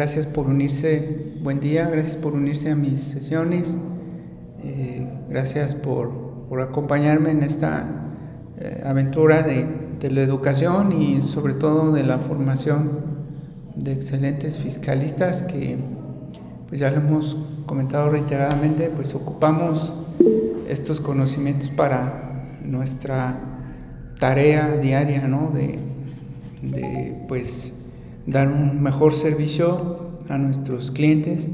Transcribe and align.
Gracias 0.00 0.26
por 0.26 0.46
unirse, 0.46 1.34
buen 1.42 1.60
día, 1.60 1.86
gracias 1.90 2.16
por 2.16 2.32
unirse 2.32 2.70
a 2.70 2.74
mis 2.74 3.00
sesiones, 3.00 3.76
eh, 4.64 5.06
gracias 5.28 5.74
por, 5.74 6.46
por, 6.48 6.62
acompañarme 6.62 7.32
en 7.32 7.42
esta 7.42 7.86
eh, 8.58 8.82
aventura 8.82 9.42
de, 9.42 9.66
de, 10.00 10.10
la 10.10 10.22
educación 10.22 10.94
y 10.94 11.20
sobre 11.20 11.52
todo 11.52 11.92
de 11.92 12.02
la 12.02 12.18
formación 12.18 12.92
de 13.76 13.92
excelentes 13.92 14.56
fiscalistas 14.56 15.42
que, 15.42 15.76
pues 16.66 16.80
ya 16.80 16.90
lo 16.90 16.96
hemos 16.96 17.36
comentado 17.66 18.08
reiteradamente, 18.08 18.88
pues 18.88 19.14
ocupamos 19.14 19.94
estos 20.66 21.02
conocimientos 21.02 21.68
para 21.68 22.56
nuestra 22.64 23.38
tarea 24.18 24.78
diaria, 24.78 25.28
¿no? 25.28 25.50
De, 25.50 25.78
de 26.62 27.22
pues 27.28 27.79
dar 28.30 28.48
un 28.48 28.82
mejor 28.82 29.12
servicio 29.12 30.20
a 30.28 30.38
nuestros 30.38 30.90
clientes 30.90 31.50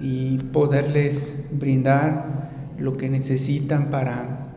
y 0.00 0.38
poderles 0.38 1.48
brindar 1.52 2.74
lo 2.78 2.96
que 2.96 3.08
necesitan 3.08 3.90
para 3.90 4.54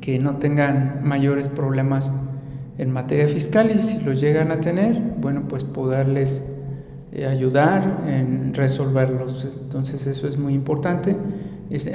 que 0.00 0.18
no 0.18 0.36
tengan 0.36 1.00
mayores 1.02 1.48
problemas 1.48 2.12
en 2.78 2.90
materia 2.90 3.26
fiscal 3.26 3.70
y 3.74 3.78
si 3.78 4.04
los 4.04 4.20
llegan 4.20 4.52
a 4.52 4.60
tener, 4.60 5.00
bueno, 5.20 5.48
pues 5.48 5.64
poderles 5.64 6.46
eh, 7.12 7.26
ayudar 7.26 8.04
en 8.06 8.54
resolverlos. 8.54 9.56
Entonces 9.60 10.06
eso 10.06 10.28
es 10.28 10.38
muy 10.38 10.54
importante. 10.54 11.16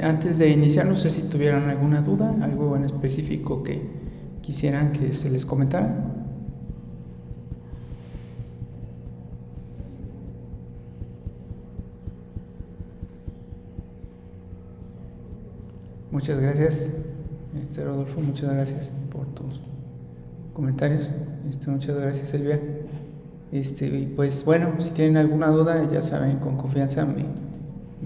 Antes 0.02 0.38
de 0.38 0.50
iniciar, 0.50 0.86
no 0.86 0.96
sé 0.96 1.10
si 1.10 1.22
tuvieran 1.22 1.70
alguna 1.70 2.02
duda, 2.02 2.36
algo 2.42 2.76
en 2.76 2.84
específico 2.84 3.62
que 3.62 3.80
quisieran 4.42 4.92
que 4.92 5.12
se 5.12 5.30
les 5.30 5.46
comentara. 5.46 6.21
Muchas 16.12 16.38
gracias, 16.40 16.92
este 17.58 17.82
Rodolfo, 17.82 18.20
muchas 18.20 18.52
gracias 18.52 18.92
por 19.10 19.24
tus 19.28 19.62
comentarios. 20.52 21.10
Este, 21.48 21.70
muchas 21.70 21.96
gracias, 21.96 22.28
Silvia. 22.28 22.60
Este, 23.50 23.86
y 23.86 24.12
pues 24.14 24.44
bueno, 24.44 24.74
si 24.78 24.90
tienen 24.90 25.16
alguna 25.16 25.48
duda, 25.48 25.90
ya 25.90 26.02
saben, 26.02 26.36
con 26.36 26.58
confianza 26.58 27.06
me, 27.06 27.24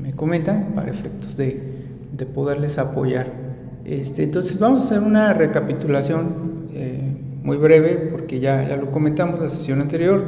me 0.01 0.15
comentan 0.15 0.73
para 0.77 0.93
efectos 0.93 1.37
de, 1.37 1.61
de 2.17 2.27
poderles 2.27 2.79
apoyar. 2.79 3.27
Este, 3.85 4.23
entonces 4.23 4.61
vamos 4.61 4.83
a 4.83 4.85
hacer 4.85 5.01
una 5.01 5.33
recapitulación 5.33 6.69
eh, 6.75 7.13
muy 7.43 7.57
breve, 7.57 8.09
porque 8.13 8.39
ya, 8.39 8.69
ya 8.69 8.77
lo 8.77 8.93
comentamos 8.93 9.41
la 9.41 9.49
sesión 9.49 9.81
anterior, 9.81 10.23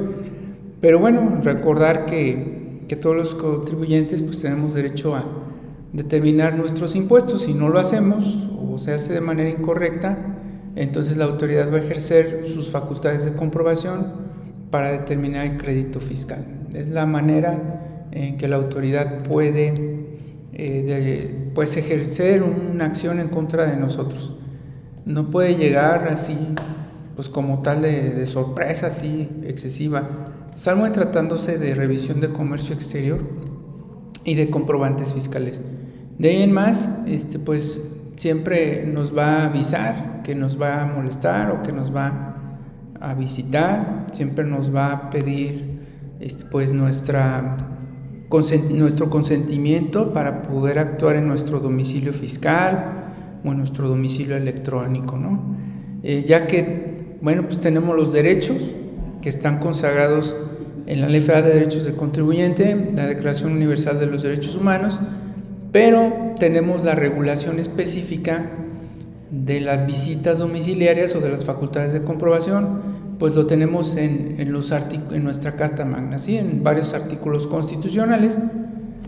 pero 0.80 0.98
bueno, 0.98 1.38
recordar 1.44 2.06
que, 2.06 2.82
que 2.88 2.96
todos 2.96 3.14
los 3.14 3.36
contribuyentes 3.36 4.20
pues 4.22 4.42
tenemos 4.42 4.74
derecho 4.74 5.14
a 5.14 5.47
determinar 5.92 6.56
nuestros 6.56 6.97
impuestos. 6.97 7.42
Si 7.42 7.55
no 7.55 7.69
lo 7.69 7.78
hacemos 7.78 8.48
o 8.61 8.78
se 8.78 8.92
hace 8.92 9.12
de 9.12 9.20
manera 9.20 9.50
incorrecta, 9.50 10.36
entonces 10.77 11.17
la 11.17 11.25
autoridad 11.25 11.72
va 11.72 11.78
a 11.78 11.81
ejercer 11.81 12.44
sus 12.47 12.70
facultades 12.70 13.25
de 13.25 13.33
comprobación 13.33 14.28
para 14.70 14.92
determinar 14.92 15.47
el 15.47 15.56
crédito 15.56 16.00
fiscal. 16.00 16.44
Es 16.75 16.89
la 16.89 17.06
manera 17.06 18.06
en 18.12 18.36
que 18.36 18.48
la 18.48 18.56
autoridad 18.56 19.22
puede 19.22 19.75
eh, 20.53 21.50
pues 21.55 21.77
ejercer 21.77 22.42
una 22.42 22.86
acción 22.86 23.20
en 23.20 23.28
contra 23.28 23.66
de 23.66 23.77
nosotros. 23.77 24.34
No 25.06 25.31
puede 25.31 25.56
llegar 25.56 26.09
así, 26.09 26.36
pues 27.16 27.28
como 27.28 27.62
tal 27.62 27.83
de, 27.83 28.11
de 28.11 28.27
sorpresa 28.27 28.89
así 28.89 29.28
excesiva, 29.44 30.09
salvo 30.55 30.91
tratándose 30.92 31.59
de 31.59 31.75
revisión 31.75 32.20
de 32.20 32.28
comercio 32.28 32.75
exterior 32.75 33.20
y 34.25 34.34
de 34.34 34.50
comprobantes 34.50 35.14
fiscales. 35.14 35.62
De 36.19 36.30
ahí 36.30 36.42
en 36.42 36.52
más, 36.52 37.05
este, 37.06 37.38
pues 37.38 37.80
siempre 38.16 38.84
nos 38.86 39.16
va 39.16 39.42
a 39.42 39.44
avisar 39.47 40.22
que 40.25 40.34
nos 40.34 40.60
va 40.60 40.82
a 40.82 40.87
molestar 40.87 41.50
o 41.53 41.62
que 41.62 41.72
nos 41.72 41.94
va 41.94 42.37
a 43.00 43.15
visitar, 43.15 44.06
siempre 44.12 44.44
nos 44.44 44.75
va 44.75 44.92
a 44.92 45.10
pedir 45.10 45.78
este, 46.20 46.44
pues 46.50 46.72
nuestra, 46.72 47.56
nuestro 48.70 49.09
consentimiento 49.09 50.12
para 50.12 50.42
poder 50.42 50.81
actuar 50.81 51.16
en 51.16 51.28
nuestro 51.28 51.60
domicilio 51.60 52.12
fiscal 52.12 53.12
o 53.44 53.53
en 53.53 53.59
nuestro 53.59 53.88
domicilio 53.88 54.37
electrónico, 54.37 55.16
¿no? 55.16 55.56
Eh, 56.03 56.25
ya 56.26 56.47
que, 56.47 57.16
bueno, 57.22 57.44
pues 57.44 57.60
tenemos 57.60 57.97
los 57.97 58.12
derechos 58.12 58.75
que 59.22 59.28
están 59.28 59.60
consagrados 59.60 60.37
en 60.87 61.00
la 61.00 61.09
Ley 61.09 61.21
Federal 61.21 61.44
de 61.44 61.50
Derechos 61.54 61.84
del 61.84 61.94
Contribuyente, 61.94 62.91
la 62.94 63.06
Declaración 63.06 63.53
Universal 63.53 63.98
de 63.98 64.06
los 64.06 64.22
Derechos 64.22 64.56
Humanos, 64.56 65.00
pero 65.72 66.34
tenemos 66.38 66.84
la 66.84 66.94
regulación 66.94 67.58
específica 67.58 68.50
de 69.30 69.60
las 69.60 69.86
visitas 69.86 70.38
domiciliarias 70.38 71.14
o 71.14 71.20
de 71.20 71.28
las 71.28 71.44
facultades 71.44 71.92
de 71.92 72.02
comprobación, 72.02 72.98
pues 73.18 73.34
lo 73.34 73.46
tenemos 73.46 73.96
en, 73.96 74.36
en, 74.38 74.52
los 74.52 74.72
en 74.72 75.24
nuestra 75.24 75.56
Carta 75.56 75.84
Magna, 75.84 76.18
¿sí? 76.18 76.36
en 76.36 76.62
varios 76.62 76.94
artículos 76.94 77.46
constitucionales, 77.46 78.38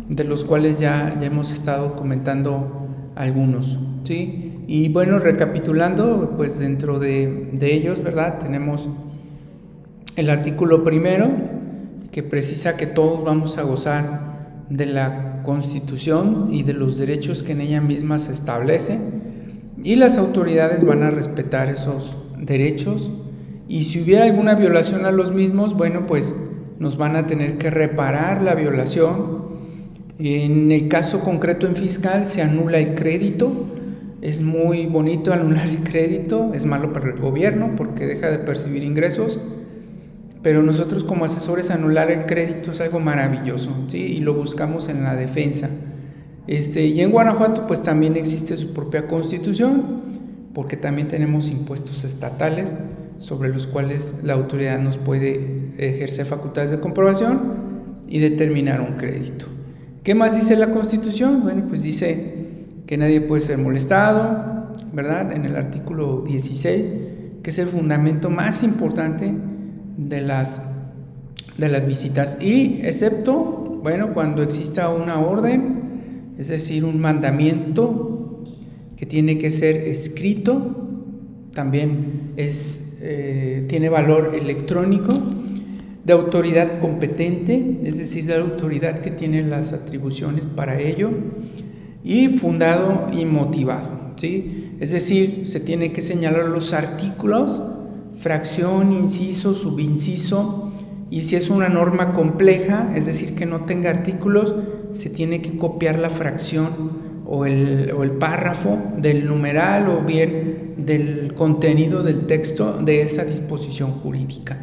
de 0.09 0.25
los 0.25 0.44
cuales 0.44 0.81
ya, 0.81 1.16
ya 1.21 1.26
hemos 1.26 1.53
estado 1.53 1.94
comentando 1.94 2.88
algunos. 3.15 3.78
¿sí? 4.04 4.65
Y 4.66 4.88
bueno, 4.88 5.19
recapitulando, 5.19 6.34
pues 6.37 6.59
dentro 6.59 6.98
de, 6.98 7.50
de 7.53 7.75
ellos, 7.75 8.03
¿verdad? 8.03 8.38
Tenemos 8.38 8.88
el 10.16 10.28
artículo 10.28 10.84
primero, 10.84 11.31
que 12.10 12.22
precisa 12.22 12.77
que 12.77 12.87
todos 12.87 13.25
vamos 13.25 13.56
a 13.56 13.62
gozar 13.62 14.30
de 14.71 14.87
la 14.87 15.43
Constitución 15.43 16.49
y 16.51 16.63
de 16.63 16.73
los 16.73 16.97
derechos 16.97 17.43
que 17.43 17.53
en 17.53 17.61
ella 17.61 17.81
misma 17.81 18.19
se 18.19 18.33
establece 18.33 18.99
y 19.83 19.97
las 19.97 20.17
autoridades 20.17 20.85
van 20.85 21.03
a 21.03 21.11
respetar 21.11 21.69
esos 21.69 22.17
derechos. 22.39 23.11
Y 23.69 23.85
si 23.85 24.03
hubiera 24.03 24.25
alguna 24.25 24.55
violación 24.55 25.07
a 25.07 25.11
los 25.11 25.33
mismos, 25.33 25.75
bueno, 25.75 26.07
pues 26.07 26.35
nos 26.79 26.97
van 26.97 27.17
a 27.17 27.27
tener 27.27 27.59
que 27.59 27.71
reparar 27.71 28.43
la 28.43 28.55
violación. 28.55 29.51
En 30.19 30.71
el 30.71 30.89
caso 30.89 31.21
concreto 31.21 31.67
en 31.67 31.77
fiscal 31.77 32.27
se 32.27 32.43
anula 32.43 32.79
el 32.79 32.95
crédito, 32.95 33.67
es 34.21 34.43
muy 34.43 34.87
bonito 34.87 35.33
anular 35.33 35.67
el 35.67 35.83
crédito, 35.83 36.53
es 36.55 36.67
malo 36.67 36.93
para 36.93 37.11
el 37.11 37.19
gobierno 37.19 37.75
porque 37.77 38.07
deja 38.07 38.31
de 38.31 38.39
percibir 38.39 38.83
ingresos 38.83 39.41
pero 40.43 40.62
nosotros 40.62 41.05
como 41.05 41.25
asesores 41.25 41.71
anular 41.71 42.11
el 42.11 42.25
crédito 42.27 42.71
es 42.71 42.81
algo 42.81 43.01
maravilloso, 43.01 43.75
¿sí? 43.89 43.99
Y 43.99 44.21
lo 44.21 44.34
buscamos 44.34 44.89
en 44.89 45.03
la 45.03 45.17
defensa. 45.17 45.69
Este, 46.47 46.87
y 46.87 47.01
en 47.01 47.11
Guanajuato 47.11 47.67
pues 47.67 47.83
también 47.83 48.17
existe 48.17 48.56
su 48.56 48.73
propia 48.73 49.06
constitución, 49.06 50.01
porque 50.55 50.77
también 50.77 51.09
tenemos 51.09 51.51
impuestos 51.51 52.05
estatales 52.05 52.75
sobre 53.19 53.51
los 53.51 53.67
cuales 53.67 54.21
la 54.23 54.33
autoridad 54.33 54.78
nos 54.78 54.97
puede 54.97 55.73
ejercer 55.77 56.25
facultades 56.27 56.71
de 56.71 56.81
comprobación 56.81 58.01
y 58.09 58.19
determinar 58.19 58.81
un 58.81 58.97
crédito. 58.97 59.47
¿Qué 60.03 60.15
más 60.15 60.34
dice 60.34 60.57
la 60.57 60.71
constitución? 60.71 61.43
Bueno, 61.43 61.65
pues 61.69 61.83
dice 61.83 62.65
que 62.87 62.97
nadie 62.97 63.21
puede 63.21 63.43
ser 63.43 63.59
molestado, 63.59 64.72
¿verdad? 64.93 65.33
En 65.33 65.45
el 65.45 65.55
artículo 65.55 66.25
16, 66.27 66.91
que 67.43 67.51
es 67.51 67.59
el 67.59 67.69
fundamento 67.69 68.31
más 68.31 68.62
importante 68.62 69.33
de 70.09 70.21
las, 70.21 70.62
de 71.59 71.69
las 71.69 71.87
visitas 71.87 72.38
y 72.41 72.81
excepto, 72.83 73.81
bueno, 73.83 74.12
cuando 74.12 74.43
exista 74.43 74.88
una 74.88 75.21
orden, 75.21 76.34
es 76.38 76.49
decir, 76.49 76.84
un 76.84 77.00
mandamiento 77.00 78.43
que 78.97 79.06
tiene 79.06 79.39
que 79.39 79.50
ser 79.50 79.77
escrito, 79.77 80.89
también 81.55 82.33
es, 82.37 82.99
eh, 83.03 83.65
tiene 83.69 83.89
valor 83.89 84.34
electrónico, 84.34 85.12
de 86.05 86.12
autoridad 86.12 86.81
competente, 86.81 87.81
es 87.84 87.99
decir, 87.99 88.25
de 88.25 88.39
la 88.39 88.45
autoridad 88.45 89.01
que 89.01 89.10
tiene 89.10 89.42
las 89.42 89.72
atribuciones 89.72 90.47
para 90.47 90.80
ello, 90.80 91.10
y 92.03 92.28
fundado 92.28 93.09
y 93.13 93.27
motivado. 93.27 94.15
¿sí? 94.16 94.71
Es 94.80 94.91
decir, 94.91 95.45
se 95.47 95.60
tiene 95.60 95.92
que 95.92 96.03
señalar 96.03 96.47
los 96.47 96.72
artículos 96.72 97.63
fracción, 98.21 98.93
inciso, 98.93 99.55
subinciso, 99.55 100.72
y 101.11 101.22
si 101.22 101.37
es 101.37 101.51
una 101.51 101.69
norma 101.69 102.13
compleja, 102.13 102.93
es 102.95 103.07
decir, 103.07 103.34
que 103.34 103.47
no 103.47 103.65
tenga 103.65 103.91
artículos, 103.91 104.55
se 104.93 105.11
tiene 105.11 105.41
que 105.41 105.57
copiar 105.57 105.99
la 105.99 106.11
fracción 106.11 106.69
o 107.27 107.47
el, 107.47 107.93
o 107.97 108.05
el 108.05 108.13
párrafo 108.13 108.78
del 108.99 109.27
numeral 109.27 109.89
o 109.89 110.03
bien 110.03 110.75
del 110.77 111.33
contenido 111.34 112.03
del 112.03 112.27
texto 112.27 112.75
de 112.75 113.03
esa 113.03 113.25
disposición 113.25 113.93
jurídica. 113.93 114.59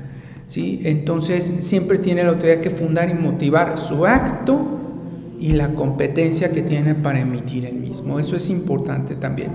¿sí? 0.48 0.81
Entonces, 0.83 1.51
siempre 1.62 1.98
tiene 1.98 2.24
la 2.24 2.30
autoridad 2.30 2.62
que 2.62 2.69
fundar 2.69 3.10
y 3.10 3.15
motivar 3.15 3.77
su 3.77 4.06
acto 4.06 4.77
y 5.39 5.53
la 5.53 5.74
competencia 5.74 6.51
que 6.51 6.62
tiene 6.62 6.94
para 6.95 7.19
emitir 7.19 7.65
el 7.65 7.75
mismo. 7.75 8.19
Eso 8.19 8.36
es 8.36 8.50
importante 8.50 9.15
también. 9.15 9.51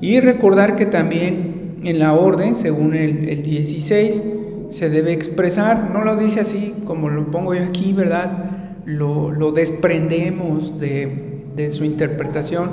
Y 0.00 0.20
recordar 0.20 0.76
que 0.76 0.86
también 0.86 1.59
en 1.82 1.98
la 1.98 2.14
orden, 2.14 2.54
según 2.54 2.94
el, 2.94 3.42
16, 3.42 4.22
se 4.68 4.90
debe 4.90 5.12
expresar, 5.12 5.90
no 5.90 6.04
lo 6.04 6.16
dice 6.16 6.40
así 6.40 6.74
como 6.84 7.08
lo 7.08 7.30
pongo 7.30 7.54
yo 7.54 7.64
aquí, 7.64 7.92
¿verdad? 7.92 8.76
Lo, 8.84 9.52
desprendemos 9.52 10.78
de, 10.78 11.44
de 11.56 11.70
su 11.70 11.84
interpretación 11.84 12.70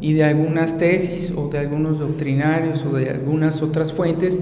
y 0.00 0.12
de 0.12 0.24
algunas 0.24 0.78
tesis 0.78 1.32
o 1.36 1.48
de 1.48 1.58
algunos 1.58 1.98
doctrinarios 1.98 2.84
o 2.84 2.96
de 2.96 3.10
algunas 3.10 3.62
otras 3.62 3.92
fuentes, 3.92 4.38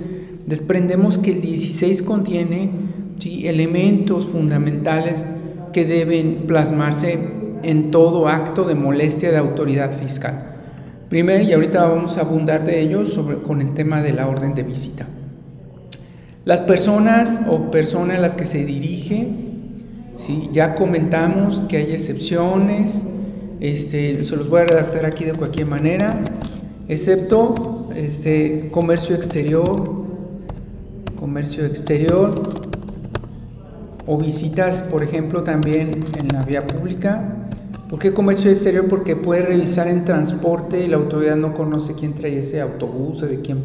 desprendemos 0.46 1.18
que 1.18 1.32
el 1.32 1.40
16 1.40 2.02
contiene 2.02 2.70
¿sí? 3.18 3.46
elementos 3.48 4.26
fundamentales 4.26 5.24
que 5.72 5.84
deben 5.84 6.44
plasmarse 6.46 7.18
en 7.62 7.90
todo 7.90 8.28
acto 8.28 8.64
de 8.64 8.74
molestia 8.74 9.30
de 9.30 9.38
autoridad 9.38 9.92
fiscal. 9.98 10.55
Primero, 11.08 11.44
y 11.44 11.52
ahorita 11.52 11.88
vamos 11.88 12.18
a 12.18 12.22
abundar 12.22 12.64
de 12.64 12.80
ello 12.80 13.04
sobre, 13.04 13.36
con 13.38 13.62
el 13.62 13.74
tema 13.74 14.02
de 14.02 14.12
la 14.12 14.26
orden 14.26 14.54
de 14.54 14.64
visita. 14.64 15.06
Las 16.44 16.60
personas 16.60 17.40
o 17.48 17.70
personas 17.70 18.18
a 18.18 18.20
las 18.20 18.34
que 18.34 18.44
se 18.44 18.64
dirige, 18.64 19.28
¿sí? 20.16 20.48
ya 20.52 20.74
comentamos 20.74 21.62
que 21.62 21.76
hay 21.76 21.92
excepciones, 21.92 23.04
este, 23.60 24.24
se 24.24 24.36
los 24.36 24.48
voy 24.48 24.62
a 24.62 24.64
redactar 24.64 25.06
aquí 25.06 25.24
de 25.24 25.32
cualquier 25.32 25.68
manera, 25.68 26.20
excepto 26.88 27.88
este, 27.94 28.68
comercio 28.72 29.14
exterior, 29.14 29.82
comercio 31.18 31.64
exterior 31.66 32.34
o 34.06 34.18
visitas, 34.18 34.82
por 34.82 35.02
ejemplo, 35.02 35.42
también 35.42 36.04
en 36.18 36.28
la 36.28 36.44
vía 36.44 36.66
pública, 36.66 37.45
¿Por 37.88 38.00
qué 38.00 38.12
comercio 38.12 38.50
exterior? 38.50 38.88
Porque 38.88 39.14
puede 39.14 39.42
revisar 39.42 39.86
en 39.86 40.04
transporte 40.04 40.84
y 40.84 40.88
la 40.88 40.96
autoridad 40.96 41.36
no 41.36 41.54
conoce 41.54 41.94
quién 41.94 42.14
trae 42.14 42.38
ese 42.38 42.60
autobús 42.60 43.22
o 43.22 43.26
de 43.26 43.40
quién 43.40 43.62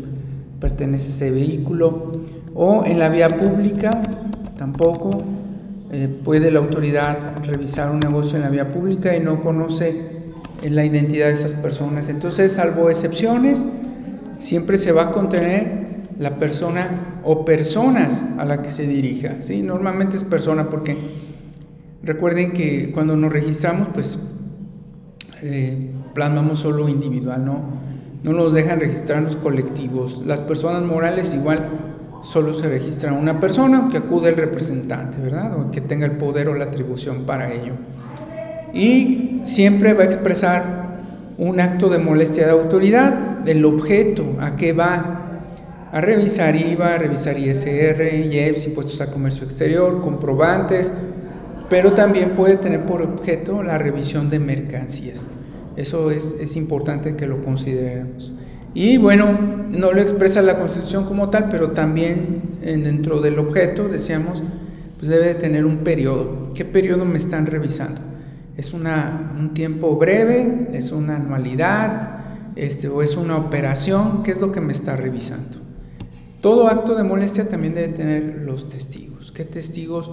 pertenece 0.59 1.09
ese 1.09 1.31
vehículo. 1.31 2.11
O 2.53 2.83
en 2.85 2.99
la 2.99 3.09
vía 3.09 3.29
pública 3.29 3.89
tampoco 4.57 5.09
eh, 5.91 6.07
puede 6.23 6.51
la 6.51 6.59
autoridad 6.59 7.43
revisar 7.43 7.89
un 7.89 7.99
negocio 7.99 8.37
en 8.37 8.43
la 8.43 8.49
vía 8.49 8.69
pública 8.69 9.15
y 9.15 9.21
no 9.21 9.41
conoce 9.41 10.21
la 10.69 10.85
identidad 10.85 11.25
de 11.25 11.33
esas 11.33 11.55
personas. 11.55 12.07
Entonces, 12.07 12.51
salvo 12.51 12.91
excepciones, 12.91 13.65
siempre 14.37 14.77
se 14.77 14.91
va 14.91 15.03
a 15.03 15.11
contener 15.11 15.81
la 16.19 16.37
persona 16.37 17.21
o 17.23 17.43
personas 17.43 18.23
a 18.37 18.45
la 18.45 18.61
que 18.61 18.69
se 18.69 18.85
dirija. 18.85 19.37
¿sí? 19.39 19.63
Normalmente 19.63 20.15
es 20.15 20.23
persona 20.23 20.69
porque 20.69 21.30
Recuerden 22.03 22.51
que 22.53 22.91
cuando 22.91 23.15
nos 23.15 23.31
registramos, 23.31 23.87
pues 23.89 24.17
eh, 25.43 25.91
plasmamos 26.13 26.59
solo 26.59 26.89
individual, 26.89 27.45
¿no? 27.45 27.61
No 28.23 28.33
nos 28.33 28.53
dejan 28.53 28.79
registrar 28.79 29.21
los 29.23 29.35
colectivos. 29.35 30.23
Las 30.25 30.41
personas 30.41 30.83
morales 30.83 31.33
igual 31.33 31.69
solo 32.21 32.53
se 32.53 32.69
registra 32.69 33.13
una 33.13 33.39
persona 33.39 33.87
que 33.91 33.97
acude 33.97 34.29
el 34.29 34.35
representante, 34.35 35.19
¿verdad? 35.19 35.59
O 35.59 35.71
que 35.71 35.81
tenga 35.81 36.05
el 36.05 36.13
poder 36.13 36.49
o 36.49 36.55
la 36.55 36.65
atribución 36.65 37.23
para 37.25 37.51
ello. 37.51 37.73
Y 38.73 39.41
siempre 39.43 39.93
va 39.93 40.03
a 40.03 40.05
expresar 40.05 40.91
un 41.37 41.59
acto 41.59 41.89
de 41.89 41.97
molestia 41.97 42.45
de 42.45 42.51
autoridad, 42.51 43.47
el 43.47 43.65
objeto, 43.65 44.37
a 44.39 44.55
qué 44.55 44.73
va, 44.73 45.17
a 45.91 45.99
revisar 45.99 46.55
IVA, 46.55 46.95
a 46.95 46.97
revisar 46.97 47.37
ISR, 47.37 48.01
IEPS, 48.01 48.67
impuestos 48.67 49.01
a 49.01 49.11
comercio 49.11 49.43
exterior, 49.43 50.01
comprobantes, 50.01 50.93
pero 51.71 51.93
también 51.93 52.31
puede 52.31 52.57
tener 52.57 52.85
por 52.85 53.01
objeto 53.01 53.63
la 53.63 53.77
revisión 53.77 54.29
de 54.29 54.39
mercancías. 54.39 55.25
Eso 55.77 56.11
es, 56.11 56.57
importante 56.57 57.15
que 57.15 57.25
lo 57.25 57.41
consideremos. 57.45 58.33
Y 58.73 58.97
bueno, 58.97 59.31
no 59.69 59.93
lo 59.93 60.01
expresa 60.01 60.41
la 60.41 60.57
Constitución 60.57 61.05
como 61.05 61.29
tal, 61.29 61.47
pero 61.49 61.71
también 61.71 62.57
dentro 62.61 63.21
del 63.21 63.39
objeto, 63.39 63.87
decíamos, 63.87 64.43
pues 64.97 65.07
debe 65.07 65.27
de 65.27 65.35
tener 65.35 65.65
un 65.65 65.77
periodo. 65.77 66.51
¿Qué 66.53 66.65
periodo 66.65 67.05
me 67.05 67.17
están 67.17 67.45
revisando? 67.45 68.01
¿Es 68.57 68.73
una, 68.73 69.33
un 69.39 69.53
tiempo 69.53 69.95
breve? 69.95 70.67
¿Es 70.73 70.91
una 70.91 71.15
anualidad? 71.15 72.51
Este, 72.57 72.89
¿O 72.89 73.01
es 73.01 73.15
una 73.15 73.37
operación? 73.37 74.23
¿Qué 74.23 74.31
es 74.31 74.41
lo 74.41 74.51
que 74.51 74.59
me 74.59 74.73
está 74.73 74.97
revisando? 74.97 75.59
Todo 76.41 76.67
acto 76.67 76.95
de 76.95 77.05
molestia 77.05 77.47
también 77.47 77.75
debe 77.75 77.93
tener 77.93 78.41
los 78.45 78.67
testigos. 78.67 79.31
¿Qué 79.31 79.45
testigos 79.45 80.11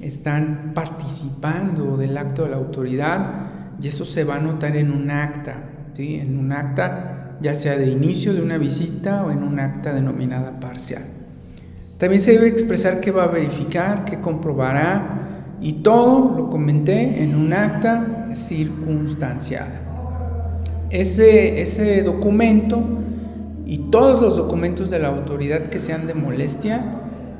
están 0.00 0.72
participando 0.74 1.96
del 1.96 2.16
acto 2.16 2.44
de 2.44 2.50
la 2.50 2.56
autoridad 2.56 3.76
y 3.80 3.88
eso 3.88 4.04
se 4.04 4.24
va 4.24 4.36
a 4.36 4.40
notar 4.40 4.76
en 4.76 4.90
un 4.90 5.10
acta, 5.10 5.62
¿sí? 5.92 6.16
en 6.16 6.38
un 6.38 6.52
acta 6.52 7.36
ya 7.40 7.54
sea 7.54 7.76
de 7.76 7.88
inicio 7.88 8.34
de 8.34 8.42
una 8.42 8.58
visita 8.58 9.24
o 9.24 9.30
en 9.30 9.42
un 9.42 9.58
acta 9.60 9.94
denominada 9.94 10.60
parcial. 10.60 11.02
También 11.98 12.22
se 12.22 12.32
debe 12.32 12.48
expresar 12.48 13.00
qué 13.00 13.10
va 13.10 13.24
a 13.24 13.28
verificar, 13.28 14.04
qué 14.04 14.20
comprobará 14.20 15.56
y 15.60 15.74
todo 15.74 16.36
lo 16.36 16.50
comenté 16.50 17.22
en 17.22 17.34
un 17.36 17.52
acta 17.52 18.30
circunstanciada. 18.32 19.80
Ese, 20.90 21.62
ese 21.62 22.02
documento 22.02 22.82
y 23.66 23.78
todos 23.90 24.20
los 24.20 24.36
documentos 24.36 24.90
de 24.90 24.98
la 24.98 25.08
autoridad 25.08 25.68
que 25.68 25.80
sean 25.80 26.06
de 26.06 26.14
molestia 26.14 26.84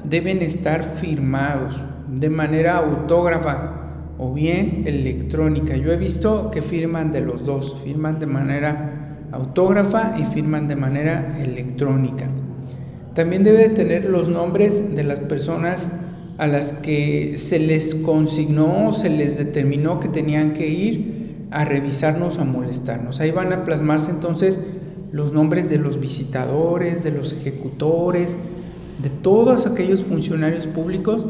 deben 0.04 0.42
estar 0.42 0.82
firmados 0.82 1.82
de 2.12 2.30
manera 2.30 2.78
autógrafa 2.78 3.80
o 4.18 4.34
bien 4.34 4.84
electrónica. 4.86 5.76
Yo 5.76 5.92
he 5.92 5.96
visto 5.96 6.50
que 6.50 6.62
firman 6.62 7.12
de 7.12 7.20
los 7.20 7.44
dos, 7.44 7.76
firman 7.82 8.18
de 8.18 8.26
manera 8.26 9.18
autógrafa 9.32 10.14
y 10.18 10.24
firman 10.24 10.68
de 10.68 10.76
manera 10.76 11.38
electrónica. 11.40 12.28
También 13.14 13.44
debe 13.44 13.68
de 13.68 13.70
tener 13.70 14.04
los 14.06 14.28
nombres 14.28 14.94
de 14.94 15.04
las 15.04 15.20
personas 15.20 15.90
a 16.38 16.46
las 16.46 16.72
que 16.72 17.36
se 17.36 17.58
les 17.58 17.94
consignó, 17.94 18.92
se 18.92 19.10
les 19.10 19.36
determinó 19.36 20.00
que 20.00 20.08
tenían 20.08 20.52
que 20.52 20.68
ir 20.68 21.46
a 21.50 21.64
revisarnos, 21.64 22.38
a 22.38 22.44
molestarnos. 22.44 23.20
Ahí 23.20 23.30
van 23.30 23.52
a 23.52 23.64
plasmarse 23.64 24.10
entonces 24.10 24.60
los 25.12 25.32
nombres 25.32 25.68
de 25.68 25.78
los 25.78 26.00
visitadores, 26.00 27.02
de 27.02 27.10
los 27.10 27.32
ejecutores, 27.32 28.36
de 29.02 29.10
todos 29.10 29.66
aquellos 29.66 30.02
funcionarios 30.02 30.66
públicos 30.66 31.24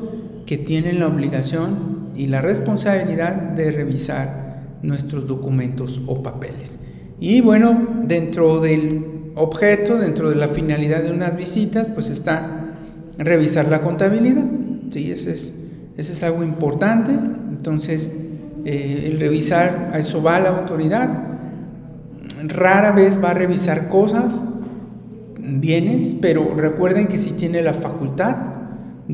que 0.46 0.58
tienen 0.58 0.98
la 1.00 1.06
obligación 1.06 2.10
y 2.16 2.26
la 2.26 2.42
responsabilidad 2.42 3.34
de 3.34 3.70
revisar 3.70 4.78
nuestros 4.82 5.26
documentos 5.26 6.02
o 6.06 6.22
papeles. 6.22 6.80
Y 7.20 7.40
bueno, 7.40 8.02
dentro 8.04 8.60
del 8.60 9.32
objeto, 9.34 9.96
dentro 9.98 10.30
de 10.30 10.36
la 10.36 10.48
finalidad 10.48 11.02
de 11.02 11.12
unas 11.12 11.36
visitas, 11.36 11.86
pues 11.88 12.10
está 12.10 12.74
revisar 13.18 13.68
la 13.68 13.82
contabilidad. 13.82 14.44
Sí, 14.90 15.12
ese 15.12 15.32
es, 15.96 16.22
algo 16.22 16.42
importante. 16.42 17.12
Entonces, 17.12 18.12
eh, 18.64 19.08
el 19.10 19.20
revisar, 19.20 19.90
a 19.92 19.98
eso 19.98 20.22
va 20.22 20.40
la 20.40 20.50
autoridad. 20.50 21.08
Rara 22.42 22.92
vez 22.92 23.22
va 23.22 23.30
a 23.30 23.34
revisar 23.34 23.88
cosas, 23.88 24.44
bienes, 25.38 26.16
pero 26.20 26.54
recuerden 26.56 27.06
que 27.06 27.18
si 27.18 27.32
tiene 27.32 27.62
la 27.62 27.74
facultad 27.74 28.36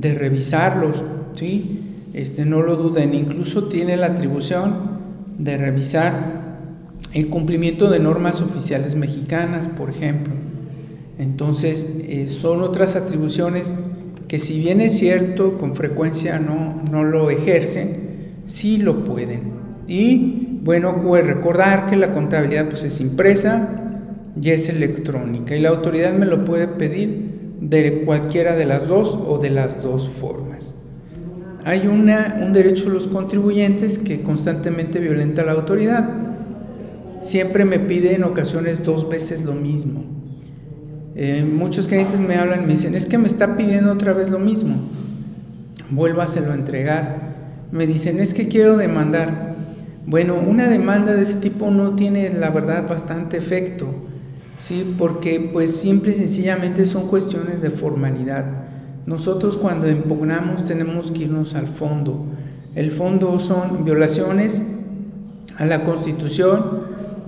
de 0.00 0.14
revisarlos 0.14 1.02
¿sí? 1.34 1.80
Este, 2.14 2.44
no 2.44 2.62
lo 2.62 2.76
duden, 2.76 3.14
incluso 3.14 3.64
tiene 3.64 3.96
la 3.96 4.06
atribución 4.06 4.74
de 5.38 5.56
revisar 5.58 6.56
el 7.12 7.28
cumplimiento 7.28 7.90
de 7.90 7.98
normas 7.98 8.40
oficiales 8.40 8.94
mexicanas, 8.94 9.68
por 9.68 9.90
ejemplo. 9.90 10.32
Entonces, 11.18 12.00
eh, 12.08 12.26
son 12.26 12.62
otras 12.62 12.96
atribuciones 12.96 13.74
que 14.28 14.38
si 14.38 14.58
bien 14.60 14.80
es 14.80 14.98
cierto, 14.98 15.58
con 15.58 15.76
frecuencia 15.76 16.38
no, 16.38 16.82
no 16.90 17.04
lo 17.04 17.30
ejercen, 17.30 18.32
sí 18.46 18.78
lo 18.78 19.04
pueden. 19.04 19.52
Y 19.86 20.60
bueno, 20.62 21.02
pues 21.02 21.24
recordar 21.26 21.86
que 21.86 21.96
la 21.96 22.12
contabilidad 22.12 22.68
pues, 22.68 22.82
es 22.84 23.00
impresa 23.00 23.82
y 24.40 24.50
es 24.50 24.68
electrónica 24.68 25.54
y 25.54 25.60
la 25.60 25.68
autoridad 25.68 26.12
me 26.14 26.26
lo 26.26 26.44
puede 26.44 26.66
pedir 26.66 27.25
de 27.60 28.02
cualquiera 28.02 28.54
de 28.54 28.66
las 28.66 28.88
dos 28.88 29.18
o 29.26 29.38
de 29.38 29.50
las 29.50 29.82
dos 29.82 30.08
formas 30.08 30.76
hay 31.66 31.88
una, 31.88 32.38
un 32.40 32.52
derecho 32.52 32.84
de 32.84 32.90
los 32.92 33.08
contribuyentes 33.08 33.98
que 33.98 34.22
constantemente 34.22 35.00
violenta 35.00 35.44
la 35.44 35.50
autoridad. 35.50 36.08
Siempre 37.20 37.64
me 37.64 37.80
pide 37.80 38.14
en 38.14 38.22
ocasiones 38.22 38.84
dos 38.84 39.08
veces 39.08 39.44
lo 39.44 39.52
mismo. 39.52 40.04
Eh, 41.16 41.42
muchos 41.44 41.88
clientes 41.88 42.20
me 42.20 42.36
hablan 42.36 42.62
y 42.62 42.66
me 42.66 42.72
dicen, 42.74 42.94
es 42.94 43.06
que 43.06 43.18
me 43.18 43.26
está 43.26 43.56
pidiendo 43.56 43.92
otra 43.92 44.12
vez 44.12 44.30
lo 44.30 44.38
mismo. 44.38 44.76
Vuélvaselo 45.90 46.52
a 46.52 46.54
entregar. 46.54 47.66
Me 47.72 47.88
dicen, 47.88 48.20
es 48.20 48.32
que 48.32 48.46
quiero 48.46 48.76
demandar. 48.76 49.56
Bueno, 50.06 50.36
una 50.36 50.68
demanda 50.68 51.14
de 51.14 51.22
ese 51.22 51.40
tipo 51.40 51.72
no 51.72 51.96
tiene, 51.96 52.30
la 52.32 52.50
verdad, 52.50 52.88
bastante 52.88 53.38
efecto. 53.38 53.88
¿Sí? 54.58 54.94
Porque 54.98 55.50
pues 55.52 55.76
simple 55.76 56.12
y 56.12 56.16
sencillamente 56.16 56.84
son 56.84 57.08
cuestiones 57.08 57.62
de 57.62 57.70
formalidad. 57.70 58.44
Nosotros 59.06 59.56
cuando 59.56 59.88
impugnamos 59.88 60.64
tenemos 60.64 61.12
que 61.12 61.24
irnos 61.24 61.54
al 61.54 61.68
fondo. 61.68 62.26
El 62.74 62.90
fondo 62.90 63.38
son 63.40 63.84
violaciones 63.84 64.60
a 65.58 65.64
la 65.64 65.84
Constitución, 65.84 66.60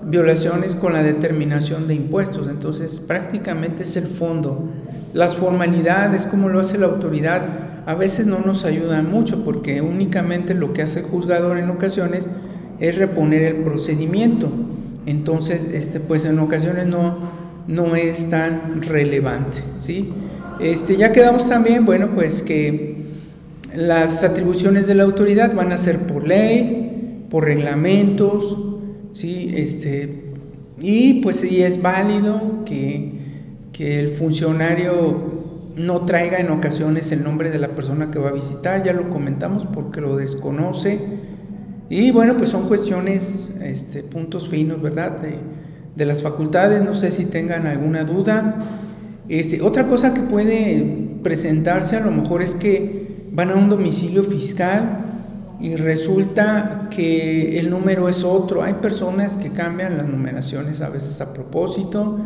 violaciones 0.04 0.74
con 0.74 0.92
la 0.92 1.02
determinación 1.02 1.86
de 1.86 1.94
impuestos. 1.94 2.48
Entonces 2.48 3.00
prácticamente 3.00 3.84
es 3.84 3.96
el 3.96 4.06
fondo. 4.06 4.70
las 5.14 5.36
formalidades, 5.36 6.26
cómo 6.26 6.50
lo 6.50 6.60
hace 6.60 6.76
la 6.76 6.86
autoridad, 6.86 7.42
a 7.86 7.94
veces 7.94 8.26
no 8.26 8.40
nos 8.40 8.66
ayudan 8.66 9.10
mucho 9.10 9.42
porque 9.42 9.80
únicamente 9.80 10.52
lo 10.52 10.74
que 10.74 10.82
hace 10.82 11.00
el 11.00 11.06
juzgador 11.06 11.56
en 11.56 11.70
ocasiones 11.70 12.28
es 12.80 12.98
reponer 12.98 13.42
el 13.44 13.56
procedimiento. 13.64 14.52
Entonces, 15.08 15.66
este, 15.72 16.00
pues 16.00 16.26
en 16.26 16.38
ocasiones 16.38 16.86
no, 16.86 17.16
no 17.66 17.96
es 17.96 18.28
tan 18.28 18.82
relevante, 18.82 19.60
¿sí? 19.78 20.12
Este, 20.60 20.98
ya 20.98 21.12
quedamos 21.12 21.48
también, 21.48 21.86
bueno, 21.86 22.10
pues 22.14 22.42
que 22.42 23.06
las 23.74 24.22
atribuciones 24.22 24.86
de 24.86 24.94
la 24.94 25.04
autoridad 25.04 25.54
van 25.54 25.72
a 25.72 25.78
ser 25.78 26.00
por 26.00 26.28
ley, 26.28 27.24
por 27.30 27.46
reglamentos, 27.46 28.58
¿sí? 29.12 29.50
Este, 29.56 30.24
y 30.78 31.22
pues 31.22 31.36
sí 31.36 31.62
es 31.62 31.80
válido 31.80 32.66
que, 32.66 33.12
que 33.72 34.00
el 34.00 34.08
funcionario 34.08 35.72
no 35.74 36.04
traiga 36.04 36.36
en 36.36 36.50
ocasiones 36.50 37.12
el 37.12 37.24
nombre 37.24 37.50
de 37.50 37.58
la 37.58 37.68
persona 37.68 38.10
que 38.10 38.18
va 38.18 38.28
a 38.28 38.32
visitar, 38.32 38.84
ya 38.84 38.92
lo 38.92 39.08
comentamos 39.08 39.64
porque 39.64 40.02
lo 40.02 40.16
desconoce. 40.16 41.27
Y 41.90 42.10
bueno, 42.10 42.36
pues 42.36 42.50
son 42.50 42.68
cuestiones, 42.68 43.50
este, 43.62 44.02
puntos 44.02 44.48
finos, 44.48 44.80
¿verdad? 44.82 45.18
De, 45.18 45.38
de 45.98 46.06
las 46.06 46.22
facultades, 46.22 46.84
no 46.84 46.94
sé 46.94 47.10
si 47.10 47.24
tengan 47.24 47.66
alguna 47.66 48.04
duda. 48.04 48.58
Este, 49.28 49.60
otra 49.60 49.88
cosa 49.88 50.14
que 50.14 50.20
puede 50.20 51.08
presentarse 51.22 51.96
a 51.96 52.00
lo 52.00 52.10
mejor 52.10 52.40
es 52.40 52.54
que 52.54 53.26
van 53.32 53.50
a 53.50 53.56
un 53.56 53.68
domicilio 53.68 54.22
fiscal 54.22 55.04
y 55.60 55.74
resulta 55.74 56.88
que 56.88 57.58
el 57.58 57.68
número 57.68 58.08
es 58.08 58.22
otro. 58.22 58.62
Hay 58.62 58.74
personas 58.74 59.36
que 59.36 59.50
cambian 59.50 59.98
las 59.98 60.06
numeraciones 60.06 60.82
a 60.82 60.88
veces 60.88 61.20
a 61.20 61.34
propósito 61.34 62.20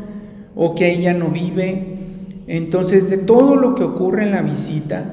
o 0.55 0.75
que 0.75 0.93
ella 0.93 1.15
no 1.15 1.29
vive. 1.29 1.99
Entonces, 2.47 3.09
de 3.09 3.19
todo 3.19 3.57
lo 3.57 3.75
que 3.75 3.85
ocurre 3.85 4.25
en 4.25 4.33
la 4.33 4.43
visita, 4.43 5.05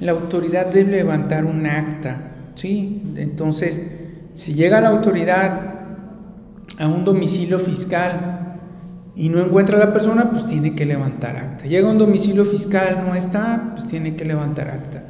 la 0.00 0.12
autoridad 0.12 0.66
debe 0.66 0.98
levantar 0.98 1.46
un 1.46 1.66
acta. 1.66 2.31
¿Sí? 2.54 3.02
Entonces, 3.16 3.80
si 4.34 4.54
llega 4.54 4.80
la 4.80 4.88
autoridad 4.88 5.74
a 6.78 6.88
un 6.88 7.04
domicilio 7.04 7.58
fiscal 7.58 8.58
y 9.14 9.28
no 9.28 9.40
encuentra 9.40 9.76
a 9.76 9.80
la 9.80 9.92
persona, 9.92 10.30
pues 10.30 10.46
tiene 10.46 10.74
que 10.74 10.86
levantar 10.86 11.36
acta. 11.36 11.66
Llega 11.66 11.88
a 11.88 11.92
un 11.92 11.98
domicilio 11.98 12.44
fiscal, 12.44 13.04
no 13.06 13.14
está, 13.14 13.72
pues 13.74 13.86
tiene 13.88 14.16
que 14.16 14.24
levantar 14.24 14.68
acta. 14.68 15.04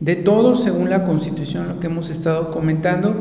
De 0.00 0.16
todo, 0.16 0.54
según 0.54 0.90
la 0.90 1.04
Constitución, 1.04 1.68
lo 1.68 1.80
que 1.80 1.86
hemos 1.86 2.10
estado 2.10 2.50
comentando, 2.50 3.14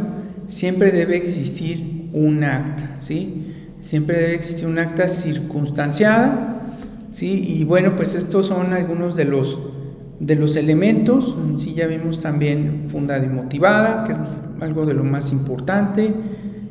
siempre 0.48 0.92
debe 0.92 1.18
existir 1.18 2.10
un 2.14 2.44
acta, 2.44 2.96
¿sí? 3.00 3.48
Siempre 3.82 4.20
debe 4.20 4.36
existir 4.36 4.68
un 4.68 4.80
acta 4.80 5.08
circunstanciada, 5.08 6.78
¿sí? 7.12 7.44
Y 7.60 7.66
bueno, 7.66 7.96
pues 7.96 8.14
estos 8.14 8.48
son 8.48 8.74
algunos 8.74 9.16
de 9.16 9.26
los, 9.26 9.60
de 10.20 10.36
los 10.36 10.56
elementos, 10.56 11.38
sí, 11.58 11.74
ya 11.74 11.88
vimos 11.88 12.22
también 12.22 12.84
fundada 12.88 13.26
y 13.26 13.30
motivada, 13.30 14.04
que 14.06 14.14
es 14.14 14.20
algo 14.62 14.86
de 14.86 14.94
lo 14.94 15.04
más 15.04 15.32
importante. 15.34 16.14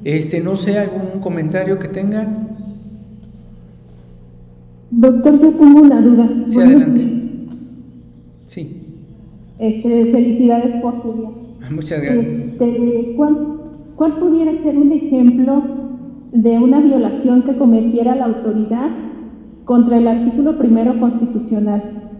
Este, 0.05 0.41
no 0.41 0.57
sé, 0.57 0.79
algún 0.79 1.21
comentario 1.21 1.79
que 1.79 1.89
tengan. 1.89 2.57
Doctor, 4.91 5.41
yo 5.41 5.51
tengo 5.55 5.81
una 5.81 6.01
duda. 6.01 6.29
Sí, 6.47 6.61
adelante. 6.61 7.07
Sí. 8.47 8.83
Este, 9.59 10.13
felicidades 10.13 10.75
por 10.83 11.01
su 11.03 11.13
día. 11.13 11.31
Muchas 11.71 12.03
gracias. 12.03 12.27
Este, 12.27 13.15
¿cuál, 13.17 13.61
¿Cuál 13.97 14.19
pudiera 14.19 14.53
ser 14.53 14.77
un 14.77 14.93
ejemplo 14.93 15.63
de 16.33 16.59
una 16.59 16.81
violación 16.81 17.43
que 17.43 17.57
cometiera 17.57 18.15
la 18.15 18.27
autoridad 18.27 18.91
contra 19.65 19.99
el 19.99 20.09
artículo 20.09 20.59
primero 20.59 20.99
constitucional? 21.01 22.11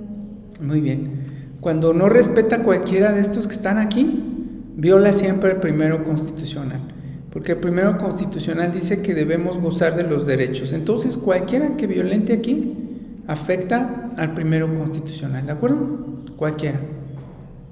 Muy 0.63 0.81
bien. 0.81 1.14
Cuando 1.65 1.95
no 1.95 2.11
respeta 2.11 2.63
cualquiera 2.63 3.13
de 3.13 3.23
estos 3.23 3.49
que 3.49 3.55
están 3.55 3.79
aquí, 3.79 4.23
viola 4.77 5.15
siempre 5.15 5.53
el 5.53 5.57
primero 5.57 6.05
constitucional. 6.05 6.83
Porque 7.31 7.53
el 7.53 7.59
primero 7.59 7.97
constitucional 7.97 8.71
dice 8.71 9.01
que 9.01 9.15
debemos 9.15 9.57
gozar 9.57 9.97
de 9.97 10.03
los 10.03 10.27
derechos. 10.27 10.75
Entonces, 10.75 11.17
cualquiera 11.17 11.75
que 11.75 11.87
violente 11.87 12.35
aquí 12.35 12.75
afecta 13.27 14.11
al 14.19 14.35
primero 14.35 14.75
constitucional, 14.75 15.47
¿de 15.47 15.53
acuerdo? 15.53 15.89
Cualquiera. 16.37 16.81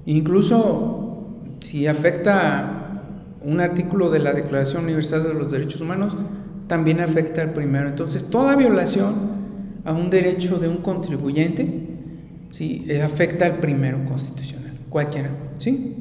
Incluso 0.07 1.27
si 1.61 1.87
afecta 1.87 3.03
un 3.43 3.61
artículo 3.61 4.09
de 4.09 4.21
la 4.21 4.33
Declaración 4.33 4.85
Universal 4.85 5.23
de 5.23 5.35
los 5.35 5.51
Derechos 5.51 5.83
Humanos, 5.83 6.17
también 6.67 7.01
afecta 7.01 7.43
al 7.43 7.53
primero. 7.53 7.91
Entonces, 7.91 8.25
toda 8.25 8.57
violación 8.57 9.13
a 9.85 9.93
un 9.93 10.09
derecho 10.09 10.59
de 10.59 10.69
un 10.69 10.79
contribuyente 10.79 11.92
¿sí? 12.53 12.85
Eh, 12.89 13.03
afecta 13.03 13.47
al 13.47 13.57
primero 13.57 13.99
constitucional, 14.07 14.79
cualquiera. 14.89 15.31
¿Sí? 15.59 15.97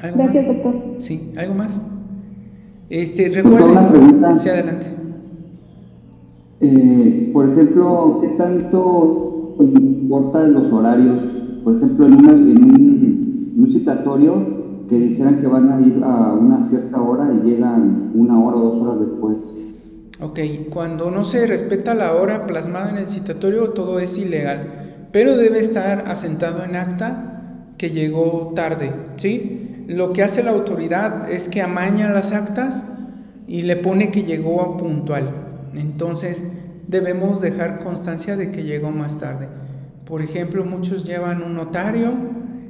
Gracias, 0.00 0.46
doctor. 0.46 0.74
Sí, 0.98 1.32
¿algo 1.38 1.54
más? 1.54 1.86
Este, 2.90 3.30
recuerden. 3.30 4.36
Sí, 4.36 4.48
adelante. 4.50 4.86
Eh, 6.60 7.30
por 7.32 7.48
ejemplo, 7.48 8.18
¿qué 8.20 8.28
tanto 8.36 9.56
importan 9.60 10.52
los 10.52 10.70
horarios 10.70 11.22
por 11.68 11.76
ejemplo, 11.76 12.06
en, 12.06 12.14
un, 13.58 13.70
citatorio 13.70 14.86
que 14.88 14.98
dijeran 14.98 15.42
que 15.42 15.46
van 15.46 15.70
a 15.70 15.78
ir 15.82 16.00
a 16.02 16.32
una 16.32 16.62
cierta 16.62 17.02
hora 17.02 17.30
y 17.30 17.46
llegan 17.46 18.10
una 18.14 18.42
hora 18.42 18.56
o 18.56 18.60
dos 18.60 18.80
horas 18.80 19.00
después. 19.00 19.54
Ok, 20.20 20.40
cuando 20.70 21.12
no 21.12 21.22
se 21.22 21.46
respeta 21.46 21.94
la 21.94 22.12
hora 22.12 22.46
plasmada 22.48 22.90
en 22.90 22.98
el 22.98 23.08
citatorio, 23.08 23.70
todo 23.70 24.00
es 24.00 24.18
ilegal, 24.18 25.06
pero 25.12 25.36
debe 25.36 25.60
estar 25.60 26.08
asentado 26.08 26.64
en 26.64 26.74
acta 26.74 27.72
que 27.78 27.90
llegó 27.90 28.52
tarde, 28.56 28.90
¿sí? 29.16 29.84
Lo 29.86 30.12
que 30.12 30.24
hace 30.24 30.42
la 30.42 30.50
autoridad 30.50 31.30
es 31.30 31.48
que 31.48 31.62
amaña 31.62 32.10
las 32.10 32.32
actas 32.32 32.84
y 33.46 33.62
le 33.62 33.76
pone 33.76 34.10
que 34.10 34.24
llegó 34.24 34.60
a 34.60 34.76
puntual. 34.76 35.30
Entonces, 35.74 36.42
debemos 36.88 37.40
dejar 37.40 37.78
constancia 37.78 38.36
de 38.36 38.50
que 38.50 38.64
llegó 38.64 38.90
más 38.90 39.18
tarde. 39.18 39.46
Por 40.04 40.20
ejemplo, 40.20 40.64
muchos 40.64 41.04
llevan 41.04 41.44
un 41.44 41.54
notario, 41.54 42.12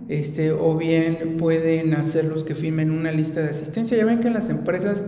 este, 0.08 0.52
o 0.52 0.76
bien 0.76 1.36
pueden 1.38 1.94
hacer 1.94 2.26
los 2.26 2.44
que 2.44 2.54
firmen 2.54 2.90
una 2.90 3.10
lista 3.10 3.40
de 3.40 3.50
asistencia. 3.50 3.96
Ya 3.96 4.04
ven 4.04 4.20
que 4.20 4.28
en 4.28 4.34
las 4.34 4.50
empresas 4.50 5.06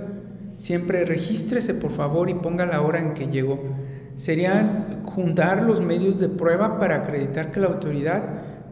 siempre 0.60 1.06
regístrese 1.06 1.72
por 1.72 1.92
favor 1.92 2.28
y 2.28 2.34
ponga 2.34 2.66
la 2.66 2.82
hora 2.82 3.00
en 3.00 3.14
que 3.14 3.28
llegó. 3.28 3.58
Sería 4.14 4.88
juntar 5.04 5.62
los 5.62 5.80
medios 5.80 6.18
de 6.18 6.28
prueba 6.28 6.78
para 6.78 6.96
acreditar 6.96 7.50
que 7.50 7.60
la 7.60 7.68
autoridad 7.68 8.22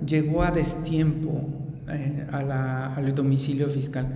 llegó 0.04 0.42
a 0.42 0.50
destiempo 0.50 1.40
eh, 1.88 2.26
al 2.30 3.14
domicilio 3.14 3.68
fiscal. 3.68 4.06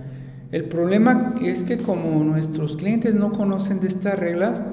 El 0.51 0.65
problema 0.65 1.33
es 1.41 1.63
que 1.63 1.79
como 1.79 2.23
nuestros 2.23 2.77
clientes 2.77 3.15
no 3.15 3.31
conocen 3.31 3.79
de 3.79 3.87
estas 3.87 4.19
reglas, 4.19 4.63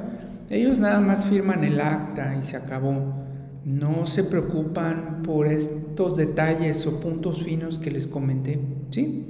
ellos 0.51 0.79
nada 0.79 1.01
más 1.01 1.25
firman 1.25 1.65
el 1.65 1.81
acta 1.81 2.37
y 2.39 2.45
se 2.45 2.59
acabó 2.59 3.21
no 3.65 4.07
se 4.07 4.25
preocupan 4.25 5.23
por 5.23 5.47
estos 5.47 6.17
detalles 6.17 6.87
o 6.87 7.01
puntos 7.01 7.43
finos 7.43 7.79
que 7.79 7.91
les 7.91 8.07
comenté, 8.07 8.59
¿sí? 8.91 9.27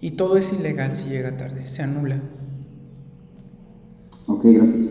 Y 0.00 0.12
todo 0.12 0.36
es 0.36 0.52
ilegal 0.52 0.92
si 0.92 1.10
llega 1.10 1.36
tarde, 1.36 1.66
se 1.66 1.82
anula. 1.82 2.20
Ok, 4.26 4.44
gracias. 4.44 4.86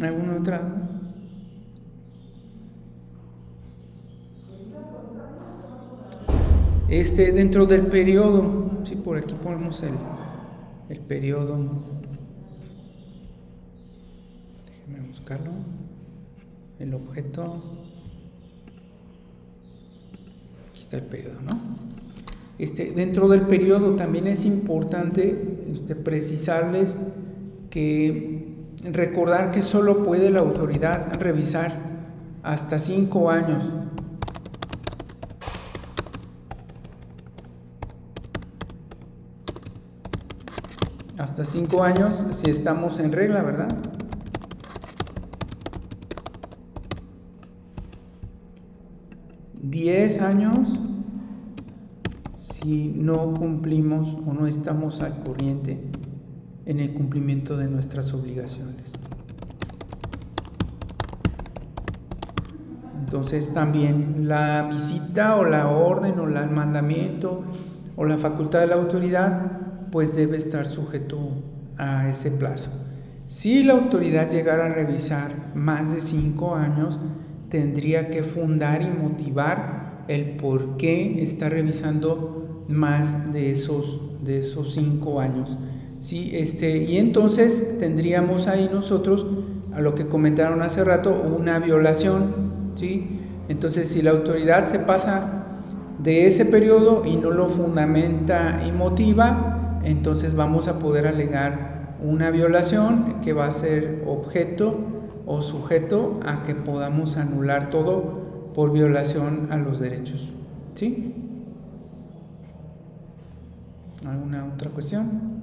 ¿Alguna 0.00 0.36
otra 0.38 0.90
Este, 6.90 7.30
dentro 7.30 7.66
del 7.66 7.86
periodo, 7.86 8.80
sí, 8.82 8.96
por 8.96 9.16
aquí 9.16 9.32
ponemos 9.34 9.80
el, 9.84 9.94
el 10.88 10.98
periodo. 10.98 11.56
Déjenme 14.66 15.06
buscarlo 15.06 15.52
el 16.80 16.92
objeto, 16.94 17.62
aquí 20.68 20.80
está 20.80 20.96
el 20.96 21.04
periodo, 21.04 21.40
¿no? 21.42 21.89
Este, 22.60 22.90
dentro 22.90 23.26
del 23.28 23.46
periodo 23.46 23.96
también 23.96 24.26
es 24.26 24.44
importante 24.44 25.64
este, 25.72 25.96
precisarles 25.96 26.94
que 27.70 28.54
recordar 28.84 29.50
que 29.50 29.62
solo 29.62 30.02
puede 30.02 30.28
la 30.28 30.40
autoridad 30.40 31.10
revisar 31.18 31.72
hasta 32.42 32.78
cinco 32.78 33.30
años. 33.30 33.64
Hasta 41.16 41.46
cinco 41.46 41.82
años 41.82 42.26
si 42.32 42.50
estamos 42.50 43.00
en 43.00 43.12
regla, 43.12 43.40
¿verdad? 43.40 43.68
10 49.62 50.20
años 50.20 50.89
si 52.62 52.92
no 52.94 53.32
cumplimos 53.34 54.16
o 54.26 54.32
no 54.32 54.46
estamos 54.46 55.00
al 55.00 55.22
corriente 55.22 55.80
en 56.66 56.80
el 56.80 56.92
cumplimiento 56.92 57.56
de 57.56 57.68
nuestras 57.68 58.12
obligaciones. 58.12 58.92
Entonces 62.98 63.52
también 63.54 64.28
la 64.28 64.68
visita 64.70 65.36
o 65.36 65.44
la 65.44 65.68
orden 65.68 66.18
o 66.20 66.28
el 66.28 66.50
mandamiento 66.50 67.42
o 67.96 68.04
la 68.04 68.18
facultad 68.18 68.60
de 68.60 68.68
la 68.68 68.76
autoridad 68.76 69.50
pues 69.90 70.14
debe 70.14 70.36
estar 70.36 70.66
sujeto 70.66 71.18
a 71.76 72.08
ese 72.08 72.30
plazo. 72.30 72.70
Si 73.26 73.64
la 73.64 73.72
autoridad 73.72 74.30
llegara 74.30 74.66
a 74.66 74.72
revisar 74.72 75.52
más 75.54 75.92
de 75.92 76.00
cinco 76.00 76.54
años, 76.54 77.00
tendría 77.48 78.10
que 78.10 78.22
fundar 78.22 78.82
y 78.82 78.90
motivar 78.90 80.04
el 80.08 80.36
por 80.36 80.76
qué 80.76 81.22
está 81.22 81.48
revisando 81.48 82.39
más 82.70 83.32
de 83.32 83.50
esos, 83.50 84.00
de 84.24 84.38
esos 84.38 84.72
cinco 84.74 85.20
años. 85.20 85.58
¿sí? 86.00 86.30
Este, 86.32 86.84
y 86.84 86.98
entonces 86.98 87.78
tendríamos 87.78 88.46
ahí 88.46 88.70
nosotros, 88.72 89.26
a 89.72 89.80
lo 89.80 89.94
que 89.94 90.06
comentaron 90.06 90.62
hace 90.62 90.84
rato, 90.84 91.10
una 91.38 91.58
violación. 91.58 92.72
¿sí? 92.74 93.20
Entonces, 93.48 93.88
si 93.88 94.02
la 94.02 94.12
autoridad 94.12 94.64
se 94.66 94.78
pasa 94.78 95.44
de 96.02 96.26
ese 96.26 96.46
periodo 96.46 97.02
y 97.04 97.16
no 97.16 97.30
lo 97.30 97.48
fundamenta 97.48 98.62
y 98.66 98.72
motiva, 98.72 99.80
entonces 99.84 100.34
vamos 100.34 100.68
a 100.68 100.78
poder 100.78 101.06
alegar 101.06 101.96
una 102.02 102.30
violación 102.30 103.20
que 103.22 103.32
va 103.32 103.46
a 103.46 103.50
ser 103.50 104.04
objeto 104.06 104.78
o 105.26 105.42
sujeto 105.42 106.20
a 106.24 106.44
que 106.44 106.54
podamos 106.54 107.16
anular 107.16 107.70
todo 107.70 108.50
por 108.54 108.72
violación 108.72 109.48
a 109.50 109.56
los 109.56 109.80
derechos. 109.80 110.30
¿Sí? 110.74 111.29
¿Alguna 114.06 114.46
otra 114.46 114.70
cuestión? 114.70 115.42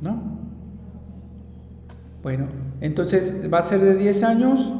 ¿No? 0.00 0.42
Bueno, 2.22 2.46
entonces 2.80 3.52
va 3.52 3.58
a 3.58 3.62
ser 3.62 3.80
de 3.80 3.96
10 3.96 4.22
años 4.22 4.72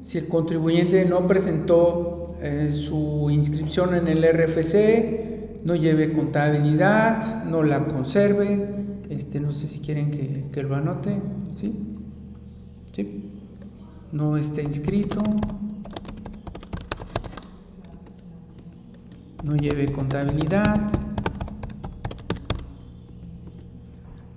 si 0.00 0.18
el 0.18 0.28
contribuyente 0.28 1.04
no 1.04 1.26
presentó 1.26 2.34
eh, 2.40 2.70
su 2.72 3.28
inscripción 3.30 3.94
en 3.94 4.08
el 4.08 4.22
RFC, 4.22 5.64
no 5.64 5.74
lleve 5.74 6.12
contabilidad, 6.12 7.44
no 7.44 7.62
la 7.62 7.86
conserve, 7.86 8.76
este, 9.10 9.40
no 9.40 9.52
sé 9.52 9.66
si 9.66 9.80
quieren 9.80 10.10
que, 10.10 10.44
que 10.52 10.62
lo 10.62 10.76
anote, 10.76 11.20
¿sí? 11.52 11.74
¿sí? 12.94 13.24
No 14.12 14.36
esté 14.36 14.62
inscrito, 14.62 15.20
no 19.44 19.56
lleve 19.56 19.90
contabilidad, 19.92 20.88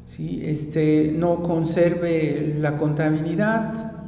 ¿sí? 0.06 0.42
este, 0.44 1.14
no 1.18 1.42
conserve 1.42 2.56
la 2.60 2.78
contabilidad, 2.78 4.02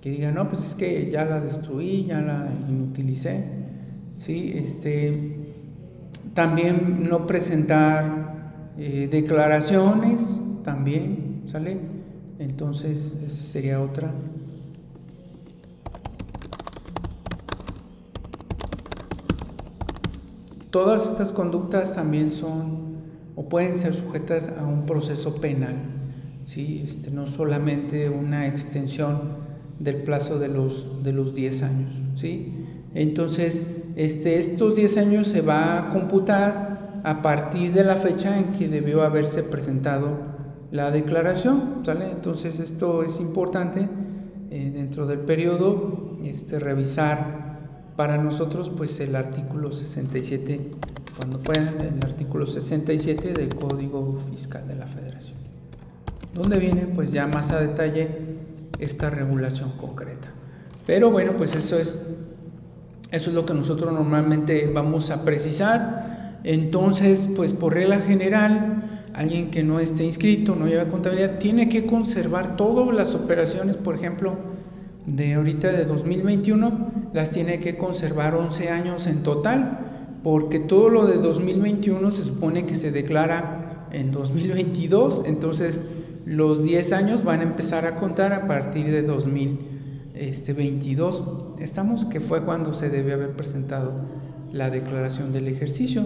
que 0.00 0.10
diga, 0.10 0.32
no, 0.32 0.48
pues 0.48 0.64
es 0.64 0.74
que 0.74 1.10
ya 1.10 1.24
la 1.24 1.40
destruí, 1.40 2.06
ya 2.06 2.20
la 2.20 2.50
inutilicé, 2.68 3.44
¿sí? 4.18 4.52
Este, 4.56 5.36
también 6.34 7.08
no 7.08 7.26
presentar 7.26 8.72
eh, 8.78 9.08
declaraciones, 9.10 10.40
también, 10.64 11.42
¿sale? 11.44 11.78
Entonces, 12.40 13.14
esa 13.24 13.42
sería 13.42 13.80
otra. 13.80 14.12
Todas 20.72 21.06
estas 21.06 21.30
conductas 21.30 21.94
también 21.94 22.32
son 22.32 22.96
o 23.36 23.48
pueden 23.48 23.76
ser 23.76 23.94
sujetas 23.94 24.50
a 24.58 24.66
un 24.66 24.84
proceso 24.84 25.36
penal, 25.36 25.76
¿sí? 26.44 26.82
Este, 26.84 27.12
no 27.12 27.26
solamente 27.26 28.10
una 28.10 28.48
extensión 28.48 29.42
del 29.78 29.96
plazo 29.96 30.38
de 30.38 30.48
los, 30.48 31.02
de 31.02 31.12
los 31.12 31.34
10 31.34 31.62
años. 31.62 31.92
¿sí? 32.14 32.54
Entonces, 32.94 33.66
este, 33.96 34.38
estos 34.38 34.74
10 34.74 34.98
años 34.98 35.26
se 35.26 35.42
va 35.42 35.78
a 35.78 35.90
computar 35.90 37.00
a 37.04 37.20
partir 37.20 37.72
de 37.72 37.84
la 37.84 37.96
fecha 37.96 38.38
en 38.38 38.52
que 38.52 38.68
debió 38.68 39.02
haberse 39.02 39.42
presentado 39.42 40.32
la 40.70 40.90
declaración. 40.90 41.82
¿sale? 41.84 42.10
Entonces, 42.10 42.60
esto 42.60 43.02
es 43.02 43.20
importante 43.20 43.88
eh, 44.50 44.70
dentro 44.72 45.06
del 45.06 45.18
periodo 45.18 46.16
este, 46.22 46.58
revisar 46.58 47.51
para 47.96 48.18
nosotros 48.18 48.70
pues 48.70 48.98
el 49.00 49.14
artículo 49.16 49.72
67, 49.72 50.60
cuando 51.16 51.38
puedan, 51.40 51.68
el 51.80 52.04
artículo 52.04 52.46
67 52.46 53.32
del 53.32 53.54
Código 53.54 54.22
Fiscal 54.30 54.66
de 54.66 54.76
la 54.76 54.86
Federación, 54.86 55.36
donde 56.34 56.58
viene 56.58 56.86
pues 56.86 57.12
ya 57.12 57.26
más 57.26 57.50
a 57.50 57.60
detalle 57.60 58.08
esta 58.78 59.10
regulación 59.10 59.70
concreta. 59.80 60.28
Pero 60.86 61.10
bueno, 61.10 61.32
pues 61.36 61.54
eso 61.54 61.78
es, 61.78 61.98
eso 63.10 63.30
es 63.30 63.34
lo 63.34 63.46
que 63.46 63.54
nosotros 63.54 63.92
normalmente 63.92 64.70
vamos 64.72 65.10
a 65.10 65.24
precisar. 65.24 66.40
Entonces, 66.44 67.30
pues 67.36 67.52
por 67.52 67.74
regla 67.74 68.00
general, 68.00 69.04
alguien 69.14 69.50
que 69.50 69.62
no 69.62 69.78
esté 69.78 70.04
inscrito, 70.04 70.56
no 70.56 70.66
lleva 70.66 70.86
contabilidad, 70.86 71.38
tiene 71.38 71.68
que 71.68 71.86
conservar 71.86 72.56
todas 72.56 72.92
las 72.94 73.14
operaciones, 73.14 73.76
por 73.76 73.94
ejemplo, 73.94 74.51
de 75.06 75.34
ahorita 75.34 75.70
de 75.72 75.84
2021, 75.84 77.10
las 77.12 77.30
tiene 77.30 77.60
que 77.60 77.76
conservar 77.76 78.34
11 78.34 78.70
años 78.70 79.06
en 79.06 79.22
total, 79.22 79.78
porque 80.22 80.58
todo 80.60 80.88
lo 80.88 81.06
de 81.06 81.18
2021 81.18 82.10
se 82.10 82.22
supone 82.22 82.64
que 82.66 82.74
se 82.74 82.90
declara 82.92 83.88
en 83.92 84.10
2022, 84.12 85.24
entonces 85.26 85.82
los 86.24 86.64
10 86.64 86.92
años 86.92 87.24
van 87.24 87.40
a 87.40 87.44
empezar 87.44 87.84
a 87.84 87.96
contar 87.96 88.32
a 88.32 88.46
partir 88.46 88.88
de 88.90 89.02
2022. 89.02 91.22
Estamos 91.58 92.04
que 92.04 92.20
fue 92.20 92.44
cuando 92.44 92.74
se 92.74 92.90
debe 92.90 93.12
haber 93.12 93.32
presentado 93.32 93.92
la 94.52 94.70
declaración 94.70 95.32
del 95.32 95.48
ejercicio. 95.48 96.04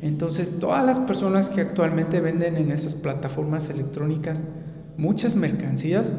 Entonces, 0.00 0.58
todas 0.58 0.86
las 0.86 1.00
personas 1.00 1.50
que 1.50 1.60
actualmente 1.60 2.20
venden 2.20 2.56
en 2.56 2.70
esas 2.70 2.94
plataformas 2.94 3.68
electrónicas 3.68 4.44
muchas 4.96 5.34
mercancías 5.36 6.12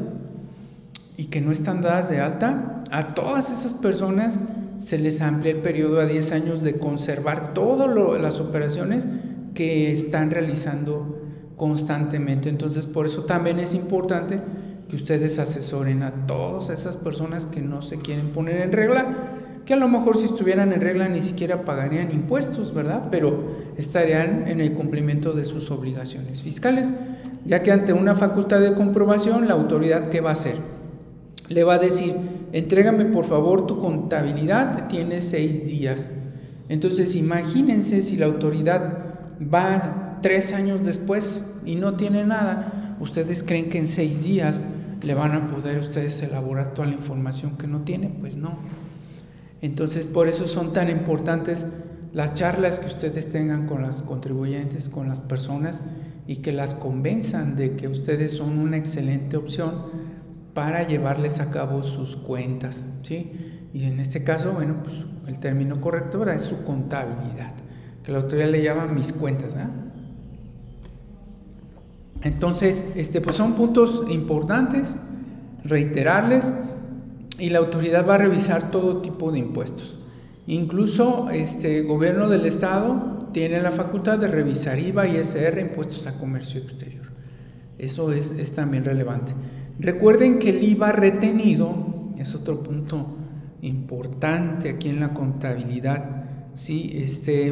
y 1.20 1.26
que 1.26 1.42
no 1.42 1.52
están 1.52 1.82
dadas 1.82 2.08
de 2.08 2.18
alta, 2.18 2.82
a 2.90 3.14
todas 3.14 3.50
esas 3.50 3.74
personas 3.74 4.38
se 4.78 4.98
les 4.98 5.20
amplía 5.20 5.52
el 5.52 5.58
periodo 5.58 6.00
a 6.00 6.06
10 6.06 6.32
años 6.32 6.62
de 6.62 6.78
conservar 6.78 7.52
todas 7.52 7.94
las 8.18 8.40
operaciones 8.40 9.06
que 9.52 9.92
están 9.92 10.30
realizando 10.30 11.20
constantemente. 11.58 12.48
Entonces, 12.48 12.86
por 12.86 13.04
eso 13.04 13.24
también 13.24 13.60
es 13.60 13.74
importante 13.74 14.40
que 14.88 14.96
ustedes 14.96 15.38
asesoren 15.38 16.02
a 16.04 16.26
todas 16.26 16.70
esas 16.70 16.96
personas 16.96 17.44
que 17.44 17.60
no 17.60 17.82
se 17.82 17.98
quieren 17.98 18.30
poner 18.30 18.56
en 18.56 18.72
regla, 18.72 19.14
que 19.66 19.74
a 19.74 19.76
lo 19.76 19.88
mejor 19.88 20.16
si 20.16 20.24
estuvieran 20.24 20.72
en 20.72 20.80
regla 20.80 21.06
ni 21.10 21.20
siquiera 21.20 21.66
pagarían 21.66 22.12
impuestos, 22.12 22.72
¿verdad? 22.72 23.08
Pero 23.10 23.74
estarían 23.76 24.48
en 24.48 24.62
el 24.62 24.72
cumplimiento 24.72 25.34
de 25.34 25.44
sus 25.44 25.70
obligaciones 25.70 26.40
fiscales, 26.40 26.90
ya 27.44 27.62
que 27.62 27.72
ante 27.72 27.92
una 27.92 28.14
facultad 28.14 28.60
de 28.60 28.72
comprobación, 28.72 29.46
la 29.46 29.52
autoridad, 29.52 30.08
¿qué 30.08 30.22
va 30.22 30.30
a 30.30 30.32
hacer? 30.32 30.79
Le 31.50 31.64
va 31.64 31.74
a 31.74 31.78
decir, 31.80 32.14
entrégame 32.52 33.06
por 33.06 33.26
favor 33.26 33.66
tu 33.66 33.80
contabilidad, 33.80 34.86
tiene 34.86 35.20
seis 35.20 35.66
días. 35.66 36.08
Entonces, 36.68 37.16
imagínense 37.16 38.02
si 38.02 38.16
la 38.16 38.26
autoridad 38.26 39.16
va 39.42 40.20
tres 40.22 40.52
años 40.52 40.84
después 40.84 41.40
y 41.66 41.74
no 41.74 41.94
tiene 41.96 42.24
nada, 42.24 42.96
¿ustedes 43.00 43.42
creen 43.42 43.68
que 43.68 43.78
en 43.78 43.88
seis 43.88 44.22
días 44.22 44.60
le 45.02 45.14
van 45.14 45.32
a 45.32 45.48
poder 45.48 45.80
ustedes 45.80 46.22
elaborar 46.22 46.72
toda 46.72 46.86
la 46.86 46.94
información 46.94 47.58
que 47.58 47.66
no 47.66 47.80
tiene? 47.80 48.14
Pues 48.20 48.36
no. 48.36 48.56
Entonces, 49.60 50.06
por 50.06 50.28
eso 50.28 50.46
son 50.46 50.72
tan 50.72 50.88
importantes 50.88 51.66
las 52.12 52.34
charlas 52.34 52.78
que 52.78 52.86
ustedes 52.86 53.28
tengan 53.28 53.66
con 53.66 53.82
las 53.82 54.04
contribuyentes, 54.04 54.88
con 54.88 55.08
las 55.08 55.18
personas 55.18 55.80
y 56.28 56.36
que 56.36 56.52
las 56.52 56.74
convenzan 56.74 57.56
de 57.56 57.74
que 57.74 57.88
ustedes 57.88 58.36
son 58.36 58.56
una 58.56 58.76
excelente 58.76 59.36
opción 59.36 59.72
para 60.54 60.86
llevarles 60.86 61.40
a 61.40 61.50
cabo 61.50 61.82
sus 61.82 62.16
cuentas, 62.16 62.84
¿sí? 63.02 63.32
Y 63.72 63.84
en 63.84 64.00
este 64.00 64.24
caso, 64.24 64.52
bueno, 64.52 64.82
pues 64.82 64.96
el 65.26 65.38
término 65.38 65.80
correcto 65.80 66.24
es 66.28 66.42
su 66.42 66.64
contabilidad, 66.64 67.52
que 68.02 68.12
la 68.12 68.18
autoridad 68.18 68.48
le 68.48 68.62
llama 68.62 68.86
mis 68.86 69.12
cuentas, 69.12 69.54
¿verdad? 69.54 69.70
Entonces, 72.22 72.92
este, 72.96 73.20
pues 73.20 73.36
son 73.36 73.54
puntos 73.54 74.04
importantes, 74.10 74.96
reiterarles, 75.64 76.52
y 77.38 77.48
la 77.48 77.58
autoridad 77.58 78.06
va 78.06 78.16
a 78.16 78.18
revisar 78.18 78.70
todo 78.70 79.00
tipo 79.00 79.32
de 79.32 79.38
impuestos. 79.38 79.96
Incluso 80.46 81.30
este 81.30 81.82
gobierno 81.82 82.28
del 82.28 82.44
estado 82.44 83.18
tiene 83.32 83.62
la 83.62 83.70
facultad 83.70 84.18
de 84.18 84.26
revisar 84.26 84.78
IVA, 84.78 85.06
y 85.06 85.16
ISR, 85.16 85.60
impuestos 85.60 86.06
a 86.06 86.18
comercio 86.18 86.60
exterior. 86.60 87.06
Eso 87.78 88.12
es, 88.12 88.32
es 88.32 88.52
también 88.52 88.84
relevante. 88.84 89.32
Recuerden 89.80 90.38
que 90.38 90.50
el 90.50 90.62
IVA 90.62 90.92
retenido 90.92 91.74
es 92.18 92.34
otro 92.34 92.62
punto 92.62 93.16
importante 93.62 94.68
aquí 94.68 94.88
en 94.88 95.00
la 95.00 95.14
contabilidad. 95.14 96.50
¿sí? 96.54 96.92
Este, 96.94 97.48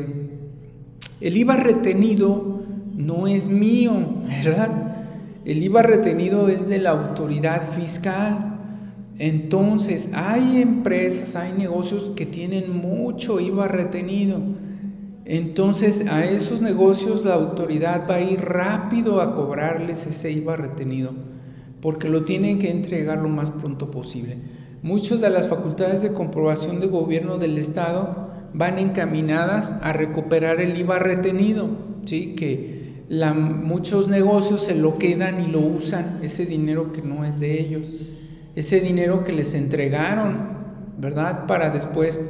el 1.20 1.36
IVA 1.36 1.56
retenido 1.56 2.62
no 2.94 3.26
es 3.26 3.48
mío, 3.48 3.92
¿verdad? 4.26 4.96
El 5.44 5.62
IVA 5.62 5.82
retenido 5.82 6.48
es 6.48 6.68
de 6.68 6.78
la 6.78 6.90
autoridad 6.90 7.70
fiscal. 7.70 8.58
Entonces, 9.18 10.10
hay 10.14 10.60
empresas, 10.60 11.34
hay 11.34 11.52
negocios 11.56 12.12
que 12.14 12.26
tienen 12.26 12.76
mucho 12.76 13.40
IVA 13.40 13.66
retenido. 13.66 14.40
Entonces, 15.24 16.06
a 16.06 16.24
esos 16.24 16.60
negocios 16.60 17.24
la 17.24 17.34
autoridad 17.34 18.08
va 18.08 18.16
a 18.16 18.20
ir 18.20 18.40
rápido 18.40 19.20
a 19.20 19.34
cobrarles 19.34 20.06
ese 20.06 20.32
IVA 20.32 20.56
retenido, 20.56 21.12
porque 21.80 22.08
lo 22.08 22.24
tienen 22.24 22.58
que 22.58 22.70
entregar 22.70 23.18
lo 23.18 23.28
más 23.28 23.50
pronto 23.50 23.90
posible. 23.90 24.38
Muchas 24.82 25.20
de 25.20 25.30
las 25.30 25.48
facultades 25.48 26.02
de 26.02 26.12
comprobación 26.12 26.80
de 26.80 26.86
gobierno 26.86 27.38
del 27.38 27.58
Estado 27.58 28.28
van 28.54 28.78
encaminadas 28.78 29.72
a 29.82 29.92
recuperar 29.92 30.60
el 30.60 30.78
IVA 30.78 30.98
retenido, 30.98 31.68
¿sí? 32.04 32.34
que 32.34 32.78
muchos 33.34 34.08
negocios 34.08 34.64
se 34.64 34.74
lo 34.74 34.98
quedan 34.98 35.40
y 35.40 35.46
lo 35.46 35.60
usan, 35.60 36.20
ese 36.22 36.46
dinero 36.46 36.92
que 36.92 37.02
no 37.02 37.24
es 37.24 37.40
de 37.40 37.60
ellos 37.60 37.88
ese 38.58 38.80
dinero 38.80 39.22
que 39.22 39.32
les 39.32 39.54
entregaron, 39.54 40.48
¿verdad? 40.98 41.46
Para 41.46 41.70
después 41.70 42.20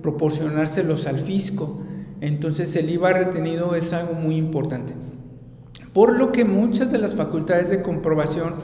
proporcionárselos 0.00 1.06
al 1.06 1.18
fisco. 1.20 1.82
Entonces 2.22 2.74
el 2.76 2.88
IVA 2.88 3.12
retenido 3.12 3.74
es 3.74 3.92
algo 3.92 4.14
muy 4.14 4.36
importante. 4.36 4.94
Por 5.92 6.16
lo 6.16 6.32
que 6.32 6.46
muchas 6.46 6.90
de 6.90 6.96
las 6.96 7.14
facultades 7.14 7.68
de 7.68 7.82
comprobación 7.82 8.54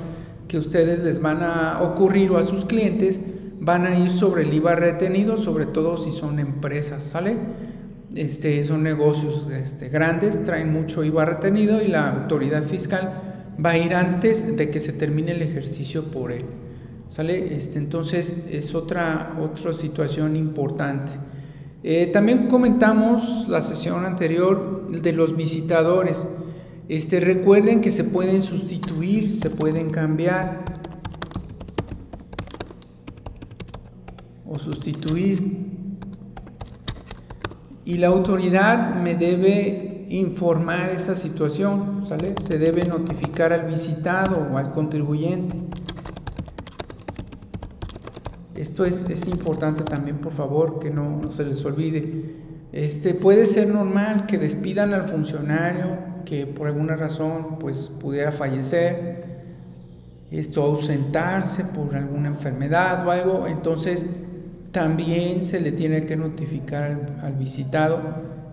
que 0.51 0.59
ustedes 0.59 0.99
les 0.99 1.23
van 1.23 1.45
a 1.45 1.81
ocurrir 1.81 2.33
o 2.33 2.37
a 2.37 2.43
sus 2.43 2.65
clientes 2.65 3.21
van 3.61 3.87
a 3.87 3.97
ir 3.97 4.11
sobre 4.11 4.43
el 4.43 4.53
IVA 4.53 4.75
retenido, 4.75 5.39
sobre 5.39 5.65
todo 5.65 5.97
si 5.97 6.11
son 6.11 6.41
empresas, 6.41 7.05
¿sale? 7.05 7.37
Este, 8.17 8.65
son 8.65 8.83
negocios 8.83 9.47
este, 9.53 9.91
grandes, 9.91 10.45
traen 10.45 10.73
mucho 10.73 11.05
IVA 11.05 11.25
retenido 11.25 11.81
y 11.81 11.87
la 11.87 12.09
autoridad 12.09 12.65
fiscal 12.65 13.13
va 13.65 13.71
a 13.71 13.79
ir 13.79 13.95
antes 13.95 14.57
de 14.57 14.71
que 14.71 14.81
se 14.81 14.93
termine 14.93 15.31
el 15.31 15.43
ejercicio 15.43 16.07
por 16.07 16.33
él. 16.33 16.45
¿Sale? 17.07 17.55
Este, 17.55 17.79
entonces 17.79 18.47
es 18.51 18.75
otra, 18.75 19.37
otra 19.41 19.73
situación 19.73 20.35
importante. 20.35 21.13
Eh, 21.85 22.11
también 22.13 22.49
comentamos 22.49 23.47
la 23.49 23.61
sesión 23.61 24.05
anterior 24.05 24.91
de 24.91 25.13
los 25.13 25.37
visitadores. 25.37 26.27
Este, 26.91 27.21
recuerden 27.21 27.83
que 27.83 27.93
se 27.93 28.03
pueden 28.03 28.43
sustituir, 28.43 29.33
se 29.33 29.49
pueden 29.49 29.91
cambiar 29.91 30.65
o 34.45 34.59
sustituir. 34.59 35.69
Y 37.85 37.99
la 37.99 38.09
autoridad 38.09 38.97
me 38.97 39.15
debe 39.15 40.05
informar 40.09 40.91
esa 40.91 41.15
situación, 41.15 42.05
¿sale? 42.05 42.35
Se 42.43 42.59
debe 42.59 42.83
notificar 42.83 43.53
al 43.53 43.67
visitado 43.67 44.49
o 44.53 44.59
al 44.59 44.73
contribuyente. 44.73 45.57
Esto 48.57 48.85
es, 48.85 49.29
importante 49.29 49.85
también, 49.85 50.19
por 50.19 50.33
favor, 50.33 50.81
que 50.81 50.91
no, 50.91 51.21
se 51.37 51.45
les 51.45 51.65
olvide. 51.65 52.35
Este, 52.73 53.15
puede 53.15 53.47
ser 53.47 53.69
normal 53.69 54.27
que 54.27 54.39
despidan 54.39 54.93
al 54.93 55.09
funcionario 55.09 56.10
que 56.25 56.47
por 56.47 56.67
alguna 56.67 56.97
razón 56.97 57.59
pues, 57.59 57.91
pudiera 58.01 58.33
fallecer, 58.33 59.31
esto 60.31 60.63
ausentarse 60.63 61.65
por 61.65 61.95
alguna 61.97 62.29
enfermedad 62.29 63.07
o 63.07 63.11
algo, 63.11 63.47
entonces 63.47 64.07
también 64.71 65.45
se 65.45 65.61
le 65.61 65.73
tiene 65.73 66.07
que 66.07 66.17
notificar 66.17 67.17
al, 67.21 67.33
visitado 67.33 68.01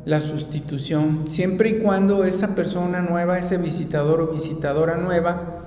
la 0.05 0.21
sustitución, 0.21 1.25
siempre 1.27 1.69
y 1.69 1.77
cuando 1.79 2.23
esa 2.23 2.55
persona 2.55 3.01
nueva, 3.01 3.37
ese 3.37 3.57
visitador 3.57 4.21
o 4.21 4.27
visitadora 4.27 4.97
nueva, 4.97 5.65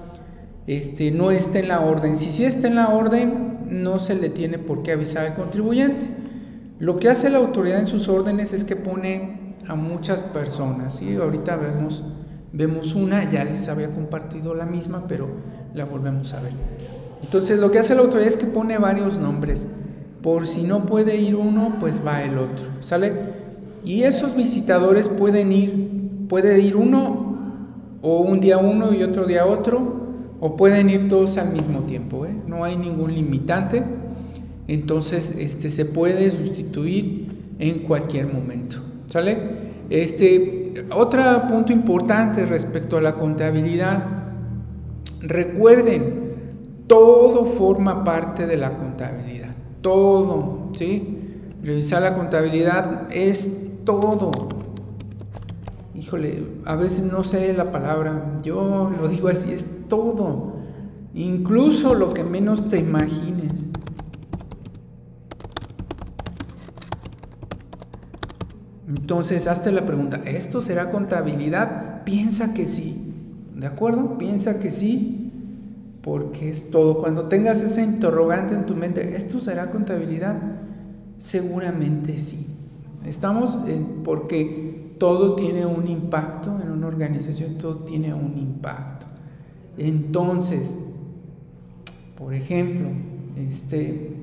este, 0.67 1.11
no 1.11 1.31
esté 1.31 1.61
en 1.61 1.69
la 1.69 1.81
orden. 1.81 2.17
Si 2.17 2.33
sí 2.33 2.45
está 2.45 2.69
en 2.69 2.77
la 2.77 2.89
orden, 2.89 3.59
no 3.69 3.99
se 3.99 4.15
le 4.15 4.31
tiene 4.31 4.59
por 4.59 4.83
qué 4.83 4.93
avisar 4.93 5.27
al 5.27 5.35
contribuyente. 5.35 6.09
Lo 6.79 6.99
que 6.99 7.11
hace 7.11 7.29
la 7.29 7.39
autoridad 7.39 7.79
en 7.79 7.87
sus 7.87 8.09
órdenes 8.09 8.55
es 8.55 8.65
que 8.65 8.77
pone 8.77 9.40
a 9.69 9.75
muchas 9.75 10.23
personas. 10.23 11.01
y 11.03 11.17
Ahorita 11.17 11.57
vemos, 11.57 12.05
vemos 12.53 12.95
una, 12.95 13.31
ya 13.31 13.45
les 13.45 13.69
había 13.69 13.93
compartido 13.93 14.55
la 14.55 14.67
misma, 14.67 15.05
pero 15.09 15.29
la 15.75 15.85
volvemos 15.85 16.33
a 16.35 16.41
ver. 16.41 16.53
Entonces 17.23 17.59
lo 17.59 17.71
que 17.71 17.79
hace 17.79 17.95
la 17.95 18.03
autoridad 18.03 18.29
es 18.29 18.37
que 18.37 18.47
pone 18.47 18.79
varios 18.79 19.19
nombres. 19.19 19.67
Por 20.23 20.47
si 20.47 20.63
no 20.63 20.87
puede 20.87 21.17
ir 21.17 21.37
uno, 21.37 21.77
pues 21.81 22.05
va 22.07 22.23
el 22.23 22.39
otro. 22.39 22.67
¿Sale? 22.81 23.13
Y 23.85 24.03
esos 24.03 24.37
visitadores 24.37 25.09
pueden 25.09 25.53
ir, 25.53 26.27
puede 26.29 26.61
ir 26.61 26.77
uno 26.77 27.31
o 28.03 28.21
un 28.21 28.41
día 28.41 28.59
uno 28.59 28.93
y 28.95 29.03
otro 29.03 29.27
día 29.27 29.47
otro, 29.47 30.01
o 30.41 30.57
pueden 30.57 30.89
ir 30.89 31.09
todos 31.09 31.37
al 31.37 31.53
mismo 31.53 31.81
tiempo, 31.81 32.25
¿eh? 32.25 32.35
no 32.47 32.65
hay 32.65 32.77
ningún 32.77 33.15
limitante, 33.15 33.85
entonces 34.69 35.37
este, 35.39 35.69
se 35.69 35.85
puede 35.85 36.31
sustituir 36.31 37.27
en 37.59 37.81
cualquier 37.81 38.33
momento. 38.33 38.79
¿Sale? 39.11 39.37
Este, 39.91 40.87
otro 40.95 41.21
punto 41.49 41.73
importante 41.73 42.47
respecto 42.47 42.97
a 42.97 43.01
la 43.01 43.15
contabilidad, 43.15 44.05
recuerden, 45.21 46.21
todo 46.87 47.45
forma 47.45 48.05
parte 48.05 48.47
de 48.47 48.57
la 48.57 48.79
contabilidad, 48.79 49.55
todo, 49.81 50.71
¿sí? 50.75 51.19
Revisar 51.61 52.03
la 52.03 52.15
contabilidad 52.15 53.09
es 53.11 53.83
todo, 53.85 54.31
híjole, 55.97 56.47
a 56.65 56.77
veces 56.77 57.11
no 57.11 57.25
sé 57.25 57.53
la 57.53 57.73
palabra, 57.73 58.39
yo 58.45 58.93
lo 58.97 59.09
digo 59.09 59.27
así, 59.27 59.53
es 59.53 59.89
todo, 59.89 60.55
incluso 61.15 61.95
lo 61.95 62.11
que 62.11 62.23
menos 62.23 62.71
te 62.71 62.79
imagines. 62.79 63.70
Entonces, 68.91 69.47
hazte 69.47 69.71
la 69.71 69.87
pregunta, 69.87 70.21
¿esto 70.25 70.61
será 70.61 70.91
contabilidad? 70.91 72.03
Piensa 72.03 72.55
que 72.55 72.67
sí, 72.67 73.15
¿de 73.55 73.67
acuerdo? 73.67 74.19
Piensa 74.19 74.59
que 74.59 74.73
sí, 74.73 75.31
porque 76.03 76.51
es 76.51 76.71
todo. 76.71 77.01
Cuando 77.01 77.27
tengas 77.27 77.61
ese 77.61 77.85
interrogante 77.85 78.57
en 78.57 78.67
tu 78.67 78.75
mente, 78.75 79.17
¿esto 79.17 79.39
será 79.39 79.71
contabilidad? 79.71 80.41
Seguramente 81.19 82.19
sí. 82.19 82.49
Estamos 83.07 83.57
en, 83.69 84.03
porque 84.03 84.95
todo 84.99 85.37
tiene 85.37 85.67
un 85.67 85.87
impacto 85.87 86.59
en 86.61 86.73
una 86.73 86.89
organización, 86.89 87.59
todo 87.59 87.85
tiene 87.85 88.13
un 88.13 88.37
impacto. 88.39 89.07
Entonces, 89.79 90.77
por 92.17 92.35
ejemplo, 92.35 92.89
este, 93.37 94.17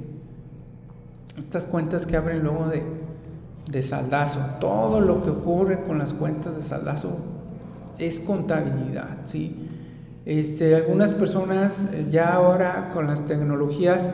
estas 1.39 1.67
cuentas 1.67 2.05
que 2.05 2.17
abren 2.17 2.43
luego 2.43 2.67
de, 2.67 2.96
de 3.69 3.81
saldazo, 3.81 4.39
todo 4.59 5.01
lo 5.01 5.21
que 5.23 5.29
ocurre 5.29 5.83
con 5.83 5.97
las 5.97 6.13
cuentas 6.13 6.55
de 6.55 6.63
saldazo 6.63 7.17
es 7.99 8.19
contabilidad, 8.19 9.17
¿sí? 9.25 9.67
Este, 10.25 10.75
algunas 10.75 11.13
personas 11.13 11.93
eh, 11.93 12.07
ya 12.11 12.33
ahora 12.33 12.91
con 12.93 13.07
las 13.07 13.25
tecnologías 13.25 14.09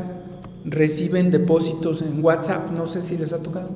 reciben 0.66 1.32
depósitos 1.32 2.02
en 2.02 2.24
WhatsApp, 2.24 2.72
no 2.72 2.88
sé 2.88 3.02
si 3.02 3.18
les 3.18 3.34
ha 3.34 3.40
tocado. 3.40 3.70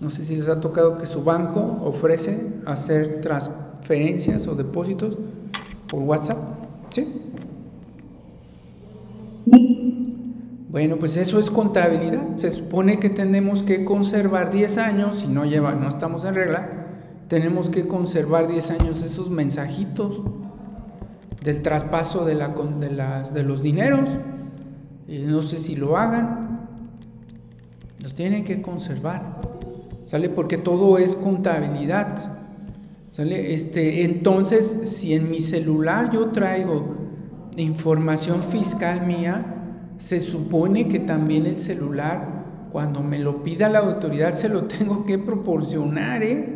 No 0.00 0.10
sé 0.10 0.24
si 0.24 0.36
les 0.36 0.48
ha 0.48 0.60
tocado 0.60 0.98
que 0.98 1.06
su 1.06 1.24
banco 1.24 1.80
ofrece 1.84 2.60
hacer 2.66 3.20
transferencias 3.20 4.46
o 4.46 4.54
depósitos 4.54 5.16
por 5.88 6.02
WhatsApp. 6.02 6.38
¿Sí? 6.90 7.06
Bueno, 10.68 10.96
pues 10.98 11.16
eso 11.16 11.38
es 11.38 11.50
contabilidad. 11.50 12.36
Se 12.36 12.50
supone 12.50 12.98
que 12.98 13.10
tenemos 13.10 13.62
que 13.62 13.84
conservar 13.84 14.50
10 14.50 14.78
años, 14.78 15.20
si 15.20 15.28
no 15.28 15.44
lleva, 15.44 15.74
no 15.74 15.88
estamos 15.88 16.24
en 16.24 16.34
regla, 16.34 16.86
tenemos 17.28 17.70
que 17.70 17.86
conservar 17.86 18.48
10 18.48 18.70
años 18.72 19.02
esos 19.02 19.30
mensajitos 19.30 20.22
del 21.42 21.62
traspaso 21.62 22.24
de, 22.24 22.34
la, 22.34 22.48
de, 22.48 23.30
de 23.32 23.42
los 23.44 23.62
dineros. 23.62 24.10
No 25.08 25.42
sé 25.42 25.58
si 25.58 25.74
lo 25.76 25.96
hagan. 25.96 26.68
Los 28.02 28.14
tienen 28.14 28.44
que 28.44 28.60
conservar. 28.60 29.38
¿sale? 30.08 30.30
Porque 30.30 30.56
todo 30.56 30.96
es 30.96 31.14
contabilidad, 31.14 32.40
¿sale? 33.10 33.52
Este, 33.52 34.04
entonces, 34.04 34.74
si 34.86 35.12
en 35.12 35.30
mi 35.30 35.42
celular 35.42 36.10
yo 36.10 36.28
traigo 36.28 36.96
información 37.58 38.42
fiscal 38.42 39.06
mía, 39.06 39.57
se 39.98 40.20
supone 40.20 40.88
que 40.88 41.00
también 41.00 41.46
el 41.46 41.56
celular, 41.56 42.68
cuando 42.72 43.02
me 43.02 43.18
lo 43.18 43.42
pida 43.42 43.68
la 43.68 43.80
autoridad, 43.80 44.32
se 44.32 44.48
lo 44.48 44.64
tengo 44.68 45.04
que 45.04 45.18
proporcionar, 45.18 46.22
¿eh? 46.22 46.54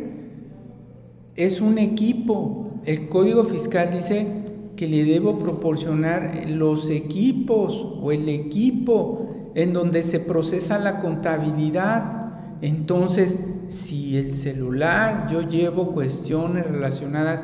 Es 1.35 1.61
un 1.61 1.77
equipo. 1.77 2.71
El 2.85 3.09
código 3.09 3.43
fiscal 3.43 3.89
dice 3.91 4.27
que 4.75 4.87
le 4.87 5.03
debo 5.03 5.39
proporcionar 5.39 6.47
los 6.47 6.89
equipos 6.89 7.99
o 8.01 8.11
el 8.11 8.29
equipo 8.29 9.51
en 9.55 9.73
donde 9.73 10.03
se 10.03 10.19
procesa 10.19 10.79
la 10.79 10.99
contabilidad. 10.99 12.59
Entonces, 12.61 13.39
si 13.67 14.17
el 14.17 14.31
celular 14.31 15.27
yo 15.31 15.41
llevo 15.41 15.91
cuestiones 15.91 16.65
relacionadas 16.65 17.43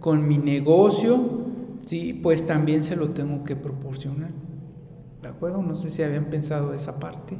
con 0.00 0.26
mi 0.26 0.38
negocio, 0.38 1.44
¿sí? 1.86 2.18
pues 2.20 2.46
también 2.46 2.82
se 2.82 2.96
lo 2.96 3.10
tengo 3.10 3.44
que 3.44 3.56
proporcionar. 3.56 4.30
¿De 5.22 5.28
acuerdo? 5.28 5.62
No 5.62 5.74
sé 5.74 5.90
si 5.90 6.02
habían 6.02 6.26
pensado 6.26 6.72
esa 6.72 6.98
parte. 6.98 7.36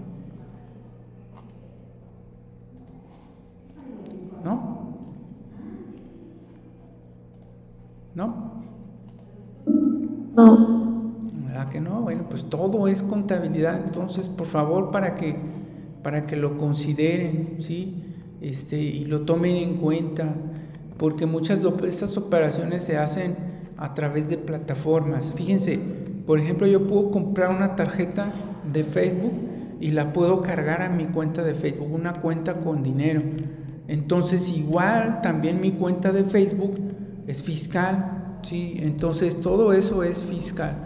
¿No? 4.44 4.96
¿No? 8.14 8.62
No. 10.34 11.12
¿Verdad 11.46 11.68
que 11.68 11.80
no? 11.80 12.02
Bueno, 12.02 12.24
pues 12.28 12.44
todo 12.44 12.88
es 12.88 13.02
contabilidad, 13.02 13.82
entonces 13.84 14.28
por 14.28 14.46
favor 14.46 14.90
para 14.90 15.14
que 15.14 15.60
para 16.02 16.22
que 16.22 16.36
lo 16.36 16.56
consideren, 16.56 17.56
¿sí? 17.58 18.02
Este, 18.40 18.78
y 18.78 19.04
lo 19.04 19.22
tomen 19.22 19.56
en 19.56 19.76
cuenta, 19.76 20.34
porque 20.96 21.26
muchas 21.26 21.62
de 21.62 21.88
estas 21.88 22.16
operaciones 22.16 22.82
se 22.82 22.96
hacen 22.96 23.36
a 23.76 23.94
través 23.94 24.28
de 24.28 24.38
plataformas. 24.38 25.32
Fíjense, 25.34 25.78
por 26.30 26.38
ejemplo, 26.38 26.64
yo 26.68 26.86
puedo 26.86 27.10
comprar 27.10 27.50
una 27.50 27.74
tarjeta 27.74 28.30
de 28.72 28.84
Facebook 28.84 29.32
y 29.80 29.90
la 29.90 30.12
puedo 30.12 30.42
cargar 30.42 30.80
a 30.80 30.88
mi 30.88 31.06
cuenta 31.06 31.42
de 31.42 31.56
Facebook, 31.56 31.92
una 31.92 32.20
cuenta 32.20 32.60
con 32.60 32.84
dinero. 32.84 33.20
Entonces, 33.88 34.48
igual 34.50 35.22
también 35.22 35.60
mi 35.60 35.72
cuenta 35.72 36.12
de 36.12 36.22
Facebook 36.22 36.78
es 37.26 37.42
fiscal, 37.42 38.38
¿sí? 38.42 38.76
Entonces, 38.78 39.40
todo 39.40 39.72
eso 39.72 40.04
es 40.04 40.22
fiscal. 40.22 40.76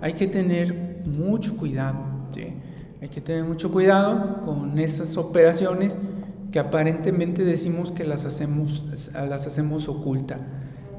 Hay 0.00 0.12
que 0.12 0.28
tener 0.28 1.02
mucho 1.04 1.56
cuidado, 1.56 1.98
¿sí? 2.30 2.54
Hay 3.00 3.08
que 3.08 3.20
tener 3.20 3.42
mucho 3.42 3.72
cuidado 3.72 4.40
con 4.42 4.78
esas 4.78 5.16
operaciones 5.16 5.98
que 6.52 6.60
aparentemente 6.60 7.42
decimos 7.42 7.90
que 7.90 8.04
las 8.04 8.24
hacemos, 8.24 8.84
las 9.14 9.48
hacemos 9.48 9.88
oculta. 9.88 10.38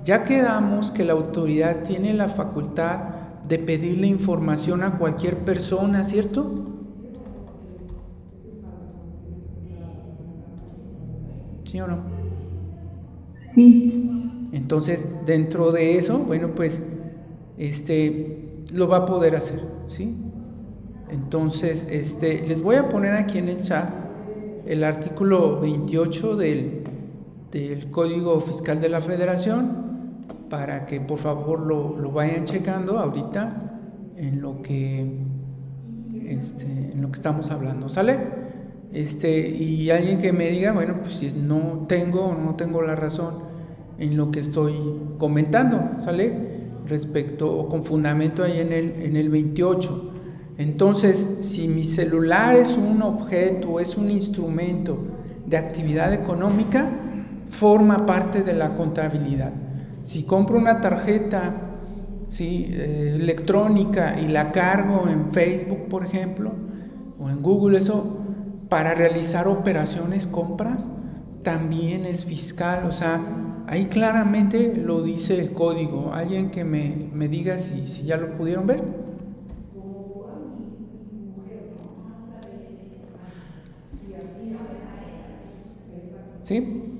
Ya 0.04 0.26
quedamos 0.26 0.92
que 0.92 1.06
la 1.06 1.14
autoridad 1.14 1.84
tiene 1.84 2.14
la 2.14 2.28
facultad 2.28 3.23
de 3.48 3.60
pedirle 3.60 4.08
información 4.08 4.84
a 4.84 4.98
cualquier 4.98 5.38
persona, 5.40 6.04
¿cierto? 6.04 6.52
¿Sí 11.66 11.82
o 11.82 11.88
no? 11.88 12.04
Sí. 13.50 14.50
Entonces, 14.52 15.08
dentro 15.26 15.72
de 15.72 15.98
eso, 15.98 16.20
bueno, 16.20 16.52
pues 16.56 16.84
este 17.58 18.64
lo 18.74 18.88
va 18.88 18.98
a 18.98 19.06
poder 19.06 19.36
hacer, 19.36 19.60
¿sí? 19.88 20.16
Entonces, 21.10 21.88
este 21.90 22.48
les 22.48 22.62
voy 22.62 22.76
a 22.76 22.90
poner 22.90 23.14
aquí 23.14 23.40
en 23.40 23.50
el 23.50 23.62
chat 23.62 23.90
el 24.66 24.84
artículo 24.84 25.60
28 25.60 26.36
del, 26.38 26.84
del 27.52 27.92
Código 27.92 28.40
Fiscal 28.42 28.80
de 28.80 28.90
la 28.90 29.02
Federación 29.02 29.83
para 30.50 30.86
que 30.86 31.02
por 31.02 31.20
favor 31.20 31.62
lo, 31.62 31.98
lo 31.98 32.12
vayan 32.12 32.46
checando 32.46 33.00
ahorita 33.00 33.72
en 34.18 34.42
lo 34.42 34.62
que 34.62 35.24
este, 36.28 36.66
en 36.66 37.02
lo 37.02 37.12
que 37.12 37.18
estamos 37.18 37.52
hablando, 37.52 37.90
¿sale? 37.90 38.18
Este, 38.92 39.50
y 39.50 39.90
alguien 39.90 40.20
que 40.20 40.32
me 40.32 40.50
diga, 40.50 40.72
bueno, 40.72 40.98
pues 41.02 41.16
si 41.16 41.32
no 41.32 41.86
tengo 41.88 42.26
o 42.26 42.36
no 42.36 42.56
tengo 42.56 42.82
la 42.82 42.96
razón 42.96 43.36
en 43.98 44.16
lo 44.16 44.32
que 44.32 44.40
estoy 44.40 44.76
comentando, 45.18 46.00
¿sale? 46.00 46.34
Respecto 46.86 47.52
o 47.52 47.68
con 47.68 47.84
fundamento 47.84 48.44
ahí 48.44 48.60
en 48.60 48.72
el, 48.72 48.92
en 49.02 49.16
el 49.16 49.30
28. 49.30 50.12
Entonces, 50.58 51.40
si 51.42 51.68
mi 51.68 51.84
celular 51.84 52.56
es 52.56 52.78
un 52.78 53.02
objeto, 53.02 53.80
es 53.80 53.98
un 53.98 54.12
instrumento 54.12 54.98
de 55.48 55.58
actividad 55.58 56.14
económica, 56.14 56.90
forma 57.50 58.06
parte 58.06 58.44
de 58.44 58.54
la 58.54 58.76
contabilidad. 58.76 59.54
Si 60.04 60.24
compro 60.26 60.58
una 60.60 60.82
tarjeta 60.82 61.56
¿sí? 62.30 62.68
Eh, 62.70 63.18
electrónica 63.20 64.20
y 64.20 64.28
la 64.28 64.52
cargo 64.52 65.08
en 65.08 65.32
Facebook, 65.32 65.88
por 65.90 66.06
ejemplo, 66.06 66.52
o 67.20 67.30
en 67.30 67.42
Google, 67.42 67.78
eso 67.78 68.20
para 68.70 68.94
realizar 68.94 69.48
operaciones, 69.48 70.28
compras, 70.28 70.88
también 71.44 72.06
es 72.06 72.26
fiscal. 72.26 72.86
O 72.86 72.92
sea, 72.92 73.22
ahí 73.68 73.86
claramente 73.86 74.76
lo 74.76 75.04
dice 75.04 75.40
el 75.40 75.54
código. 75.54 76.12
Alguien 76.14 76.52
que 76.52 76.64
me, 76.64 77.10
me 77.14 77.28
diga 77.28 77.58
si, 77.58 77.88
si 77.88 78.04
ya 78.04 78.18
lo 78.18 78.36
pudieron 78.38 78.68
ver. 78.68 78.84
¿Sí? 86.42 86.93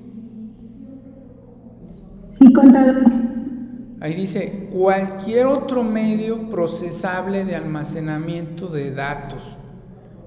Sí, 2.36 2.52
contador. 2.52 3.04
Ahí 4.00 4.14
dice, 4.14 4.68
cualquier 4.72 5.46
otro 5.46 5.82
medio 5.84 6.50
procesable 6.50 7.44
de 7.44 7.54
almacenamiento 7.54 8.68
de 8.68 8.90
datos 8.90 9.42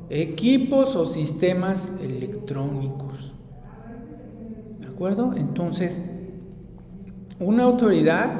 equipos 0.09 0.95
o 0.95 1.05
sistemas 1.05 1.91
electrónicos. 2.01 3.33
¿De 4.79 4.87
acuerdo? 4.87 5.33
Entonces, 5.35 6.01
una 7.39 7.63
autoridad 7.63 8.31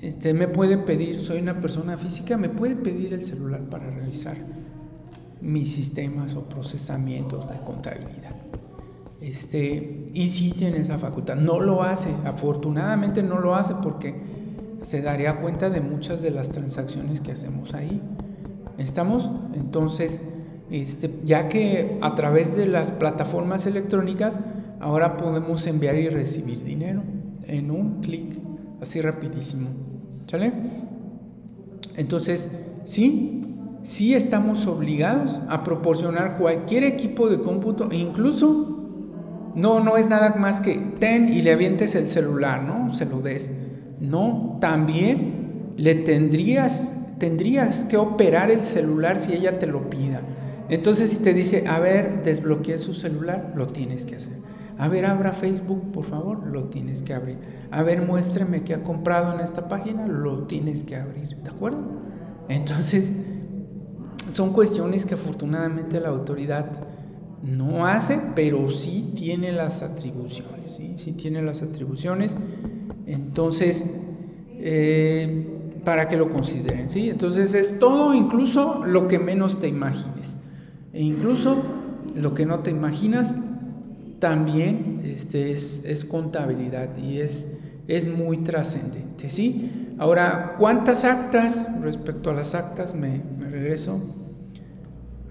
este, 0.00 0.34
me 0.34 0.48
puede 0.48 0.76
pedir, 0.76 1.20
soy 1.20 1.40
una 1.40 1.60
persona 1.60 1.96
física, 1.96 2.36
me 2.36 2.48
puede 2.48 2.76
pedir 2.76 3.14
el 3.14 3.22
celular 3.22 3.62
para 3.70 3.90
revisar 3.90 4.36
mis 5.40 5.72
sistemas 5.72 6.34
o 6.34 6.42
procesamientos 6.48 7.48
de 7.48 7.58
contabilidad. 7.60 8.43
Este, 9.24 10.10
y 10.12 10.28
sí 10.28 10.52
tiene 10.52 10.78
esa 10.78 10.98
facultad. 10.98 11.36
No 11.36 11.58
lo 11.58 11.82
hace, 11.82 12.10
afortunadamente 12.26 13.22
no 13.22 13.40
lo 13.40 13.54
hace 13.54 13.74
porque 13.82 14.14
se 14.82 15.00
daría 15.00 15.40
cuenta 15.40 15.70
de 15.70 15.80
muchas 15.80 16.20
de 16.20 16.30
las 16.30 16.50
transacciones 16.50 17.22
que 17.22 17.32
hacemos 17.32 17.72
ahí. 17.72 18.02
¿Estamos? 18.76 19.30
Entonces, 19.54 20.20
este, 20.70 21.10
ya 21.24 21.48
que 21.48 21.98
a 22.02 22.14
través 22.14 22.54
de 22.54 22.66
las 22.66 22.90
plataformas 22.90 23.66
electrónicas 23.66 24.38
ahora 24.78 25.16
podemos 25.16 25.66
enviar 25.66 25.96
y 25.96 26.10
recibir 26.10 26.62
dinero 26.62 27.02
en 27.46 27.70
un 27.70 28.02
clic, 28.02 28.36
así 28.82 29.00
rapidísimo. 29.00 29.68
¿Sale? 30.30 30.52
Entonces, 31.96 32.50
sí, 32.84 33.46
sí 33.82 34.12
estamos 34.14 34.66
obligados 34.66 35.40
a 35.48 35.64
proporcionar 35.64 36.36
cualquier 36.36 36.84
equipo 36.84 37.30
de 37.30 37.40
cómputo, 37.40 37.88
incluso 37.90 38.73
no, 39.54 39.80
no 39.80 39.96
es 39.96 40.08
nada 40.08 40.34
más 40.36 40.60
que 40.60 40.74
ten 40.98 41.32
y 41.32 41.42
le 41.42 41.52
avientes 41.52 41.94
el 41.94 42.08
celular, 42.08 42.62
¿no? 42.62 42.92
Se 42.94 43.06
lo 43.06 43.20
des. 43.20 43.50
No, 44.00 44.58
también 44.60 45.72
le 45.76 45.94
tendrías, 45.94 47.16
tendrías 47.18 47.84
que 47.84 47.96
operar 47.96 48.50
el 48.50 48.62
celular 48.62 49.18
si 49.18 49.32
ella 49.32 49.58
te 49.58 49.66
lo 49.66 49.88
pida. 49.90 50.22
Entonces, 50.68 51.10
si 51.10 51.16
te 51.16 51.34
dice, 51.34 51.68
a 51.68 51.78
ver, 51.78 52.24
desbloquee 52.24 52.78
su 52.78 52.94
celular, 52.94 53.52
lo 53.54 53.68
tienes 53.68 54.06
que 54.06 54.16
hacer. 54.16 54.38
A 54.76 54.88
ver, 54.88 55.06
abra 55.06 55.32
Facebook, 55.32 55.92
por 55.92 56.04
favor, 56.06 56.46
lo 56.46 56.64
tienes 56.64 57.02
que 57.02 57.14
abrir. 57.14 57.38
A 57.70 57.82
ver, 57.82 58.02
muéstreme 58.02 58.64
qué 58.64 58.74
ha 58.74 58.82
comprado 58.82 59.32
en 59.34 59.40
esta 59.40 59.68
página, 59.68 60.06
lo 60.06 60.46
tienes 60.46 60.82
que 60.82 60.96
abrir. 60.96 61.36
¿De 61.36 61.50
acuerdo? 61.50 61.84
Entonces, 62.48 63.12
son 64.32 64.52
cuestiones 64.52 65.06
que 65.06 65.14
afortunadamente 65.14 66.00
la 66.00 66.08
autoridad 66.08 66.66
no 67.44 67.86
hace, 67.86 68.18
pero 68.34 68.70
sí 68.70 69.12
tiene 69.14 69.52
las 69.52 69.82
atribuciones. 69.82 70.72
Sí, 70.76 70.94
sí 70.96 71.12
tiene 71.12 71.42
las 71.42 71.62
atribuciones. 71.62 72.36
Entonces, 73.06 73.94
eh, 74.58 75.46
para 75.84 76.08
que 76.08 76.16
lo 76.16 76.30
consideren. 76.30 76.88
¿sí? 76.88 77.10
Entonces, 77.10 77.54
es 77.54 77.78
todo, 77.78 78.14
incluso 78.14 78.84
lo 78.86 79.06
que 79.08 79.18
menos 79.18 79.60
te 79.60 79.68
imagines. 79.68 80.36
E 80.92 81.02
incluso 81.02 81.62
lo 82.14 82.34
que 82.34 82.46
no 82.46 82.60
te 82.60 82.70
imaginas 82.70 83.34
también 84.20 85.02
este, 85.04 85.52
es, 85.52 86.04
contabilidad 86.08 86.96
y 86.96 87.18
es, 87.18 87.48
es 87.88 88.08
muy 88.08 88.38
trascendente. 88.38 89.28
¿sí? 89.28 89.94
Ahora, 89.98 90.54
¿cuántas 90.58 91.04
actas? 91.04 91.66
Respecto 91.82 92.30
a 92.30 92.32
las 92.34 92.54
actas, 92.54 92.94
me 92.94 93.20
regreso. 93.50 94.00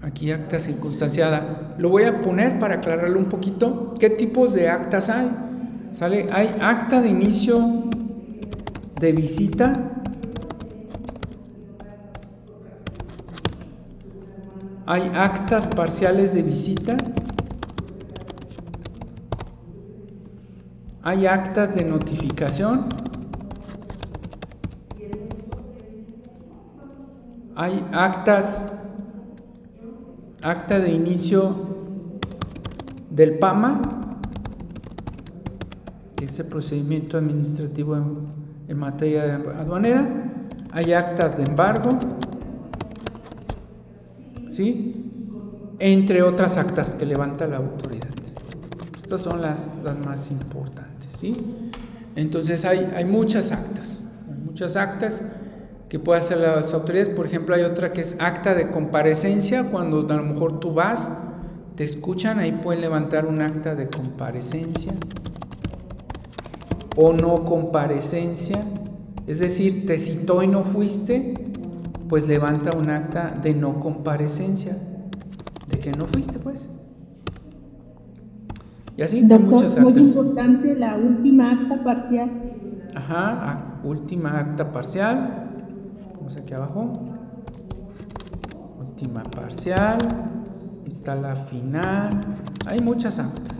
Aquí 0.04 0.30
acta 0.30 0.60
circunstanciada. 0.60 1.74
Lo 1.78 1.88
voy 1.88 2.04
a 2.04 2.22
poner 2.22 2.58
para 2.58 2.76
aclararlo 2.76 3.18
un 3.18 3.26
poquito. 3.26 3.94
¿Qué 3.98 4.10
tipos 4.10 4.52
de 4.52 4.68
actas 4.68 5.08
hay? 5.08 5.30
¿Sale? 5.92 6.26
Hay 6.32 6.54
acta 6.60 7.00
de 7.00 7.08
inicio 7.08 7.84
de 9.00 9.12
visita 9.12 9.94
Hay 14.86 15.10
actas 15.14 15.66
parciales 15.68 16.34
de 16.34 16.42
visita. 16.42 16.96
Hay 21.02 21.26
actas 21.26 21.74
de 21.74 21.84
notificación. 21.84 22.84
Hay 27.56 27.82
actas, 27.92 28.72
acta 30.44 30.78
de 30.78 30.92
inicio 30.92 31.56
del 33.10 33.38
PAMA, 33.38 33.80
que 36.16 36.26
es 36.26 36.38
el 36.38 36.46
procedimiento 36.46 37.16
administrativo 37.16 37.96
en, 38.68 38.78
materia 38.78 39.36
aduanera. 39.36 40.06
Hay 40.72 40.92
actas 40.92 41.38
de 41.38 41.44
embargo, 41.44 41.90
¿sí? 44.50 45.10
Entre 45.78 46.22
otras 46.22 46.56
actas 46.58 46.94
que 46.94 47.06
levanta 47.06 47.46
la 47.46 47.56
autoridad. 47.58 48.08
Estas 48.96 49.22
son 49.22 49.40
las, 49.40 49.68
las 49.82 49.98
más 49.98 50.30
importantes, 50.30 51.08
¿sí? 51.18 51.34
Entonces 52.16 52.64
hay, 52.64 52.90
hay 52.94 53.04
muchas 53.06 53.50
actas, 53.50 54.00
hay 54.28 54.38
muchas 54.44 54.76
actas 54.76 55.22
que 55.88 55.98
pueden 55.98 56.22
hacer 56.22 56.38
las 56.38 56.72
autoridades. 56.74 57.10
Por 57.10 57.26
ejemplo, 57.26 57.54
hay 57.54 57.62
otra 57.62 57.92
que 57.92 58.00
es 58.00 58.16
acta 58.20 58.54
de 58.54 58.70
comparecencia, 58.70 59.70
cuando 59.70 60.00
a 60.08 60.16
lo 60.16 60.22
mejor 60.22 60.60
tú 60.60 60.74
vas, 60.74 61.10
te 61.76 61.84
escuchan, 61.84 62.38
ahí 62.38 62.52
pueden 62.52 62.80
levantar 62.80 63.26
un 63.26 63.40
acta 63.40 63.74
de 63.74 63.88
comparecencia 63.88 64.92
o 66.96 67.12
no 67.12 67.44
comparecencia, 67.44 68.62
es 69.26 69.40
decir, 69.40 69.86
te 69.86 69.98
citó 69.98 70.42
y 70.42 70.46
no 70.46 70.62
fuiste, 70.62 71.34
pues 72.08 72.26
levanta 72.26 72.76
un 72.76 72.90
acta 72.90 73.36
de 73.42 73.54
no 73.54 73.80
comparecencia, 73.80 74.76
de 75.68 75.78
que 75.78 75.90
no 75.92 76.06
fuiste, 76.06 76.38
pues. 76.38 76.70
Y 78.96 79.02
así 79.02 79.22
muchas 79.22 79.76
actas. 79.76 79.82
Muy 79.82 80.02
importante 80.02 80.76
la 80.76 80.96
última 80.96 81.50
acta 81.50 81.82
parcial. 81.82 82.30
Ajá, 82.94 83.80
última 83.82 84.38
acta 84.38 84.70
parcial. 84.70 85.43
Vamos 86.24 86.38
aquí 86.38 86.54
abajo. 86.54 86.90
Última 88.80 89.22
parcial. 89.24 89.98
Está 90.86 91.14
la 91.14 91.36
final. 91.36 92.08
Hay 92.64 92.80
muchas 92.80 93.18
actas. 93.18 93.58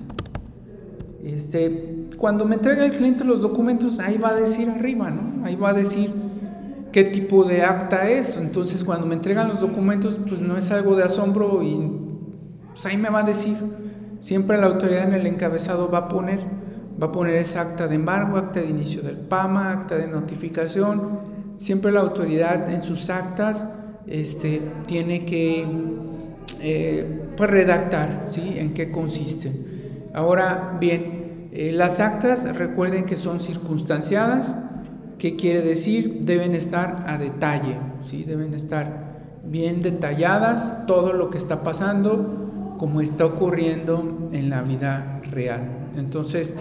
Este, 1.22 2.07
cuando 2.16 2.46
me 2.46 2.55
entrega 2.55 2.87
el 2.87 2.92
cliente 2.92 3.22
los 3.22 3.42
documentos, 3.42 4.00
ahí 4.00 4.16
va 4.16 4.31
a 4.31 4.35
decir 4.35 4.70
arriba, 4.70 5.11
¿no? 5.11 5.44
Ahí 5.44 5.57
va 5.57 5.70
a 5.70 5.72
decir 5.74 6.11
qué 6.90 7.05
tipo 7.05 7.44
de 7.44 7.61
acta 7.61 8.09
es. 8.09 8.38
Entonces, 8.38 8.83
cuando 8.83 9.07
me 9.07 9.14
entregan 9.14 9.48
los 9.48 9.61
documentos, 9.61 10.18
pues 10.27 10.40
no 10.40 10.57
es 10.57 10.70
algo 10.70 10.96
de 10.96 11.03
asombro 11.03 11.62
y 11.62 11.77
pues 12.68 12.87
ahí 12.87 12.96
me 12.96 13.11
va 13.11 13.18
a 13.18 13.24
decir. 13.24 13.59
Siempre 14.20 14.57
la 14.57 14.68
autoridad 14.68 15.07
en 15.07 15.12
el 15.12 15.27
encabezado 15.27 15.90
va 15.90 15.98
a 15.98 16.09
poner, 16.09 16.40
va 16.98 17.09
a 17.09 17.12
poner 17.12 17.35
esa 17.35 17.61
acta 17.61 17.88
de 17.88 17.96
embargo, 17.96 18.38
acta 18.38 18.61
de 18.61 18.70
inicio 18.70 19.03
del 19.03 19.18
PAMA, 19.18 19.70
acta 19.70 19.96
de 19.96 20.07
notificación. 20.07 21.34
Siempre 21.58 21.92
la 21.92 22.00
autoridad 22.00 22.70
en 22.70 22.82
sus 22.82 23.10
actas 23.10 23.66
este, 24.06 24.60
tiene 24.86 25.24
que 25.24 25.66
eh, 26.60 27.32
pues 27.36 27.50
redactar 27.50 28.26
¿sí? 28.28 28.54
en 28.56 28.74
qué 28.74 28.90
consiste. 28.90 29.52
Ahora 30.12 30.76
bien, 30.80 31.48
eh, 31.52 31.72
las 31.72 32.00
actas 32.00 32.56
recuerden 32.56 33.06
que 33.06 33.16
son 33.16 33.40
circunstanciadas, 33.40 34.56
¿qué 35.18 35.36
quiere 35.36 35.62
decir? 35.62 36.20
Deben 36.24 36.54
estar 36.54 37.04
a 37.06 37.18
detalle, 37.18 37.76
¿sí? 38.08 38.24
deben 38.24 38.54
estar 38.54 39.04
bien 39.44 39.82
detalladas 39.82 40.86
todo 40.86 41.12
lo 41.12 41.30
que 41.30 41.38
está 41.38 41.62
pasando, 41.62 42.76
como 42.78 43.00
está 43.00 43.24
ocurriendo 43.24 44.30
en 44.32 44.50
la 44.50 44.62
vida 44.62 45.20
real. 45.30 45.90
Entonces, 45.96 46.54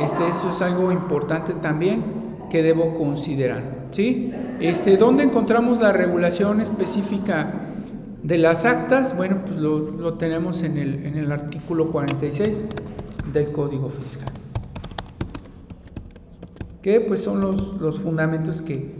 este, 0.00 0.28
eso 0.28 0.50
es 0.50 0.62
algo 0.62 0.90
importante 0.90 1.54
también 1.54 2.02
que 2.50 2.62
debo 2.62 2.94
considerar. 2.94 3.79
¿Sí? 3.90 4.32
Este, 4.60 4.96
¿Dónde 4.96 5.24
encontramos 5.24 5.80
la 5.80 5.92
regulación 5.92 6.60
específica 6.60 7.52
de 8.22 8.38
las 8.38 8.64
actas? 8.64 9.16
Bueno, 9.16 9.38
pues 9.44 9.58
lo, 9.58 10.14
tenemos 10.14 10.62
en 10.62 10.78
el, 10.78 11.06
en 11.06 11.16
el 11.16 11.32
artículo 11.32 11.90
46 11.90 12.56
del 13.32 13.52
Código 13.52 13.90
Fiscal. 13.90 14.28
Que 16.82 17.00
pues 17.00 17.20
son 17.20 17.40
los, 17.40 17.80
los 17.80 18.00
fundamentos 18.00 18.62
que, 18.62 18.94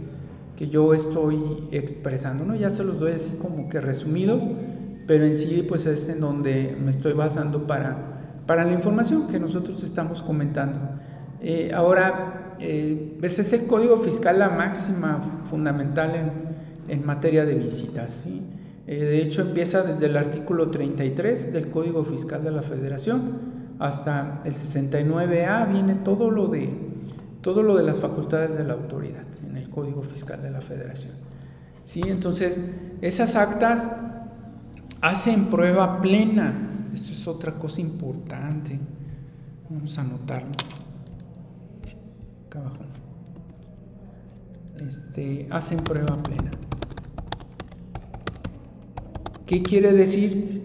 que, 0.55 0.69
yo 0.69 0.93
estoy 0.93 1.67
expresando, 1.71 2.45
¿no? 2.45 2.55
Ya 2.55 2.69
se 2.69 2.83
los 2.83 2.99
doy 2.99 3.13
así 3.13 3.37
como 3.41 3.69
que 3.69 3.81
resumidos, 3.81 4.43
pero 5.07 5.25
en 5.25 5.35
sí 5.35 5.65
pues 5.67 5.87
es 5.87 6.07
en 6.09 6.19
donde 6.19 6.77
me 6.79 6.91
estoy 6.91 7.13
basando 7.13 7.65
para, 7.65 8.43
para 8.45 8.65
la 8.65 8.73
información 8.73 9.27
que 9.27 9.39
nosotros 9.39 9.83
estamos 9.83 10.21
comentando. 10.21 10.79
Eh, 11.41 11.71
ahora, 11.73 12.40
eh, 12.61 13.17
pues 13.19 13.39
es 13.39 13.51
el 13.53 13.67
Código 13.67 13.97
Fiscal 13.97 14.39
la 14.39 14.49
máxima 14.49 15.41
fundamental 15.45 16.15
en, 16.15 16.31
en 16.87 17.05
materia 17.05 17.45
de 17.45 17.55
visitas, 17.55 18.21
¿sí? 18.23 18.41
Eh, 18.87 18.95
de 18.95 19.21
hecho, 19.21 19.41
empieza 19.41 19.83
desde 19.83 20.07
el 20.07 20.17
artículo 20.17 20.69
33 20.69 21.53
del 21.53 21.69
Código 21.69 22.03
Fiscal 22.03 22.43
de 22.43 22.51
la 22.51 22.61
Federación 22.61 23.51
hasta 23.79 24.41
el 24.45 24.53
69A 24.53 25.71
viene 25.71 25.95
todo 25.95 26.29
lo 26.29 26.47
de 26.47 26.91
todo 27.41 27.63
lo 27.63 27.75
de 27.75 27.83
las 27.83 27.99
facultades 27.99 28.55
de 28.55 28.63
la 28.63 28.73
autoridad 28.73 29.23
en 29.49 29.57
el 29.57 29.69
Código 29.69 30.03
Fiscal 30.03 30.43
de 30.43 30.51
la 30.51 30.61
Federación. 30.61 31.13
Sí, 31.83 32.01
entonces 32.05 32.59
esas 33.01 33.35
actas 33.35 33.89
hacen 35.01 35.45
prueba 35.45 35.99
plena. 36.01 36.53
Eso 36.93 37.13
es 37.13 37.27
otra 37.27 37.53
cosa 37.53 37.81
importante. 37.81 38.79
Vamos 39.69 39.97
a 39.97 40.01
anotarlo. 40.01 40.51
Acá 42.51 42.59
abajo. 42.59 42.75
Este, 44.87 45.47
hacen 45.49 45.79
prueba 45.79 46.21
plena. 46.21 46.51
¿Qué 49.45 49.63
quiere 49.63 49.93
decir? 49.93 50.61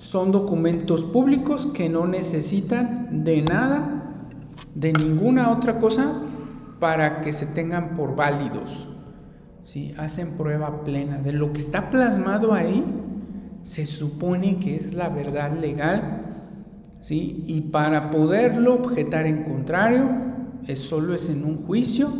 son 0.00 0.32
documentos 0.32 1.04
públicos 1.04 1.66
que 1.66 1.90
no 1.90 2.06
necesitan 2.06 3.22
de 3.22 3.42
nada, 3.42 4.24
de 4.74 4.94
ninguna 4.94 5.50
otra 5.50 5.78
cosa 5.78 6.22
para 6.80 7.20
que 7.20 7.34
se 7.34 7.44
tengan 7.46 7.94
por 7.94 8.16
válidos. 8.16 8.88
¿sí? 9.62 9.94
Hacen 9.98 10.38
prueba 10.38 10.84
plena 10.84 11.18
de 11.18 11.34
lo 11.34 11.52
que 11.52 11.60
está 11.60 11.90
plasmado 11.90 12.54
ahí, 12.54 12.82
se 13.62 13.84
supone 13.84 14.58
que 14.58 14.76
es 14.76 14.94
la 14.94 15.10
verdad 15.10 15.52
legal, 15.52 16.22
¿sí? 17.02 17.44
y 17.46 17.60
para 17.60 18.10
poderlo 18.10 18.74
objetar 18.74 19.26
en 19.26 19.44
contrario, 19.44 20.29
es 20.66 20.78
solo 20.78 21.14
es 21.14 21.28
en 21.28 21.44
un 21.44 21.64
juicio 21.64 22.10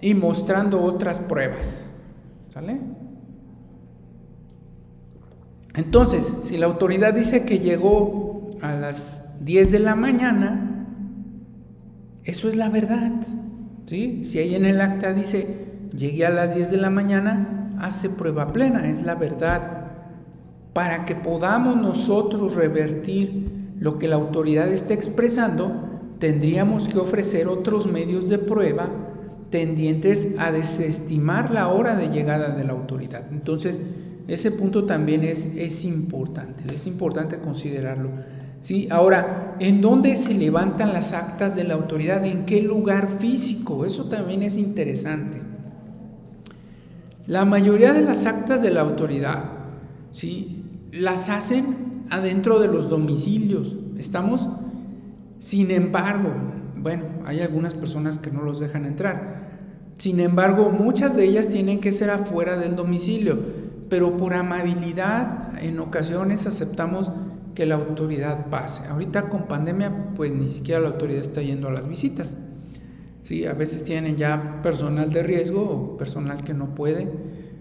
y 0.00 0.14
mostrando 0.14 0.82
otras 0.82 1.18
pruebas. 1.20 1.84
¿Sale? 2.52 2.80
Entonces, 5.74 6.32
si 6.42 6.58
la 6.58 6.66
autoridad 6.66 7.14
dice 7.14 7.46
que 7.46 7.58
llegó 7.58 8.50
a 8.60 8.72
las 8.72 9.42
10 9.44 9.70
de 9.70 9.78
la 9.78 9.94
mañana, 9.94 10.86
eso 12.24 12.48
es 12.48 12.56
la 12.56 12.68
verdad. 12.68 13.12
¿sí? 13.86 14.24
Si 14.24 14.38
ahí 14.38 14.54
en 14.54 14.66
el 14.66 14.80
acta 14.80 15.14
dice, 15.14 15.88
llegué 15.96 16.26
a 16.26 16.30
las 16.30 16.54
10 16.54 16.70
de 16.70 16.76
la 16.76 16.90
mañana, 16.90 17.74
hace 17.78 18.10
prueba 18.10 18.52
plena, 18.52 18.88
es 18.88 19.02
la 19.02 19.14
verdad. 19.14 19.92
Para 20.74 21.04
que 21.06 21.14
podamos 21.14 21.76
nosotros 21.76 22.54
revertir 22.54 23.74
lo 23.78 23.98
que 23.98 24.08
la 24.08 24.16
autoridad 24.16 24.70
está 24.70 24.94
expresando, 24.94 25.91
tendríamos 26.22 26.86
que 26.86 27.00
ofrecer 27.00 27.48
otros 27.48 27.90
medios 27.90 28.28
de 28.28 28.38
prueba 28.38 28.88
tendientes 29.50 30.36
a 30.38 30.52
desestimar 30.52 31.50
la 31.50 31.66
hora 31.66 31.96
de 31.96 32.10
llegada 32.10 32.50
de 32.50 32.62
la 32.62 32.74
autoridad. 32.74 33.26
Entonces, 33.32 33.80
ese 34.28 34.52
punto 34.52 34.84
también 34.84 35.24
es, 35.24 35.46
es 35.56 35.84
importante, 35.84 36.72
es 36.72 36.86
importante 36.86 37.38
considerarlo. 37.38 38.10
¿sí? 38.60 38.86
Ahora, 38.88 39.56
¿en 39.58 39.80
dónde 39.80 40.14
se 40.14 40.32
levantan 40.34 40.92
las 40.92 41.12
actas 41.12 41.56
de 41.56 41.64
la 41.64 41.74
autoridad? 41.74 42.24
¿En 42.24 42.46
qué 42.46 42.62
lugar 42.62 43.18
físico? 43.18 43.84
Eso 43.84 44.04
también 44.04 44.44
es 44.44 44.56
interesante. 44.56 45.42
La 47.26 47.44
mayoría 47.44 47.92
de 47.92 48.02
las 48.02 48.26
actas 48.26 48.62
de 48.62 48.70
la 48.70 48.82
autoridad 48.82 49.46
¿sí? 50.12 50.66
las 50.92 51.30
hacen 51.30 52.04
adentro 52.10 52.60
de 52.60 52.68
los 52.68 52.88
domicilios. 52.88 53.74
¿Estamos? 53.98 54.46
Sin 55.42 55.72
embargo, 55.72 56.30
bueno, 56.76 57.04
hay 57.26 57.40
algunas 57.40 57.74
personas 57.74 58.18
que 58.18 58.30
no 58.30 58.42
los 58.42 58.60
dejan 58.60 58.84
entrar. 58.84 59.42
Sin 59.98 60.20
embargo, 60.20 60.70
muchas 60.70 61.16
de 61.16 61.24
ellas 61.24 61.48
tienen 61.48 61.80
que 61.80 61.90
ser 61.90 62.10
afuera 62.10 62.56
del 62.56 62.76
domicilio 62.76 63.62
pero 63.92 64.16
por 64.16 64.32
amabilidad 64.32 65.62
en 65.62 65.78
ocasiones 65.78 66.46
aceptamos 66.46 67.12
que 67.54 67.66
la 67.66 67.74
autoridad 67.74 68.46
pase. 68.46 68.88
Ahorita 68.88 69.28
con 69.28 69.48
pandemia, 69.48 70.14
pues 70.16 70.32
ni 70.32 70.48
siquiera 70.48 70.80
la 70.80 70.88
autoridad 70.88 71.20
está 71.20 71.42
yendo 71.42 71.68
a 71.68 71.72
las 71.72 71.86
visitas. 71.86 72.38
Sí, 73.22 73.44
a 73.44 73.52
veces 73.52 73.84
tienen 73.84 74.16
ya 74.16 74.60
personal 74.62 75.12
de 75.12 75.22
riesgo 75.22 75.60
o 75.60 75.98
personal 75.98 76.42
que 76.42 76.54
no 76.54 76.74
puede 76.74 77.06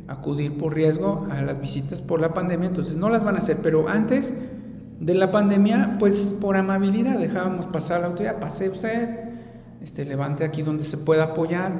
acudir 0.07 0.57
por 0.57 0.73
riesgo 0.73 1.27
a 1.29 1.41
las 1.41 1.59
visitas 1.59 2.01
por 2.01 2.21
la 2.21 2.33
pandemia, 2.33 2.69
entonces 2.69 2.95
no 2.95 3.09
las 3.09 3.25
van 3.25 3.35
a 3.35 3.39
hacer, 3.39 3.57
pero 3.61 3.89
antes 3.89 4.33
de 5.01 5.15
la 5.15 5.31
pandemia, 5.31 5.97
pues 5.97 6.35
por 6.39 6.55
amabilidad 6.57 7.17
dejábamos 7.17 7.65
pasar 7.65 7.97
a 7.97 8.01
la 8.01 8.07
autoridad, 8.07 8.39
pase 8.39 8.69
usted, 8.69 9.09
este, 9.81 10.05
levante 10.05 10.45
aquí 10.45 10.61
donde 10.61 10.83
se 10.83 10.99
pueda 10.99 11.23
apoyar, 11.23 11.71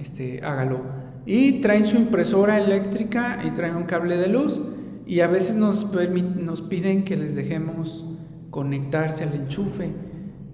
este, 0.00 0.40
hágalo 0.44 0.80
y 1.24 1.60
traen 1.60 1.84
su 1.84 1.96
impresora 1.96 2.58
eléctrica 2.58 3.38
y 3.44 3.50
traen 3.50 3.76
un 3.76 3.84
cable 3.84 4.16
de 4.16 4.26
luz 4.26 4.60
y 5.06 5.20
a 5.20 5.28
veces 5.28 5.54
nos, 5.54 5.86
nos 5.92 6.60
piden 6.62 7.04
que 7.04 7.16
les 7.16 7.36
dejemos 7.36 8.04
conectarse 8.50 9.22
al 9.22 9.34
enchufe. 9.34 9.92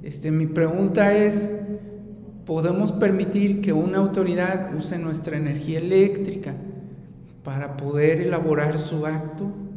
Este, 0.02 0.30
mi 0.30 0.46
pregunta 0.46 1.14
es, 1.14 1.60
¿podemos 2.44 2.92
permitir 2.92 3.62
que 3.62 3.72
una 3.72 3.98
autoridad 3.98 4.74
use 4.76 4.98
nuestra 4.98 5.38
energía 5.38 5.78
eléctrica 5.78 6.54
para 7.42 7.78
poder 7.78 8.20
elaborar 8.20 8.76
su 8.76 9.06
acto? 9.06 9.67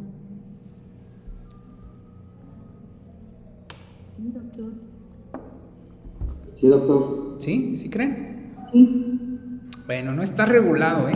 Sí, 6.62 6.68
doctor. 6.68 7.34
¿Sí? 7.38 7.74
¿Sí 7.76 7.90
creen? 7.90 8.52
Sí. 8.70 9.18
Bueno, 9.84 10.12
no 10.12 10.22
está 10.22 10.46
regulado, 10.46 11.08
¿eh? 11.08 11.12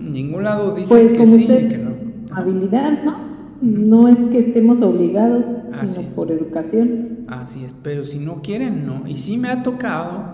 ningún 0.00 0.42
lado 0.42 0.74
dice 0.74 0.88
pues, 0.88 1.16
que 1.16 1.26
sí 1.28 1.44
y 1.44 1.68
que 1.68 1.78
no. 1.78 1.92
Habilidad, 2.34 3.04
¿no? 3.04 3.16
No 3.62 4.08
es 4.08 4.18
que 4.18 4.40
estemos 4.40 4.82
obligados, 4.82 5.44
sino 5.84 6.08
por 6.08 6.32
educación. 6.32 7.24
Así 7.28 7.64
es, 7.64 7.72
pero 7.84 8.02
si 8.02 8.18
no 8.18 8.42
quieren, 8.42 8.84
no. 8.84 9.06
Y 9.06 9.14
sí 9.14 9.38
me 9.38 9.50
ha 9.50 9.62
tocado, 9.62 10.24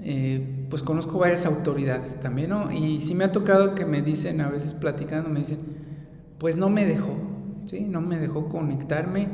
eh, 0.00 0.66
pues 0.68 0.82
conozco 0.82 1.20
varias 1.20 1.46
autoridades 1.46 2.16
también, 2.16 2.50
¿no? 2.50 2.72
Y 2.72 3.00
sí 3.00 3.14
me 3.14 3.22
ha 3.22 3.30
tocado 3.30 3.76
que 3.76 3.86
me 3.86 4.02
dicen, 4.02 4.40
a 4.40 4.48
veces 4.48 4.74
platicando, 4.74 5.30
me 5.30 5.38
dicen, 5.38 5.58
pues 6.38 6.56
no 6.56 6.70
me 6.70 6.86
dejó, 6.86 7.14
¿sí? 7.66 7.82
No 7.82 8.00
me 8.00 8.18
dejó 8.18 8.48
conectarme. 8.48 9.28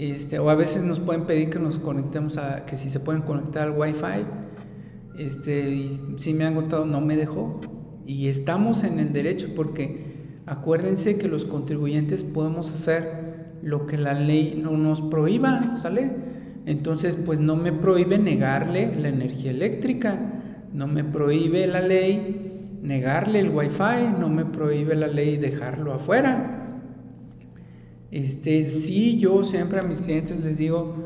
Este, 0.00 0.38
o 0.38 0.48
a 0.48 0.54
veces 0.54 0.84
nos 0.84 0.98
pueden 0.98 1.26
pedir 1.26 1.50
que 1.50 1.58
nos 1.58 1.78
conectemos 1.78 2.38
a, 2.38 2.64
que 2.64 2.76
si 2.76 2.88
se 2.88 3.00
pueden 3.00 3.22
conectar 3.22 3.68
al 3.68 3.78
Wi-Fi. 3.78 4.24
Este, 5.18 6.00
sí 6.16 6.32
me 6.34 6.44
han 6.44 6.54
contado, 6.54 6.86
no 6.86 7.00
me 7.00 7.16
dejó. 7.16 7.60
Y 8.06 8.28
estamos 8.28 8.82
en 8.82 8.98
el 8.98 9.12
derecho 9.12 9.48
porque 9.54 10.10
Acuérdense 10.50 11.16
que 11.16 11.28
los 11.28 11.44
contribuyentes 11.44 12.24
podemos 12.24 12.74
hacer 12.74 13.58
lo 13.62 13.86
que 13.86 13.96
la 13.96 14.14
ley 14.14 14.60
no 14.60 14.76
nos 14.76 15.00
prohíba, 15.00 15.76
¿sale? 15.76 16.10
Entonces, 16.66 17.14
pues 17.14 17.38
no 17.38 17.54
me 17.54 17.72
prohíbe 17.72 18.18
negarle 18.18 18.92
la 19.00 19.10
energía 19.10 19.52
eléctrica, 19.52 20.18
no 20.72 20.88
me 20.88 21.04
prohíbe 21.04 21.68
la 21.68 21.80
ley 21.80 22.78
negarle 22.82 23.38
el 23.38 23.50
wifi, 23.50 24.18
no 24.18 24.28
me 24.28 24.44
prohíbe 24.44 24.96
la 24.96 25.06
ley 25.06 25.36
dejarlo 25.36 25.92
afuera. 25.92 26.59
Este, 28.10 28.64
sí, 28.64 29.18
yo 29.18 29.44
siempre 29.44 29.80
a 29.80 29.82
mis 29.82 29.98
clientes 29.98 30.40
les 30.40 30.58
digo 30.58 30.96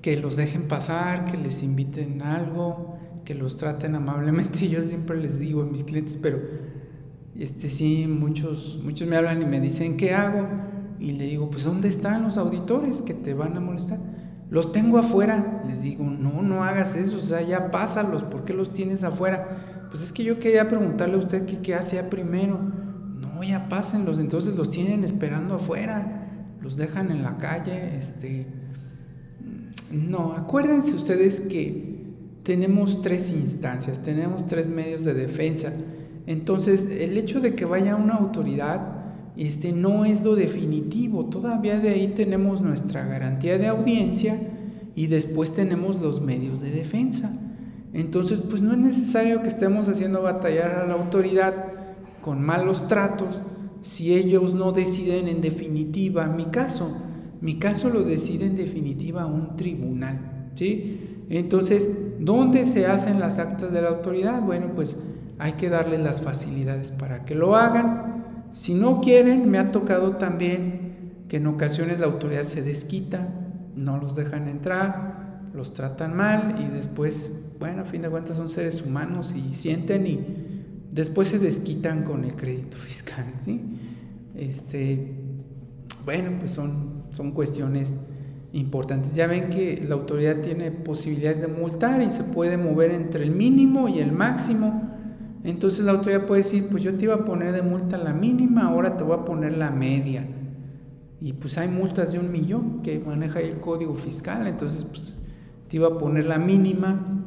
que 0.00 0.16
los 0.16 0.36
dejen 0.36 0.62
pasar, 0.68 1.26
que 1.26 1.36
les 1.36 1.62
inviten 1.62 2.22
algo, 2.22 2.98
que 3.24 3.34
los 3.34 3.56
traten 3.56 3.94
amablemente. 3.94 4.68
Yo 4.68 4.82
siempre 4.84 5.20
les 5.20 5.38
digo 5.38 5.62
a 5.62 5.66
mis 5.66 5.84
clientes, 5.84 6.18
pero 6.20 6.40
este 7.38 7.70
sí, 7.70 8.06
muchos, 8.08 8.80
muchos 8.82 9.08
me 9.08 9.16
hablan 9.16 9.40
y 9.40 9.46
me 9.46 9.60
dicen, 9.60 9.96
¿qué 9.96 10.12
hago? 10.12 10.46
Y 10.98 11.12
le 11.12 11.26
digo, 11.26 11.50
pues 11.50 11.64
¿dónde 11.64 11.88
están 11.88 12.22
los 12.24 12.36
auditores 12.36 13.02
que 13.02 13.14
te 13.14 13.34
van 13.34 13.56
a 13.56 13.60
molestar? 13.60 13.98
Los 14.50 14.72
tengo 14.72 14.98
afuera. 14.98 15.62
Les 15.66 15.82
digo, 15.82 16.04
no, 16.04 16.42
no 16.42 16.62
hagas 16.62 16.94
eso, 16.96 17.16
o 17.16 17.20
sea, 17.20 17.40
ya 17.42 17.70
pásalos, 17.70 18.22
¿por 18.22 18.44
qué 18.44 18.52
los 18.52 18.72
tienes 18.72 19.02
afuera? 19.02 19.86
Pues 19.88 20.02
es 20.02 20.12
que 20.12 20.24
yo 20.24 20.38
quería 20.38 20.68
preguntarle 20.68 21.16
a 21.16 21.18
usted 21.18 21.46
que 21.46 21.58
qué 21.58 21.74
hacía 21.74 22.10
primero. 22.10 22.58
No, 23.18 23.42
ya 23.42 23.68
pásenlos, 23.68 24.18
entonces 24.18 24.54
los 24.56 24.70
tienen 24.70 25.04
esperando 25.04 25.54
afuera, 25.54 26.21
los 26.62 26.76
dejan 26.76 27.10
en 27.10 27.22
la 27.22 27.38
calle, 27.38 27.96
este... 27.98 28.46
No, 29.90 30.32
acuérdense 30.32 30.94
ustedes 30.94 31.40
que 31.40 31.92
tenemos 32.44 33.02
tres 33.02 33.30
instancias, 33.30 34.02
tenemos 34.02 34.46
tres 34.46 34.68
medios 34.68 35.04
de 35.04 35.12
defensa. 35.12 35.70
Entonces, 36.26 36.88
el 36.88 37.18
hecho 37.18 37.40
de 37.40 37.54
que 37.54 37.66
vaya 37.66 37.96
una 37.96 38.14
autoridad 38.14 39.02
este, 39.36 39.72
no 39.72 40.04
es 40.04 40.22
lo 40.22 40.34
definitivo, 40.34 41.26
todavía 41.26 41.78
de 41.78 41.90
ahí 41.90 42.08
tenemos 42.08 42.60
nuestra 42.60 43.04
garantía 43.04 43.58
de 43.58 43.68
audiencia 43.68 44.38
y 44.94 45.06
después 45.08 45.54
tenemos 45.54 46.00
los 46.00 46.20
medios 46.20 46.60
de 46.60 46.70
defensa. 46.70 47.32
Entonces, 47.92 48.40
pues 48.40 48.62
no 48.62 48.72
es 48.72 48.78
necesario 48.78 49.42
que 49.42 49.48
estemos 49.48 49.88
haciendo 49.88 50.22
batallar 50.22 50.70
a 50.70 50.86
la 50.86 50.94
autoridad 50.94 51.54
con 52.22 52.40
malos 52.40 52.88
tratos 52.88 53.42
si 53.82 54.14
ellos 54.14 54.54
no 54.54 54.72
deciden 54.72 55.28
en 55.28 55.40
definitiva 55.40 56.26
mi 56.28 56.46
caso. 56.46 56.90
Mi 57.40 57.58
caso 57.58 57.90
lo 57.90 58.02
decide 58.02 58.46
en 58.46 58.56
definitiva 58.56 59.26
un 59.26 59.56
tribunal, 59.56 60.50
¿sí? 60.54 61.24
Entonces, 61.28 61.90
¿dónde 62.20 62.66
se 62.66 62.86
hacen 62.86 63.18
las 63.18 63.38
actas 63.38 63.72
de 63.72 63.82
la 63.82 63.88
autoridad? 63.88 64.42
Bueno, 64.42 64.70
pues 64.74 64.96
hay 65.38 65.54
que 65.54 65.68
darles 65.68 66.00
las 66.00 66.20
facilidades 66.20 66.92
para 66.92 67.24
que 67.24 67.34
lo 67.34 67.56
hagan. 67.56 68.24
Si 68.52 68.74
no 68.74 69.00
quieren, 69.00 69.50
me 69.50 69.58
ha 69.58 69.72
tocado 69.72 70.16
también 70.16 71.24
que 71.28 71.38
en 71.38 71.46
ocasiones 71.48 71.98
la 71.98 72.06
autoridad 72.06 72.44
se 72.44 72.62
desquita, 72.62 73.28
no 73.74 73.98
los 73.98 74.14
dejan 74.14 74.46
entrar, 74.48 75.48
los 75.54 75.74
tratan 75.74 76.14
mal 76.14 76.56
y 76.60 76.72
después, 76.72 77.54
bueno, 77.58 77.82
a 77.82 77.84
fin 77.86 78.02
de 78.02 78.10
cuentas 78.10 78.36
son 78.36 78.48
seres 78.48 78.82
humanos 78.82 79.34
y 79.34 79.54
sienten 79.54 80.06
y 80.06 80.51
después 80.92 81.28
se 81.28 81.38
desquitan 81.38 82.04
con 82.04 82.24
el 82.24 82.34
crédito 82.34 82.76
fiscal, 82.76 83.24
¿sí? 83.40 83.60
Este, 84.34 85.14
bueno, 86.04 86.32
pues 86.38 86.52
son, 86.52 87.04
son 87.12 87.32
cuestiones 87.32 87.96
importantes. 88.52 89.14
Ya 89.14 89.26
ven 89.26 89.50
que 89.50 89.84
la 89.86 89.94
autoridad 89.94 90.40
tiene 90.40 90.70
posibilidades 90.70 91.40
de 91.40 91.48
multar 91.48 92.02
y 92.02 92.10
se 92.10 92.24
puede 92.24 92.56
mover 92.56 92.92
entre 92.92 93.24
el 93.24 93.30
mínimo 93.30 93.88
y 93.88 93.98
el 93.98 94.12
máximo 94.12 94.92
entonces 95.44 95.84
la 95.84 95.92
autoridad 95.92 96.26
puede 96.26 96.42
decir, 96.42 96.68
pues 96.70 96.82
yo 96.82 96.94
te 96.94 97.04
iba 97.04 97.14
a 97.14 97.24
poner 97.24 97.52
de 97.52 97.62
multa 97.62 97.98
la 97.98 98.12
mínima, 98.12 98.66
ahora 98.66 98.96
te 98.96 99.02
voy 99.02 99.16
a 99.16 99.24
poner 99.24 99.56
la 99.56 99.70
media. 99.70 100.26
Y 101.20 101.32
pues 101.34 101.58
hay 101.58 101.68
multas 101.68 102.12
de 102.12 102.18
un 102.18 102.30
millón 102.30 102.82
que 102.82 102.98
maneja 103.00 103.40
el 103.40 103.58
código 103.60 103.94
fiscal, 103.94 104.46
entonces 104.46 104.84
pues 104.84 105.12
te 105.68 105.76
iba 105.76 105.88
a 105.88 105.98
poner 105.98 106.26
la 106.26 106.38
mínima 106.38 107.24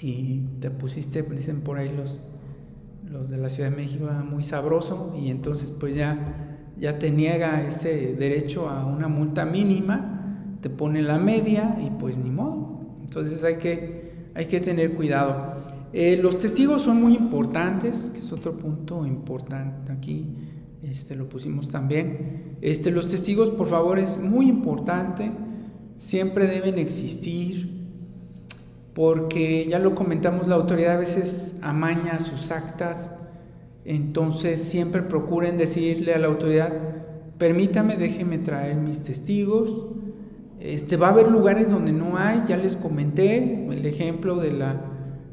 y 0.00 0.40
te 0.60 0.70
pusiste, 0.70 1.22
dicen 1.22 1.60
por 1.60 1.76
ahí 1.76 1.94
los, 1.94 2.20
los 3.10 3.28
de 3.28 3.36
la 3.36 3.48
Ciudad 3.48 3.70
de 3.70 3.76
México, 3.76 4.08
muy 4.28 4.44
sabroso 4.44 5.14
y 5.20 5.30
entonces 5.30 5.72
pues 5.72 5.96
ya, 5.96 6.58
ya 6.78 6.98
te 6.98 7.10
niega 7.10 7.66
ese 7.66 8.14
derecho 8.14 8.68
a 8.68 8.86
una 8.86 9.08
multa 9.08 9.44
mínima, 9.44 10.56
te 10.60 10.70
pone 10.70 11.02
la 11.02 11.18
media 11.18 11.78
y 11.84 11.90
pues 11.90 12.18
ni 12.18 12.30
modo. 12.30 12.80
Entonces 13.02 13.42
hay 13.42 13.56
que, 13.56 14.30
hay 14.34 14.46
que 14.46 14.60
tener 14.60 14.94
cuidado. 14.94 15.54
Eh, 15.92 16.18
los 16.22 16.38
testigos 16.38 16.82
son 16.82 17.00
muy 17.00 17.16
importantes, 17.16 18.10
que 18.10 18.20
es 18.20 18.32
otro 18.32 18.56
punto 18.56 19.04
importante 19.04 19.90
aquí, 19.90 20.36
este, 20.82 21.16
lo 21.16 21.28
pusimos 21.28 21.68
también. 21.68 22.58
Este, 22.60 22.92
los 22.92 23.08
testigos, 23.08 23.50
por 23.50 23.68
favor, 23.68 23.98
es 23.98 24.20
muy 24.20 24.48
importante, 24.48 25.32
siempre 25.96 26.46
deben 26.46 26.78
existir, 26.78 27.79
porque 28.94 29.66
ya 29.68 29.78
lo 29.78 29.94
comentamos, 29.94 30.48
la 30.48 30.56
autoridad 30.56 30.94
a 30.94 30.98
veces 30.98 31.58
amaña 31.62 32.20
sus 32.20 32.50
actas, 32.50 33.10
entonces 33.84 34.60
siempre 34.60 35.02
procuren 35.02 35.58
decirle 35.58 36.14
a 36.14 36.18
la 36.18 36.26
autoridad, 36.26 36.72
permítame, 37.38 37.96
déjeme 37.96 38.38
traer 38.38 38.76
mis 38.76 39.00
testigos. 39.02 39.86
Este, 40.60 40.98
va 40.98 41.08
a 41.08 41.10
haber 41.10 41.28
lugares 41.28 41.70
donde 41.70 41.92
no 41.92 42.18
hay, 42.18 42.42
ya 42.46 42.56
les 42.58 42.76
comenté 42.76 43.66
el 43.66 43.86
ejemplo 43.86 44.36
de 44.36 44.52
la 44.52 44.80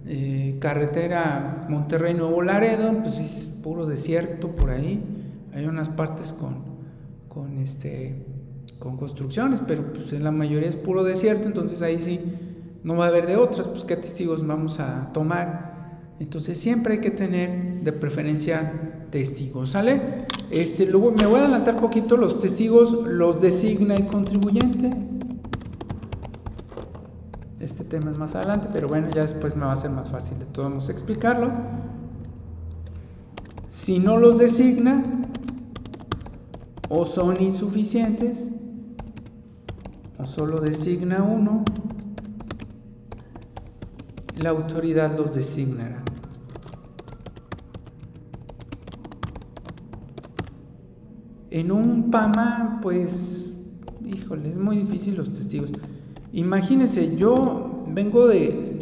eh, 0.05 0.55
carretera 0.61 1.65
Monterrey 1.69 2.13
Nuevo 2.13 2.41
Laredo, 2.41 2.93
pues 3.01 3.17
es 3.19 3.51
puro 3.61 3.85
desierto 3.85 4.55
por 4.55 4.69
ahí. 4.69 5.03
Hay 5.53 5.65
unas 5.65 5.89
partes 5.89 6.31
con, 6.31 6.63
con, 7.27 7.57
este, 7.57 8.25
con 8.79 8.95
construcciones, 8.95 9.61
pero 9.67 9.91
pues 9.91 10.13
en 10.13 10.23
la 10.23 10.31
mayoría 10.31 10.69
es 10.69 10.77
puro 10.77 11.03
desierto, 11.03 11.47
entonces 11.47 11.81
ahí 11.81 11.99
sí 11.99 12.21
no 12.87 12.95
va 12.95 13.03
a 13.03 13.07
haber 13.09 13.27
de 13.27 13.35
otras, 13.35 13.67
pues 13.67 13.83
qué 13.83 13.97
testigos 13.97 14.47
vamos 14.47 14.79
a 14.79 15.11
tomar. 15.11 15.99
Entonces 16.21 16.57
siempre 16.57 16.93
hay 16.93 17.01
que 17.01 17.11
tener 17.11 17.81
de 17.83 17.91
preferencia 17.91 19.05
testigos, 19.11 19.71
¿sale? 19.71 20.25
Este, 20.51 20.85
luego 20.85 21.11
me 21.11 21.25
voy 21.25 21.41
a 21.41 21.43
adelantar 21.43 21.81
poquito, 21.81 22.15
los 22.15 22.39
testigos 22.39 22.93
los 22.93 23.41
designa 23.41 23.93
el 23.93 24.05
contribuyente, 24.05 24.89
este 27.59 27.83
tema 27.83 28.09
es 28.09 28.17
más 28.17 28.35
adelante, 28.35 28.69
pero 28.71 28.87
bueno, 28.87 29.09
ya 29.13 29.23
después 29.23 29.57
me 29.57 29.65
va 29.65 29.73
a 29.73 29.75
ser 29.75 29.91
más 29.91 30.07
fácil 30.07 30.39
de 30.39 30.45
todos 30.45 30.89
explicarlo. 30.89 31.51
Si 33.67 33.99
no 33.99 34.15
los 34.15 34.37
designa 34.37 35.03
o 36.87 37.03
son 37.03 37.41
insuficientes 37.43 38.47
o 40.17 40.25
solo 40.25 40.61
designa 40.61 41.21
uno, 41.23 41.65
la 44.41 44.49
autoridad 44.49 45.17
los 45.17 45.33
designará. 45.33 46.03
En 51.49 51.71
un 51.71 52.11
PAMA, 52.11 52.79
pues, 52.81 53.53
híjole, 54.05 54.49
es 54.49 54.57
muy 54.57 54.77
difícil 54.77 55.15
los 55.15 55.31
testigos. 55.31 55.71
Imagínense, 56.33 57.15
yo 57.15 57.85
vengo 57.87 58.27
de, 58.27 58.75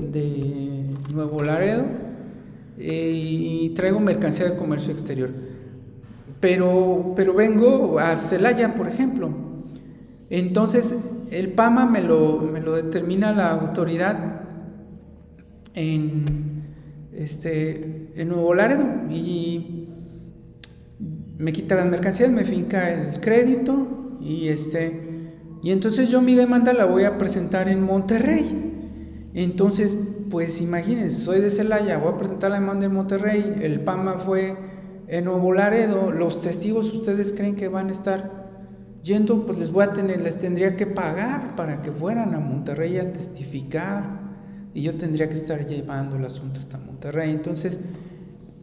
Nuevo 1.14 1.42
Laredo 1.42 1.84
eh, 2.78 3.12
y 3.14 3.70
traigo 3.70 4.02
mercancía 4.02 4.50
de 4.50 4.58
comercio 4.58 4.92
exterior, 4.92 5.30
pero, 6.42 7.14
pero 7.16 7.34
vengo 7.34 8.00
a 8.00 8.18
Celaya, 8.18 8.76
por 8.76 8.90
ejemplo. 8.90 9.30
Entonces, 10.30 10.96
el 11.32 11.54
PAMA 11.54 11.86
me 11.86 12.02
lo, 12.02 12.40
me 12.40 12.60
lo 12.60 12.74
determina 12.74 13.32
la 13.32 13.52
autoridad 13.52 14.35
en, 15.76 16.64
este, 17.14 18.12
en 18.16 18.30
Nuevo 18.30 18.54
Laredo 18.54 18.84
y 19.10 19.90
me 21.38 21.52
quita 21.52 21.76
las 21.76 21.86
mercancías, 21.86 22.32
me 22.32 22.46
finca 22.46 22.92
el 22.92 23.20
crédito 23.20 24.18
y 24.22 24.48
este 24.48 25.06
y 25.66 25.72
entonces 25.72 26.10
yo 26.10 26.22
mi 26.22 26.36
demanda 26.36 26.74
la 26.74 26.86
voy 26.86 27.06
a 27.06 27.18
presentar 27.18 27.70
en 27.70 27.82
Monterrey. 27.82 29.32
Entonces, 29.34 29.96
pues 30.30 30.62
imagínense, 30.62 31.24
soy 31.24 31.40
de 31.40 31.50
Celaya, 31.50 31.98
voy 31.98 32.14
a 32.14 32.18
presentar 32.18 32.52
la 32.52 32.60
demanda 32.60 32.86
en 32.86 32.94
Monterrey, 32.94 33.56
el 33.64 33.82
PAMA 33.82 34.20
fue 34.20 34.56
en 35.08 35.26
Nuevo 35.26 35.54
Laredo, 35.54 36.12
los 36.12 36.40
testigos 36.40 36.94
ustedes 36.94 37.34
creen 37.34 37.56
que 37.56 37.68
van 37.68 37.90
a 37.90 37.94
estar 37.94 38.46
yendo, 39.02 39.48
pues 39.48 39.58
les 39.58 39.72
voy 39.72 39.86
a 39.86 39.92
tener, 39.92 40.22
les 40.22 40.38
tendría 40.38 40.76
que 40.76 40.86
pagar 40.86 41.56
para 41.56 41.82
que 41.82 41.92
fueran 41.92 42.36
a 42.36 42.40
Monterrey 42.40 43.00
a 43.00 43.12
testificar 43.12 44.25
y 44.76 44.82
yo 44.82 44.96
tendría 44.96 45.30
que 45.30 45.36
estar 45.36 45.66
llevando 45.66 46.18
el 46.18 46.26
asunto 46.26 46.60
hasta 46.60 46.78
Monterrey. 46.78 47.32
Entonces, 47.32 47.80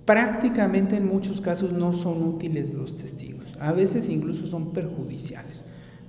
prácticamente 0.04 0.96
en 0.96 1.08
muchos 1.08 1.40
casos 1.40 1.72
no 1.72 1.94
son 1.94 2.22
útiles 2.22 2.74
los 2.74 2.94
testigos, 2.94 3.56
a 3.58 3.72
veces 3.72 4.10
incluso 4.10 4.46
son 4.46 4.72
perjudiciales, 4.72 5.64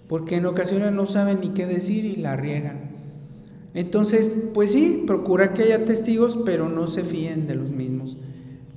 porque 0.09 0.35
en 0.35 0.45
ocasiones 0.45 0.91
no 0.91 1.05
saben 1.05 1.39
ni 1.39 1.49
qué 1.49 1.65
decir 1.65 2.03
y 2.05 2.17
la 2.17 2.35
riegan. 2.35 2.91
Entonces, 3.73 4.37
pues 4.53 4.73
sí, 4.73 5.05
procura 5.07 5.53
que 5.53 5.63
haya 5.63 5.85
testigos, 5.85 6.37
pero 6.45 6.67
no 6.67 6.85
se 6.85 7.03
fíen 7.03 7.47
de 7.47 7.55
los 7.55 7.71
mismos. 7.71 8.17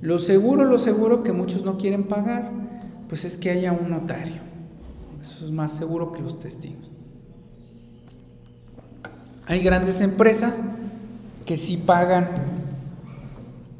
Lo 0.01 0.19
seguro, 0.19 0.63
lo 0.63 0.79
seguro 0.79 1.23
que 1.23 1.33
muchos 1.33 1.65
no 1.65 1.77
quieren 1.77 2.05
pagar, 2.05 2.51
pues 3.09 3.25
es 3.25 3.35
que 3.35 3.49
haya 3.49 3.73
un 3.73 3.89
notario. 3.89 4.41
Eso 5.21 5.45
es 5.45 5.51
más 5.51 5.75
seguro 5.75 6.13
que 6.13 6.21
los 6.21 6.39
testigos. 6.39 6.89
Hay 9.45 9.61
grandes 9.61 10.01
empresas 10.01 10.61
que 11.47 11.57
sí 11.57 11.77
pagan 11.77 12.27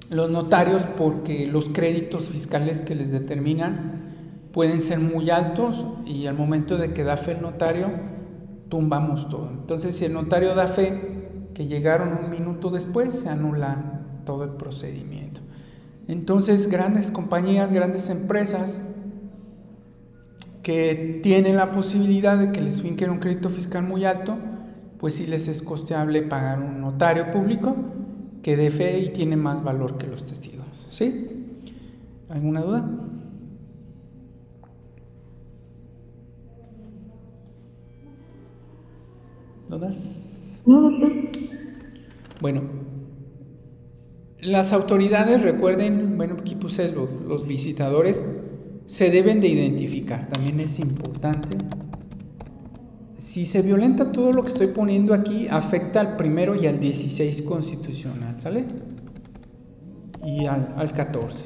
los 0.09 0.32
notarios 0.32 0.84
porque 0.97 1.45
los 1.47 1.68
créditos 1.68 2.30
fiscales 2.30 2.82
que 2.82 2.95
les 2.95 3.11
determinan 3.11 4.49
pueden 4.53 4.80
ser 4.80 4.99
muy 4.99 5.30
altos 5.30 5.86
y 6.05 6.28
al 6.28 6.36
momento 6.36 6.78
de 6.78 6.93
que 6.93 7.03
da 7.03 7.18
fe 7.18 7.34
el 7.34 7.41
notario, 7.41 7.88
tumbamos 8.70 9.30
todo. 9.30 9.49
Entonces, 9.49 9.97
si 9.97 10.05
el 10.05 10.13
notario 10.13 10.55
da 10.55 10.68
fe 10.68 11.51
que 11.53 11.68
llegaron 11.68 12.18
un 12.24 12.32
minuto 12.32 12.70
después, 12.72 13.13
se 13.13 13.30
anula 13.30 14.22
todo 14.26 14.45
el 14.45 14.51
procedimiento. 14.51 15.41
Entonces, 16.07 16.70
grandes 16.70 17.11
compañías, 17.11 17.74
grandes 17.74 18.09
empresas 18.09 18.80
que 20.63 21.20
tienen 21.22 21.57
la 21.57 21.72
posibilidad 21.72 22.38
de 22.38 22.53
que 22.53 22.61
les 22.61 22.82
finquen 22.82 23.09
un 23.09 23.20
crédito 23.20 23.49
fiscal 23.49 23.84
muy 23.84 24.05
alto, 24.05 24.38
pues 24.99 25.15
sí 25.15 25.27
les 25.27 25.47
es 25.47 25.61
costeable 25.61 26.21
pagar 26.23 26.59
un 26.59 26.81
notario 26.81 27.31
público 27.31 27.75
que 28.41 28.55
dé 28.55 28.71
fe 28.71 28.99
y 28.99 29.09
tiene 29.09 29.35
más 29.35 29.63
valor 29.63 29.97
que 29.97 30.07
los 30.07 30.25
testigos. 30.25 30.65
¿Sí? 30.89 31.27
¿Alguna 32.29 32.61
duda? 32.61 32.89
¿Dudas? 39.69 40.61
No, 40.65 40.91
Bueno, 42.41 42.61
las 44.39 44.71
autoridades, 44.71 45.41
recuerden, 45.41 46.17
bueno, 46.17 46.37
aquí 46.39 46.55
puse 46.55 46.91
los, 46.91 47.47
visitadores, 47.47 48.23
se 48.85 49.09
deben 49.11 49.41
de 49.41 49.47
identificar, 49.47 50.29
también 50.29 50.59
es 50.59 50.79
importante. 50.79 51.57
Si 53.28 53.45
se 53.45 53.61
violenta 53.61 54.13
todo 54.13 54.32
lo 54.32 54.41
que 54.41 54.47
estoy 54.47 54.67
poniendo 54.67 55.13
aquí, 55.13 55.49
afecta 55.49 55.99
al 55.99 56.15
primero 56.15 56.55
y 56.55 56.65
al 56.65 56.80
16 56.80 57.41
constitucional, 57.41 58.39
¿sale? 58.39 58.63
Y 60.23 60.45
al, 60.45 60.73
al 60.78 60.93
14. 60.93 61.43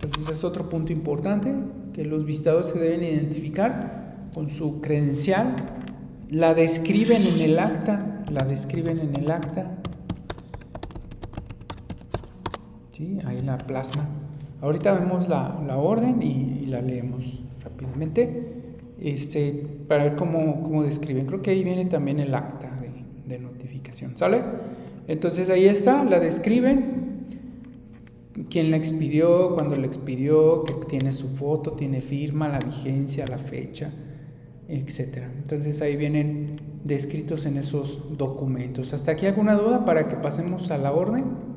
Entonces 0.00 0.32
es 0.32 0.44
otro 0.44 0.70
punto 0.70 0.94
importante, 0.94 1.54
que 1.92 2.06
los 2.06 2.24
visitados 2.24 2.68
se 2.68 2.78
deben 2.78 3.04
identificar 3.04 4.30
con 4.32 4.48
su 4.48 4.80
credencial, 4.80 5.56
la 6.30 6.54
describen 6.54 7.20
en 7.20 7.38
el 7.38 7.58
acta 7.58 8.24
la 8.32 8.46
describen 8.46 8.98
en 8.98 9.14
el 9.14 9.30
acta. 9.30 9.76
¿Sí? 12.96 13.18
Ahí 13.26 13.42
la 13.42 13.58
plasma. 13.58 14.25
Ahorita 14.60 14.92
vemos 14.94 15.28
la, 15.28 15.76
orden 15.76 16.22
y, 16.22 16.66
la 16.66 16.80
leemos 16.80 17.42
rápidamente 17.62 18.52
este, 19.00 19.52
para 19.86 20.04
ver 20.04 20.16
cómo, 20.16 20.62
cómo, 20.62 20.82
describen. 20.82 21.26
Creo 21.26 21.42
que 21.42 21.50
ahí 21.50 21.62
viene 21.62 21.84
también 21.84 22.20
el 22.20 22.34
acta 22.34 22.70
de, 22.80 22.90
de 23.26 23.38
notificación. 23.38 24.16
¿Sale? 24.16 24.42
Entonces 25.08 25.50
ahí 25.50 25.66
está, 25.66 26.04
la 26.04 26.18
describen, 26.18 27.26
quién 28.50 28.70
la 28.70 28.76
expidió, 28.76 29.54
cuándo 29.54 29.76
la 29.76 29.86
expidió, 29.86 30.64
que 30.64 30.74
tiene 30.88 31.12
su 31.12 31.28
foto, 31.28 31.72
tiene 31.72 32.00
firma, 32.00 32.48
la 32.48 32.58
vigencia, 32.58 33.26
la 33.26 33.38
fecha, 33.38 33.90
etc. 34.68 35.24
Entonces 35.36 35.80
ahí 35.82 35.96
vienen 35.96 36.60
descritos 36.84 37.46
en 37.46 37.56
esos 37.56 38.16
documentos. 38.16 38.92
¿Hasta 38.92 39.12
aquí 39.12 39.26
alguna 39.26 39.54
duda 39.54 39.84
para 39.84 40.08
que 40.08 40.16
pasemos 40.16 40.70
a 40.70 40.78
la 40.78 40.92
orden? 40.92 41.55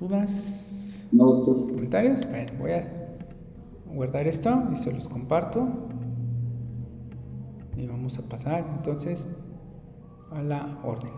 ¿Dudas? 0.00 1.08
No. 1.12 1.44
¿Comentarios? 1.44 2.26
Bueno, 2.26 2.52
voy 2.58 2.70
a 2.70 2.88
guardar 3.92 4.26
esto 4.26 4.64
y 4.72 4.76
se 4.76 4.90
los 4.92 5.06
comparto. 5.08 5.68
Y 7.76 7.86
vamos 7.86 8.18
a 8.18 8.26
pasar 8.26 8.64
entonces 8.78 9.28
a 10.30 10.42
la 10.42 10.78
orden. 10.84 11.10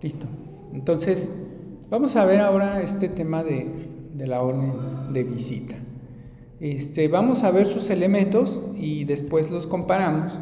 Listo. 0.00 0.26
Entonces, 0.72 1.28
vamos 1.90 2.16
a 2.16 2.24
ver 2.24 2.40
ahora 2.40 2.80
este 2.80 3.08
tema 3.08 3.42
de, 3.42 3.97
la 4.26 4.42
orden 4.42 5.12
de 5.12 5.24
visita. 5.24 5.76
Este, 6.60 7.08
vamos 7.08 7.44
a 7.44 7.50
ver 7.50 7.66
sus 7.66 7.88
elementos 7.90 8.60
y 8.76 9.04
después 9.04 9.50
los 9.50 9.66
comparamos 9.66 10.38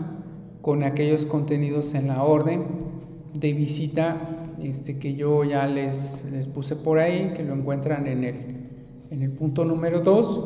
con 0.62 0.82
aquellos 0.82 1.24
contenidos 1.24 1.94
en 1.94 2.08
la 2.08 2.22
orden 2.22 2.64
de 3.38 3.52
visita 3.52 4.46
este, 4.62 4.98
que 4.98 5.14
yo 5.14 5.44
ya 5.44 5.66
les, 5.66 6.24
les 6.32 6.46
puse 6.46 6.74
por 6.76 6.98
ahí, 6.98 7.32
que 7.36 7.44
lo 7.44 7.54
encuentran 7.54 8.06
en 8.06 8.24
el, 8.24 8.34
en 9.10 9.22
el 9.22 9.30
punto 9.30 9.64
número 9.64 10.00
2. 10.00 10.40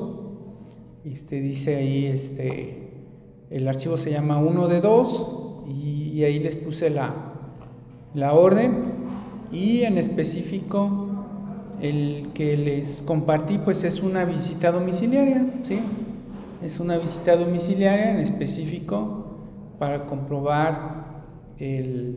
Este, 1.05 1.41
dice 1.41 1.77
ahí, 1.77 2.07
este, 2.07 2.91
el 3.51 3.69
archivo 3.69 3.97
se 3.97 4.11
llama 4.11 4.39
1 4.39 4.69
de 4.69 4.81
2 4.81 5.29
y, 5.69 6.11
y 6.15 6.25
ahí 6.25 6.41
les 6.41 6.57
puse 6.57 6.91
la, 6.91 7.15
la 8.15 8.35
orden 8.35 8.91
y 9.53 9.83
en 9.83 9.99
específico 9.99 11.10
el 11.83 12.29
que 12.35 12.57
les 12.57 13.03
compartí 13.03 13.59
pues 13.59 13.85
es 13.85 14.03
una 14.03 14.25
visita 14.25 14.71
domiciliaria, 14.73 15.47
¿sí? 15.63 15.81
Es 16.63 16.79
una 16.81 16.99
visita 16.99 17.37
domiciliaria 17.37 18.11
en 18.11 18.19
específico 18.19 19.39
para 19.79 20.07
comprobar 20.07 21.25
el, 21.59 22.17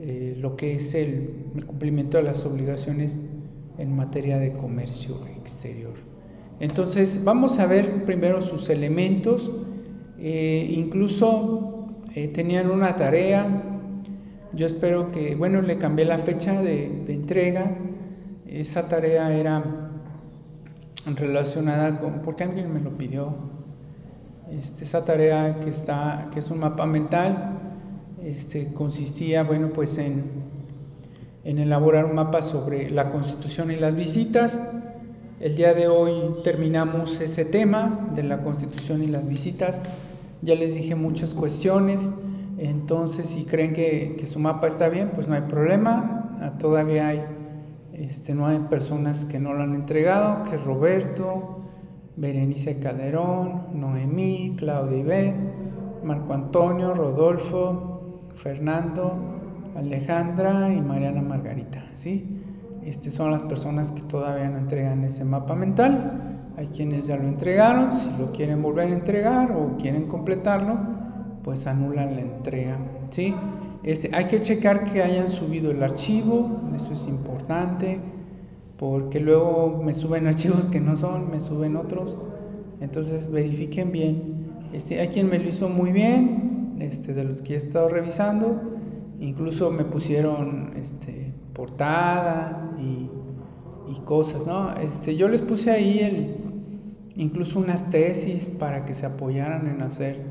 eh, 0.00 0.36
lo 0.38 0.56
que 0.56 0.74
es 0.74 0.94
el, 0.94 1.46
cumplimiento 1.66 2.16
de 2.16 2.24
las 2.24 2.44
obligaciones 2.44 3.20
en 3.78 3.94
materia 3.94 4.38
de 4.38 4.52
comercio 4.52 5.16
exterior. 5.36 5.94
Entonces 6.60 7.22
vamos 7.22 7.58
a 7.58 7.66
ver 7.66 8.04
primero 8.04 8.42
sus 8.42 8.68
elementos, 8.68 9.52
eh, 10.18 10.68
incluso 10.76 11.86
eh, 12.14 12.28
tenían 12.28 12.70
una 12.70 12.96
tarea 12.96 13.78
yo 14.52 14.66
espero 14.66 15.12
que, 15.12 15.34
bueno, 15.34 15.60
le 15.60 15.78
cambié 15.78 16.04
la 16.04 16.18
fecha 16.18 16.60
de, 16.62 16.86
entrega. 17.08 17.76
Esa 18.48 18.88
tarea 18.88 19.30
era 19.36 19.62
relacionada 21.16 21.98
con, 22.00 22.22
porque 22.22 22.44
alguien 22.44 22.72
me 22.72 22.80
lo 22.80 22.96
pidió, 22.96 23.34
este, 24.50 24.84
esa 24.84 25.04
tarea 25.04 25.60
que, 25.60 25.68
está, 25.68 26.30
que 26.32 26.38
es 26.38 26.50
un 26.50 26.60
mapa 26.60 26.86
mental, 26.86 27.58
este, 28.22 28.72
consistía, 28.72 29.42
bueno, 29.42 29.68
pues 29.74 29.98
en, 29.98 30.24
en 31.44 31.58
elaborar 31.58 32.06
un 32.06 32.14
mapa 32.14 32.40
sobre 32.40 32.90
la 32.90 33.10
constitución 33.10 33.70
y 33.70 33.76
las 33.76 33.94
visitas. 33.94 34.60
El 35.40 35.54
día 35.54 35.74
de 35.74 35.86
hoy 35.86 36.42
terminamos 36.42 37.20
ese 37.20 37.44
tema 37.44 38.08
de 38.14 38.22
la 38.22 38.42
constitución 38.42 39.02
y 39.02 39.06
las 39.08 39.28
visitas. 39.28 39.80
Ya 40.40 40.54
les 40.54 40.74
dije 40.74 40.94
muchas 40.94 41.34
cuestiones. 41.34 42.12
Entonces, 42.56 43.28
si 43.28 43.44
creen 43.44 43.74
que, 43.74 44.24
su 44.26 44.38
mapa 44.38 44.66
está 44.66 44.88
bien, 44.88 45.10
pues 45.14 45.28
no 45.28 45.34
hay 45.34 45.42
problema. 45.42 46.38
Ah, 46.40 46.58
todavía 46.58 47.08
hay 47.08 47.37
este, 47.98 48.34
nueve 48.34 48.64
personas 48.70 49.24
que 49.24 49.38
no 49.38 49.52
lo 49.52 49.62
han 49.62 49.74
entregado, 49.74 50.44
que 50.44 50.56
es 50.56 50.64
Roberto, 50.64 51.58
Berenice 52.16 52.78
Calderón, 52.78 53.68
Noemí, 53.74 54.54
Claudia 54.56 54.98
Ibet, 54.98 55.36
Marco 56.04 56.32
Antonio, 56.32 56.94
Rodolfo, 56.94 58.18
Fernando, 58.36 59.16
Alejandra 59.76 60.72
y 60.72 60.80
Mariana 60.80 61.22
Margarita, 61.22 61.84
¿sí? 61.94 62.42
Estas 62.84 63.12
son 63.12 63.30
las 63.30 63.42
personas 63.42 63.90
que 63.90 64.02
todavía 64.02 64.48
no 64.48 64.58
entregan 64.58 65.04
ese 65.04 65.24
mapa 65.24 65.54
mental. 65.54 66.50
Hay 66.56 66.68
quienes 66.68 67.06
ya 67.06 67.16
lo 67.16 67.28
entregaron, 67.28 67.92
si 67.92 68.10
lo 68.18 68.26
quieren 68.26 68.62
volver 68.62 68.88
a 68.88 68.92
entregar 68.92 69.52
o 69.52 69.76
quieren 69.76 70.06
completarlo, 70.06 70.76
pues 71.42 71.66
anulan 71.66 72.14
la 72.16 72.22
entrega, 72.22 72.78
¿sí? 73.10 73.34
Este, 73.82 74.10
hay 74.12 74.26
que 74.26 74.40
checar 74.40 74.84
que 74.84 75.02
hayan 75.02 75.28
subido 75.28 75.70
el 75.70 75.82
archivo, 75.82 76.62
eso 76.74 76.92
es 76.92 77.06
importante, 77.06 78.00
porque 78.76 79.20
luego 79.20 79.80
me 79.84 79.94
suben 79.94 80.26
archivos 80.28 80.68
que 80.68 80.80
no 80.80 80.96
son, 80.96 81.30
me 81.30 81.40
suben 81.40 81.76
otros, 81.76 82.16
entonces 82.80 83.30
verifiquen 83.30 83.92
bien. 83.92 84.38
Este, 84.72 85.00
hay 85.00 85.08
quien 85.08 85.28
me 85.28 85.38
lo 85.38 85.48
hizo 85.48 85.68
muy 85.68 85.92
bien, 85.92 86.76
este, 86.80 87.14
de 87.14 87.24
los 87.24 87.42
que 87.42 87.54
he 87.54 87.56
estado 87.56 87.88
revisando, 87.88 88.60
incluso 89.20 89.70
me 89.70 89.84
pusieron 89.84 90.72
este, 90.76 91.32
portada 91.52 92.76
y, 92.78 93.10
y 93.90 94.00
cosas, 94.04 94.46
¿no? 94.46 94.72
Este, 94.74 95.16
yo 95.16 95.28
les 95.28 95.42
puse 95.42 95.70
ahí 95.70 96.00
el, 96.00 96.36
incluso 97.16 97.58
unas 97.58 97.90
tesis 97.90 98.48
para 98.48 98.84
que 98.84 98.94
se 98.94 99.06
apoyaran 99.06 99.66
en 99.66 99.82
hacer 99.82 100.24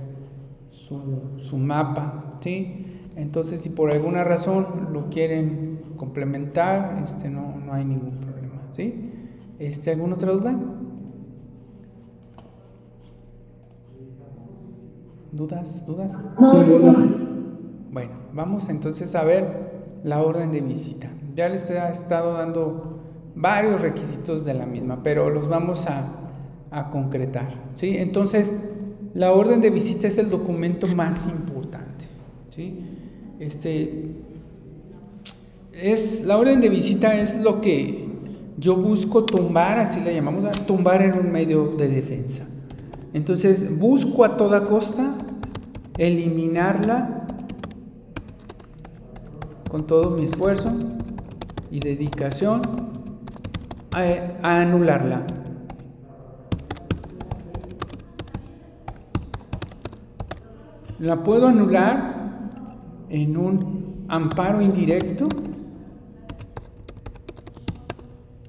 su, 0.70 1.34
su 1.38 1.58
mapa, 1.58 2.30
¿sí? 2.42 2.87
Entonces, 3.18 3.62
si 3.62 3.70
por 3.70 3.92
alguna 3.92 4.24
razón 4.24 4.90
lo 4.94 5.10
quieren 5.10 5.82
complementar, 5.98 7.02
este, 7.04 7.32
no, 7.32 7.56
no 7.58 7.74
hay 7.74 7.84
ningún 7.84 8.20
problema, 8.20 8.62
¿sí? 8.72 9.12
Este, 9.58 9.92
¿Alguna 9.92 10.16
otra 10.16 10.32
duda? 10.32 10.56
¿Dudas? 15.32 15.86
¿Dudas? 15.86 16.18
Bueno, 17.92 18.12
vamos 18.34 18.70
entonces 18.70 19.16
a 19.16 19.24
ver 19.24 20.00
la 20.04 20.22
orden 20.22 20.52
de 20.52 20.62
visita. 20.62 21.10
Ya 21.36 21.50
les 21.50 21.70
he 21.72 21.90
estado 21.90 22.34
dando 22.34 23.00
varios 23.36 23.82
requisitos 23.82 24.46
de 24.46 24.54
la 24.54 24.68
misma, 24.68 25.02
pero 25.04 25.32
los 25.32 25.48
vamos 25.48 25.88
a, 25.88 26.30
a 26.70 26.92
concretar. 26.92 27.50
¿sí? 27.74 27.98
Entonces, 27.98 28.54
la 29.16 29.32
orden 29.32 29.60
de 29.60 29.72
visita 29.72 30.08
es 30.08 30.20
el 30.20 30.30
documento 30.30 30.88
más 30.96 31.28
importante. 31.28 32.06
¿sí? 32.50 32.87
Este, 33.40 34.16
es, 35.74 36.24
la 36.26 36.38
orden 36.38 36.60
de 36.60 36.70
visita 36.70 37.16
es 37.16 37.40
lo 37.40 37.62
que 37.62 38.08
yo 38.58 38.76
busco 38.76 39.24
tumbar, 39.26 39.78
así 39.78 40.00
la 40.04 40.12
llamamos, 40.12 40.66
tumbar 40.66 41.04
en 41.04 41.20
un 41.20 41.32
medio 41.32 41.68
de 41.68 41.88
defensa. 41.88 42.48
Entonces, 43.14 43.78
busco 43.78 44.26
a 44.26 44.38
toda 44.38 44.64
costa 44.64 45.16
eliminarla 45.98 47.28
con 49.70 49.86
todo 49.86 50.12
mi 50.12 50.26
esfuerzo 50.26 50.72
y 51.70 51.80
dedicación 51.80 52.62
a, 53.94 54.02
a 54.42 54.62
anularla. 54.62 55.24
La 61.00 61.24
puedo 61.24 61.48
anular 61.48 62.17
en 63.10 63.38
un 63.38 64.06
amparo 64.08 64.62
indirecto 64.62 65.28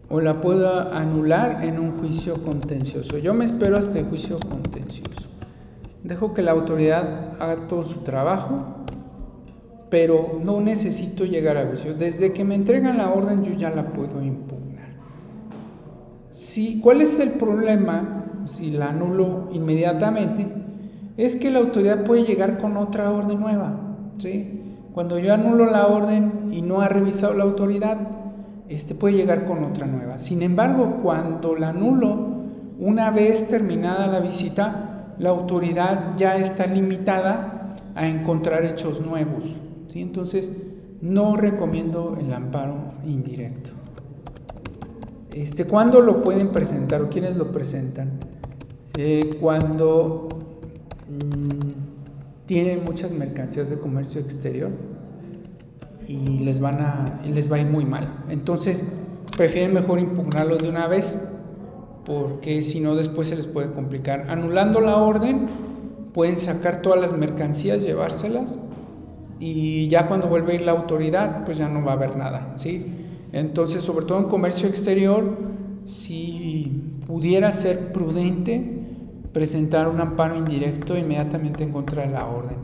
o 0.08 0.20
la 0.20 0.40
puedo 0.40 0.92
anular 0.92 1.64
en 1.64 1.78
un 1.78 1.98
juicio 1.98 2.42
contencioso. 2.42 3.18
Yo 3.18 3.34
me 3.34 3.44
espero 3.44 3.76
hasta 3.76 3.98
el 3.98 4.06
juicio 4.06 4.38
contencioso. 4.38 5.28
Dejo 6.02 6.32
que 6.32 6.42
la 6.42 6.52
autoridad 6.52 7.34
haga 7.40 7.68
todo 7.68 7.84
su 7.84 8.00
trabajo, 8.00 8.84
pero 9.90 10.40
no 10.42 10.60
necesito 10.60 11.24
llegar 11.24 11.56
a 11.56 11.66
juicio. 11.66 11.94
Desde 11.94 12.32
que 12.32 12.44
me 12.44 12.54
entregan 12.54 12.96
la 12.96 13.10
orden 13.10 13.44
yo 13.44 13.52
ya 13.52 13.70
la 13.70 13.92
puedo 13.92 14.22
impugnar. 14.22 14.88
Si, 16.30 16.80
¿Cuál 16.80 17.02
es 17.02 17.20
el 17.20 17.32
problema 17.32 18.24
si 18.46 18.70
la 18.70 18.90
anulo 18.90 19.48
inmediatamente? 19.52 20.58
es 21.18 21.34
que 21.34 21.50
la 21.50 21.58
autoridad 21.58 22.04
puede 22.04 22.22
llegar 22.22 22.58
con 22.58 22.76
otra 22.76 23.10
orden 23.10 23.40
nueva. 23.40 23.87
Cuando 24.92 25.18
yo 25.18 25.32
anulo 25.32 25.70
la 25.70 25.86
orden 25.86 26.50
y 26.52 26.62
no 26.62 26.80
ha 26.80 26.88
revisado 26.88 27.34
la 27.34 27.44
autoridad, 27.44 27.98
este 28.68 28.94
puede 28.94 29.16
llegar 29.16 29.46
con 29.46 29.64
otra 29.64 29.86
nueva. 29.86 30.18
Sin 30.18 30.42
embargo, 30.42 31.00
cuando 31.02 31.54
la 31.54 31.70
anulo, 31.70 32.16
una 32.78 33.10
vez 33.10 33.48
terminada 33.48 34.06
la 34.08 34.20
visita, 34.20 35.14
la 35.18 35.30
autoridad 35.30 36.16
ya 36.16 36.36
está 36.36 36.66
limitada 36.66 37.76
a 37.94 38.08
encontrar 38.08 38.64
hechos 38.64 39.00
nuevos. 39.00 39.56
Entonces, 39.94 40.52
no 41.00 41.36
recomiendo 41.36 42.16
el 42.20 42.32
amparo 42.32 42.74
indirecto. 43.06 43.70
Este, 45.32 45.64
¿Cuándo 45.64 46.00
lo 46.00 46.22
pueden 46.22 46.48
presentar 46.48 47.02
o 47.02 47.08
quiénes 47.08 47.36
lo 47.36 47.52
presentan? 47.52 48.18
Eh, 48.96 49.38
cuando 49.40 50.28
Mm, 51.08 51.67
tienen 52.48 52.82
muchas 52.82 53.12
mercancías 53.12 53.68
de 53.68 53.78
comercio 53.78 54.22
exterior 54.22 54.70
y 56.08 56.38
les 56.38 56.60
van 56.60 56.80
a 56.80 57.20
les 57.26 57.52
va 57.52 57.56
a 57.56 57.60
ir 57.60 57.66
muy 57.66 57.84
mal. 57.84 58.24
Entonces, 58.30 58.84
prefieren 59.36 59.74
mejor 59.74 60.00
impugnarlo 60.00 60.56
de 60.56 60.70
una 60.70 60.86
vez 60.86 61.28
porque 62.06 62.62
si 62.62 62.80
no 62.80 62.94
después 62.94 63.28
se 63.28 63.36
les 63.36 63.46
puede 63.46 63.70
complicar. 63.72 64.30
Anulando 64.30 64.80
la 64.80 64.96
orden, 64.96 65.46
pueden 66.14 66.38
sacar 66.38 66.80
todas 66.80 66.98
las 66.98 67.12
mercancías, 67.12 67.82
llevárselas 67.82 68.58
y 69.38 69.88
ya 69.88 70.08
cuando 70.08 70.26
vuelve 70.28 70.52
a 70.52 70.54
ir 70.54 70.62
la 70.62 70.72
autoridad, 70.72 71.44
pues 71.44 71.58
ya 71.58 71.68
no 71.68 71.84
va 71.84 71.92
a 71.92 71.94
haber 71.96 72.16
nada, 72.16 72.54
¿sí? 72.56 72.86
Entonces, 73.32 73.84
sobre 73.84 74.06
todo 74.06 74.18
en 74.20 74.24
comercio 74.24 74.70
exterior, 74.70 75.36
si 75.84 76.82
pudiera 77.06 77.52
ser 77.52 77.92
prudente 77.92 78.77
presentar 79.32 79.88
un 79.88 80.00
amparo 80.00 80.36
indirecto 80.36 80.96
inmediatamente 80.96 81.64
en 81.64 81.72
contra 81.72 82.02
de 82.02 82.12
la 82.12 82.26
orden. 82.26 82.56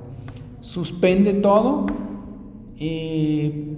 Suspende 0.60 1.34
todo 1.34 1.86
y, 2.76 3.76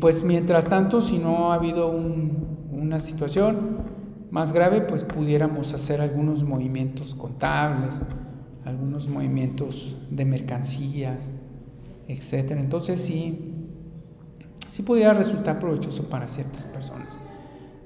pues 0.00 0.24
mientras 0.24 0.68
tanto, 0.68 1.02
si 1.02 1.18
no 1.18 1.52
ha 1.52 1.54
habido 1.54 1.90
una 1.90 3.00
situación 3.00 3.78
más 4.30 4.52
grave, 4.52 4.80
pues 4.80 5.04
pudiéramos 5.04 5.74
hacer 5.74 6.00
algunos 6.00 6.44
movimientos 6.44 7.14
contables, 7.14 8.02
algunos 8.64 9.08
movimientos 9.08 9.96
de 10.10 10.24
mercancías, 10.24 11.30
etc. 12.08 12.52
Entonces 12.52 13.00
sí, 13.00 13.54
sí 14.70 14.82
pudiera 14.82 15.14
resultar 15.14 15.58
provechoso 15.58 16.04
para 16.04 16.28
ciertas 16.28 16.66
personas. 16.66 17.18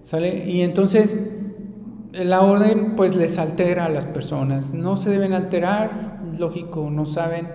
¿Sale? 0.03 0.49
Y 0.51 0.61
entonces 0.61 1.31
la 2.23 2.43
orden 2.43 2.95
pues 2.95 3.17
les 3.17 3.39
altera 3.39 3.87
a 3.87 3.89
las 3.89 4.07
personas. 4.07 4.73
No 4.73 4.97
se 4.97 5.11
deben 5.11 5.33
alterar, 5.33 6.21
lógico, 6.39 6.89
no 6.91 7.07
saben, 7.07 7.49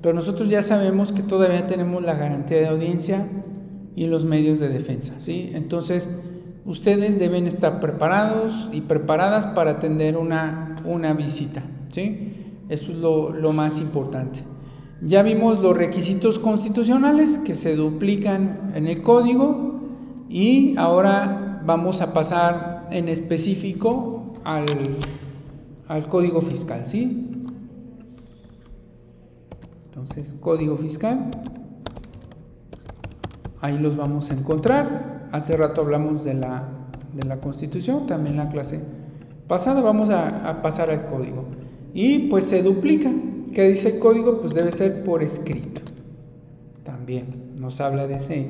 pero 0.00 0.14
nosotros 0.14 0.48
ya 0.48 0.62
sabemos 0.62 1.12
que 1.12 1.22
todavía 1.22 1.66
tenemos 1.66 2.02
la 2.02 2.14
garantía 2.14 2.58
de 2.58 2.68
audiencia 2.68 3.26
y 3.94 4.06
los 4.06 4.24
medios 4.24 4.58
de 4.58 4.68
defensa, 4.68 5.14
¿sí? 5.20 5.52
Entonces, 5.54 6.10
ustedes 6.64 7.18
deben 7.18 7.46
estar 7.46 7.78
preparados 7.78 8.68
y 8.72 8.80
preparadas 8.80 9.46
para 9.46 9.72
atender 9.72 10.16
una, 10.16 10.76
una 10.84 11.12
visita, 11.12 11.62
¿sí? 11.88 12.34
Eso 12.68 12.90
es 12.90 12.98
lo, 12.98 13.30
lo 13.30 13.52
más 13.52 13.80
importante. 13.80 14.40
Ya 15.00 15.22
vimos 15.22 15.60
los 15.60 15.76
requisitos 15.76 16.38
constitucionales 16.38 17.38
que 17.38 17.54
se 17.54 17.76
duplican 17.76 18.72
en 18.74 18.88
el 18.88 19.02
código 19.02 19.80
y 20.28 20.76
ahora 20.78 21.60
vamos 21.64 22.00
a 22.00 22.12
pasar 22.12 22.81
en 22.94 23.08
específico 23.08 24.34
al, 24.44 24.66
al 25.88 26.08
código 26.08 26.42
fiscal, 26.42 26.86
¿sí? 26.86 27.28
Entonces, 29.86 30.34
código 30.40 30.76
fiscal, 30.76 31.30
ahí 33.60 33.78
los 33.78 33.96
vamos 33.96 34.30
a 34.30 34.34
encontrar. 34.34 35.28
Hace 35.32 35.56
rato 35.56 35.82
hablamos 35.82 36.24
de 36.24 36.34
la, 36.34 36.68
de 37.14 37.26
la 37.26 37.40
constitución, 37.40 38.06
también 38.06 38.36
la 38.36 38.48
clase 38.48 38.80
pasada, 39.46 39.82
vamos 39.82 40.08
a, 40.08 40.62
pasar 40.62 40.90
al 40.90 41.06
código. 41.06 41.44
Y 41.92 42.30
pues 42.30 42.46
se 42.46 42.62
duplica. 42.62 43.10
¿Qué 43.52 43.68
dice 43.68 43.90
el 43.90 43.98
código? 43.98 44.40
Pues 44.40 44.54
debe 44.54 44.72
ser 44.72 45.04
por 45.04 45.22
escrito. 45.22 45.82
También 46.84 47.26
nos 47.60 47.80
habla 47.82 48.06
de 48.06 48.14
ese, 48.14 48.46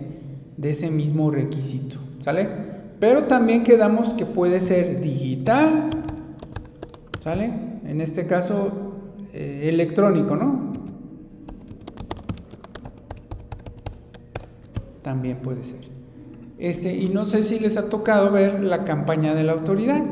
de 0.56 0.70
ese 0.70 0.90
mismo 0.90 1.30
requisito. 1.32 1.96
¿Sale? 2.20 2.81
Pero 3.02 3.24
también 3.24 3.64
quedamos 3.64 4.12
que 4.12 4.24
puede 4.24 4.60
ser 4.60 5.00
digital, 5.00 5.90
¿sale? 7.20 7.50
En 7.84 8.00
este 8.00 8.28
caso, 8.28 8.70
eh, 9.32 9.62
electrónico, 9.64 10.36
¿no? 10.36 10.70
También 15.02 15.38
puede 15.38 15.64
ser. 15.64 15.80
Este, 16.58 16.96
y 16.96 17.08
no 17.08 17.24
sé 17.24 17.42
si 17.42 17.58
les 17.58 17.76
ha 17.76 17.88
tocado 17.88 18.30
ver 18.30 18.62
la 18.62 18.84
campaña 18.84 19.34
de 19.34 19.42
la 19.42 19.54
autoridad. 19.54 20.04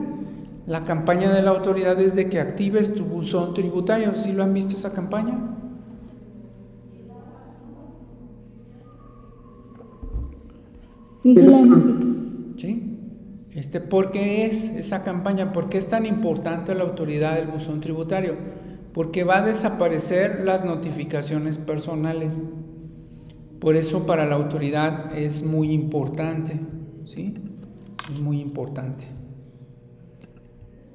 La 0.67 0.83
campaña 0.83 1.31
de 1.33 1.43
la 1.43 1.53
autoridad 1.53 2.01
es 2.01 2.17
de 2.17 2.29
que 2.29 2.41
actives 2.41 2.93
tu 2.93 3.05
buzón 3.05 3.55
tributario. 3.55 4.17
¿Sí 4.17 4.33
lo 4.33 4.43
han 4.43 4.53
visto 4.53 4.73
esa 4.73 4.93
campaña? 4.93 5.39
Sí, 11.23 11.37
sí 11.37 11.41
la 11.41 11.61
hemos 11.61 11.87
visto. 11.87 12.30
Este, 13.55 13.81
¿Por 13.81 14.13
qué 14.13 14.47
es 14.47 14.77
esa 14.77 15.03
campaña? 15.03 15.53
¿Por 15.53 15.69
qué 15.69 15.79
es 15.79 15.89
tan 15.89 16.07
importante 16.07 16.75
la 16.75 16.85
autoridad 16.85 17.35
del 17.35 17.49
buzón 17.49 17.81
tributario? 17.81 18.37
Porque 18.95 19.25
va 19.25 19.39
a 19.39 19.47
desaparecer 19.47 20.43
las 20.45 20.65
notificaciones 20.65 21.59
personales. 21.59 22.39
Por 23.59 23.77
eso 23.77 24.07
para 24.07 24.25
la 24.25 24.37
autoridad 24.37 25.17
es 25.17 25.43
muy 25.43 25.73
importante, 25.73 26.61
¿sí? 27.05 27.35
Es 28.11 28.21
muy 28.21 28.41
importante. 28.41 29.07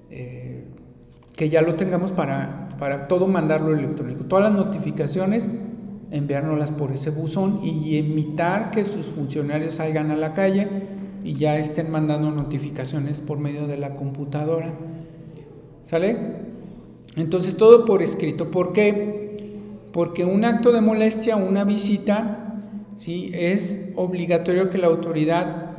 Eh, 0.10 0.66
que 1.36 1.50
ya 1.50 1.62
lo 1.62 1.76
tengamos 1.76 2.14
para, 2.14 2.70
para 2.80 3.08
todo 3.10 3.28
mandarlo 3.28 3.74
electrónico. 3.74 4.24
Todas 4.24 4.46
las 4.46 4.66
notificaciones, 4.66 5.50
enviárnoslas 6.10 6.72
por 6.72 6.94
ese 6.94 7.10
buzón 7.10 7.60
y 7.64 7.98
evitar 7.98 8.72
que 8.72 8.86
sus 8.86 9.08
funcionarios 9.08 9.76
salgan 9.76 10.12
a 10.12 10.16
la 10.16 10.34
calle 10.34 10.95
y 11.26 11.34
ya 11.34 11.58
estén 11.58 11.90
mandando 11.90 12.30
notificaciones 12.30 13.20
por 13.20 13.40
medio 13.40 13.66
de 13.66 13.78
la 13.78 13.96
computadora. 13.96 14.72
¿Sale? 15.82 16.18
Entonces 17.16 17.58
todo 17.58 17.84
por 17.84 18.04
escrito. 18.04 18.52
¿Por 18.52 18.74
qué? 18.74 19.36
Porque 19.92 20.24
un 20.24 20.46
acto 20.46 20.72
de 20.72 20.82
molestia, 20.82 21.36
una 21.36 21.64
visita, 21.64 22.60
¿sí? 22.98 23.32
Es 23.34 23.94
obligatorio 23.96 24.70
que 24.70 24.78
la 24.78 24.86
autoridad 24.86 25.72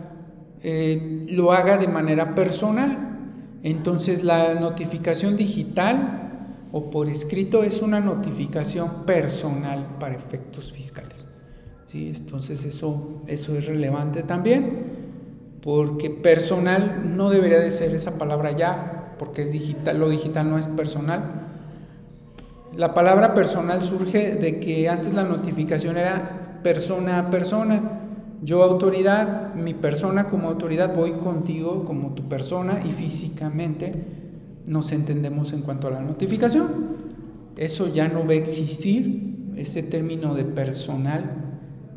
eh, 0.65 1.25
lo 1.29 1.53
haga 1.53 1.79
de 1.79 1.87
manera 1.87 2.35
personal. 2.35 3.21
Entonces 3.63 4.25
la 4.25 4.57
notificación 4.57 5.37
digital 5.37 6.57
o 6.73 6.91
por 6.91 7.09
escrito 7.09 7.63
es 7.63 7.83
una 7.83 8.01
notificación 8.01 9.07
personal 9.07 9.97
para 10.01 10.17
efectos 10.17 10.73
fiscales. 10.73 11.29
¿sí? 11.87 12.13
Entonces 12.17 12.65
eso, 12.65 13.23
eso 13.29 13.57
es 13.57 13.67
relevante 13.67 14.25
también 14.25 15.06
porque 15.67 16.11
personal 16.11 17.17
no 17.17 17.29
debería 17.29 17.59
de 17.59 17.73
ser 17.73 17.93
esa 17.93 18.19
palabra 18.19 18.53
ya, 18.53 19.17
porque 19.19 19.43
es 19.43 19.51
digital, 19.51 19.99
lo 19.99 20.09
digital 20.09 20.49
no 20.49 20.59
es 20.59 20.69
personal. 20.69 21.25
La 22.77 22.95
palabra 22.95 23.35
personal 23.35 23.83
surge 23.83 24.37
de 24.37 24.61
que 24.61 24.89
antes 24.89 25.13
la 25.13 25.25
notificación 25.25 25.97
era 25.97 26.61
persona 26.63 27.19
a 27.19 27.31
persona. 27.33 27.83
Yo 28.43 28.63
autoridad, 28.63 29.57
mi 29.57 29.75
persona 29.75 30.29
como 30.29 30.47
autoridad, 30.47 30.95
voy 30.95 31.15
contigo 31.15 31.85
como 31.85 32.15
tu 32.15 32.29
persona 32.29 32.81
y 32.85 32.93
físicamente 32.93 33.93
nos 34.67 34.93
entendemos 34.93 35.53
en 35.53 35.63
cuanto 35.63 35.89
a 35.89 35.91
la 35.91 36.01
notificación. 36.01 36.69
Eso 37.57 37.93
ya 37.93 38.07
no 38.07 38.25
va 38.25 38.35
a 38.35 38.37
existir, 38.37 39.53
ese 39.57 39.83
término 39.83 40.37
de 40.37 40.45
personal 40.45 41.46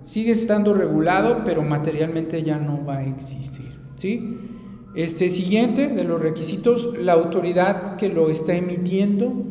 sigue 0.04 0.32
estando 0.32 0.74
regulado, 0.74 1.44
pero 1.46 1.62
materialmente 1.62 2.44
ya 2.44 2.58
no 2.58 2.86
va 2.86 2.98
a 2.98 3.06
existir. 3.06 3.78
¿sí? 3.96 4.40
Este 4.96 5.30
siguiente 5.30 5.88
de 5.88 6.04
los 6.04 6.22
requisitos, 6.22 6.98
la 6.98 7.14
autoridad 7.14 7.96
que 7.96 8.10
lo 8.10 8.30
está 8.30 8.56
emitiendo 8.56 9.50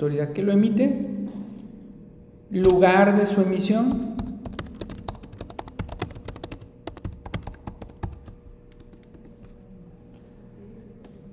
autoridad 0.00 0.32
que 0.32 0.42
lo 0.42 0.52
emite, 0.52 1.06
lugar 2.50 3.18
de 3.18 3.26
su 3.26 3.42
emisión, 3.42 4.09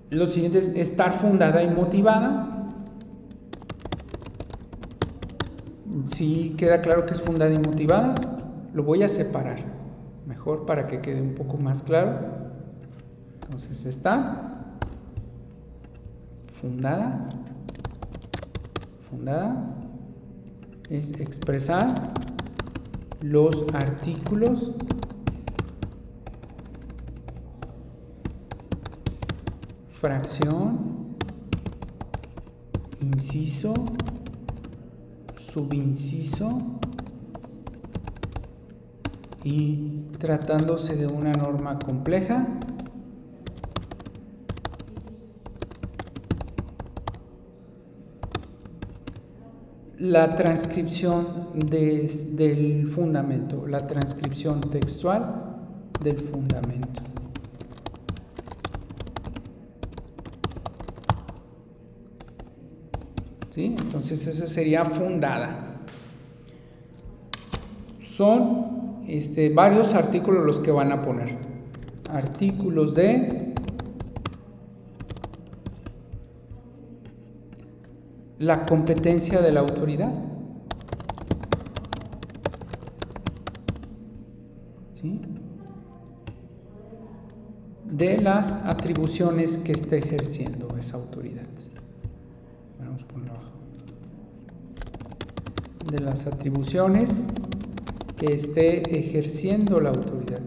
lo 0.09 0.27
siguiente 0.27 0.59
es 0.59 0.67
estar 0.69 1.13
fundada 1.13 1.63
y 1.63 1.69
motivada. 1.69 2.67
Si 6.13 6.51
queda 6.57 6.81
claro 6.81 7.05
que 7.05 7.13
es 7.13 7.21
fundada 7.21 7.53
y 7.53 7.57
motivada, 7.57 8.13
lo 8.73 8.83
voy 8.83 9.03
a 9.03 9.09
separar, 9.09 9.59
mejor 10.25 10.65
para 10.65 10.87
que 10.87 11.01
quede 11.01 11.21
un 11.21 11.35
poco 11.35 11.57
más 11.57 11.83
claro. 11.83 12.19
Entonces 13.43 13.85
está 13.85 14.75
fundada 16.59 17.27
fundada 19.09 19.63
es 20.89 21.11
expresar 21.19 21.93
los 23.21 23.65
artículos 23.73 24.71
fracción, 29.99 31.15
inciso, 33.01 33.73
subinciso 35.35 36.79
y 39.43 40.03
tratándose 40.19 40.95
de 40.95 41.07
una 41.07 41.31
norma 41.31 41.79
compleja, 41.79 42.47
la 49.97 50.35
transcripción 50.35 51.25
del 51.55 52.87
fundamento, 52.87 53.65
la 53.65 53.87
transcripción 53.87 54.61
textual 54.61 55.57
del 56.03 56.19
fundamento. 56.19 57.16
Entonces 63.65 64.27
esa 64.27 64.47
sería 64.47 64.85
fundada. 64.85 65.79
Son 68.03 69.03
este, 69.07 69.49
varios 69.49 69.93
artículos 69.93 70.45
los 70.45 70.59
que 70.59 70.71
van 70.71 70.91
a 70.91 71.03
poner. 71.03 71.37
Artículos 72.11 72.93
de 72.93 73.53
la 78.39 78.61
competencia 78.61 79.41
de 79.41 79.51
la 79.51 79.61
autoridad. 79.61 80.13
¿Sí? 85.01 85.21
De 87.85 88.19
las 88.19 88.65
atribuciones 88.65 89.57
que 89.57 89.71
esté 89.71 89.97
ejerciendo 89.97 90.67
esa 90.77 90.97
autoridad. 90.97 91.47
Vamos 92.79 93.03
a 93.03 93.07
ponerlo 93.07 93.33
abajo. 93.33 93.51
De 95.91 95.99
las 95.99 96.27
atribuciones 96.27 97.27
que 98.17 98.27
esté 98.27 98.99
ejerciendo 98.99 99.79
la 99.79 99.89
autoridad. 99.89 100.41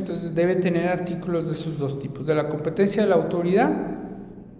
Entonces 0.00 0.34
debe 0.34 0.56
tener 0.56 0.88
artículos 0.88 1.46
de 1.46 1.52
esos 1.52 1.78
dos 1.78 1.98
tipos, 1.98 2.26
de 2.26 2.34
la 2.34 2.48
competencia 2.48 3.02
de 3.02 3.08
la 3.08 3.16
autoridad 3.16 3.70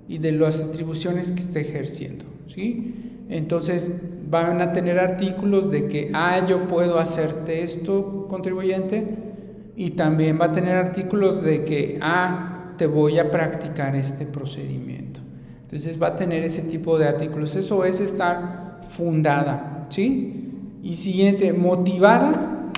y 0.07 0.19
de 0.19 0.33
las 0.33 0.61
atribuciones 0.61 1.33
que 1.33 1.41
esté 1.41 1.61
ejerciendo. 1.61 2.25
¿sí? 2.47 3.10
Entonces 3.31 3.93
van 4.29 4.61
a 4.61 4.73
tener 4.73 4.99
artículos 4.99 5.71
de 5.71 5.89
que, 5.89 6.11
ah, 6.13 6.45
yo 6.47 6.69
puedo 6.69 6.99
hacerte 6.99 7.63
esto, 7.63 8.27
contribuyente, 8.29 9.07
y 9.77 9.91
también 9.91 10.39
va 10.41 10.47
a 10.47 10.53
tener 10.53 10.77
artículos 10.77 11.43
de 11.43 11.65
que, 11.65 11.99
ah, 12.03 12.75
te 12.77 12.87
voy 12.87 13.19
a 13.19 13.31
practicar 13.31 13.95
este 13.95 14.27
procedimiento. 14.27 15.21
Entonces 15.63 16.03
va 16.03 16.09
a 16.09 16.17
tener 16.17 16.43
ese 16.43 16.63
tipo 16.63 16.99
de 16.99 17.07
artículos. 17.07 17.55
Eso 17.55 17.85
es 17.85 18.01
estar 18.01 18.81
fundada, 18.89 19.87
¿sí? 19.89 20.51
Y 20.83 20.97
siguiente, 20.97 21.53
motivada 21.53 22.73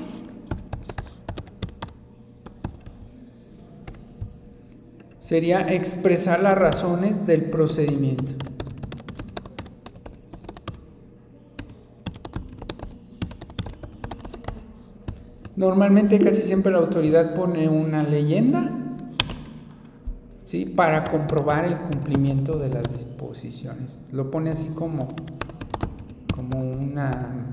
sería 5.20 5.61
expresar 5.72 6.42
las 6.42 6.59
razones 6.59 7.24
del 7.26 7.44
procedimiento. 7.44 8.51
Normalmente 15.62 16.18
casi 16.18 16.42
siempre 16.42 16.72
la 16.72 16.78
autoridad 16.78 17.36
pone 17.36 17.68
una 17.68 18.02
leyenda 18.02 18.68
¿sí? 20.44 20.64
para 20.64 21.04
comprobar 21.04 21.64
el 21.66 21.76
cumplimiento 21.76 22.58
de 22.58 22.68
las 22.68 22.92
disposiciones. 22.92 24.00
Lo 24.10 24.28
pone 24.28 24.50
así 24.50 24.70
como, 24.70 25.06
como 26.34 26.58
una 26.58 27.46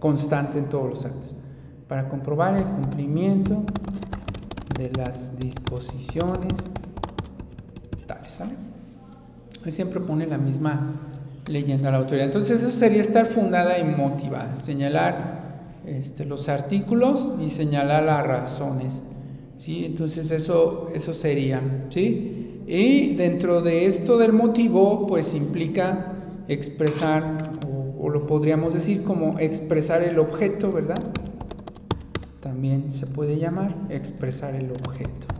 constante 0.00 0.58
en 0.58 0.68
todos 0.68 0.90
los 0.90 1.04
actos. 1.04 1.36
Para 1.86 2.08
comprobar 2.08 2.56
el 2.56 2.64
cumplimiento 2.64 3.62
de 4.76 4.90
las 4.96 5.38
disposiciones 5.38 6.54
siempre 9.68 10.00
pone 10.00 10.26
la 10.26 10.36
misma 10.36 10.96
leyenda 11.46 11.90
a 11.90 11.92
la 11.92 11.98
autoridad. 11.98 12.26
Entonces 12.26 12.60
eso 12.60 12.76
sería 12.76 13.00
estar 13.00 13.26
fundada 13.26 13.78
y 13.78 13.84
motivada, 13.84 14.56
señalar 14.56 15.31
este, 15.86 16.24
los 16.24 16.48
artículos 16.48 17.32
y 17.44 17.50
señalar 17.50 18.04
las 18.04 18.26
razones. 18.26 19.02
¿sí? 19.56 19.84
Entonces 19.84 20.30
eso, 20.30 20.88
eso 20.94 21.14
sería. 21.14 21.86
¿sí? 21.90 22.62
Y 22.66 23.14
dentro 23.14 23.60
de 23.60 23.86
esto 23.86 24.18
del 24.18 24.32
motivo, 24.32 25.06
pues 25.06 25.34
implica 25.34 26.14
expresar, 26.48 27.60
o, 27.66 28.04
o 28.06 28.08
lo 28.08 28.26
podríamos 28.26 28.74
decir 28.74 29.02
como 29.02 29.38
expresar 29.38 30.02
el 30.02 30.18
objeto, 30.18 30.70
¿verdad? 30.72 30.98
También 32.40 32.90
se 32.90 33.06
puede 33.06 33.38
llamar 33.38 33.76
expresar 33.88 34.54
el 34.54 34.70
objeto. 34.70 35.32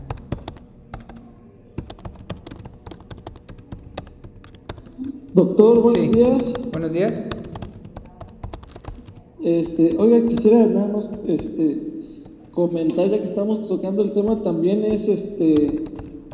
Doctor, 5.33 5.81
buenos 5.81 6.11
días. 6.11 6.43
Buenos 6.71 6.93
días. 6.93 7.23
Este, 9.43 9.95
oiga, 9.97 10.23
quisiera 10.25 10.65
nada 10.65 10.87
más 10.87 11.09
este, 11.27 11.79
comentar, 12.51 13.09
ya 13.09 13.17
que 13.17 13.25
estamos 13.25 13.67
tocando 13.67 14.01
el 14.01 14.13
tema, 14.13 14.41
también 14.41 14.85
es 14.85 15.09
este, 15.09 15.83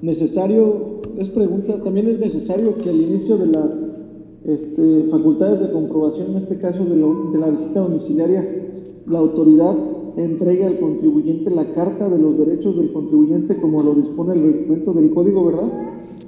necesario, 0.04 1.02
es 1.18 1.32
pregunta, 1.32 1.82
también 1.84 2.08
es 2.08 2.20
necesario 2.20 2.76
que 2.76 2.90
al 2.90 3.02
inicio 3.02 3.38
de 3.38 3.48
las 3.48 3.90
este, 4.46 5.06
facultades 5.10 5.60
de 5.60 5.72
comprobación, 5.72 6.32
en 6.32 6.38
este 6.38 6.60
caso 6.60 6.86
de, 6.86 6.96
de 6.96 7.38
la 7.40 7.50
visita 7.50 7.80
domiciliaria, 7.80 8.68
la 9.08 9.20
autoridad 9.20 9.76
entregue 10.16 10.66
al 10.66 10.80
contribuyente 10.80 11.50
la 11.50 11.72
carta 11.72 12.10
de 12.10 12.20
los 12.20 12.38
derechos 12.38 12.78
del 12.78 12.92
contribuyente 12.92 13.60
como 13.60 13.82
lo 13.82 13.96
dispone 13.96 14.34
el 14.34 14.44
reglamento 14.44 14.94
del 14.94 15.14
código, 15.14 15.46
¿verdad? 15.46 15.72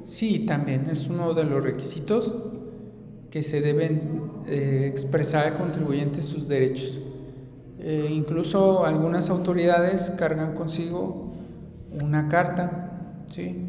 Sí, 0.03 0.45
también 0.47 0.87
es 0.89 1.09
uno 1.09 1.33
de 1.33 1.43
los 1.43 1.63
requisitos 1.63 2.33
que 3.29 3.43
se 3.43 3.61
deben 3.61 4.30
eh, 4.47 4.85
expresar 4.87 5.47
al 5.47 5.57
contribuyente 5.57 6.23
sus 6.23 6.47
derechos. 6.47 6.99
Eh, 7.79 8.09
incluso 8.11 8.85
algunas 8.85 9.29
autoridades 9.29 10.11
cargan 10.11 10.53
consigo 10.53 11.31
una 11.91 12.27
carta 12.29 12.91
¿sí? 13.31 13.65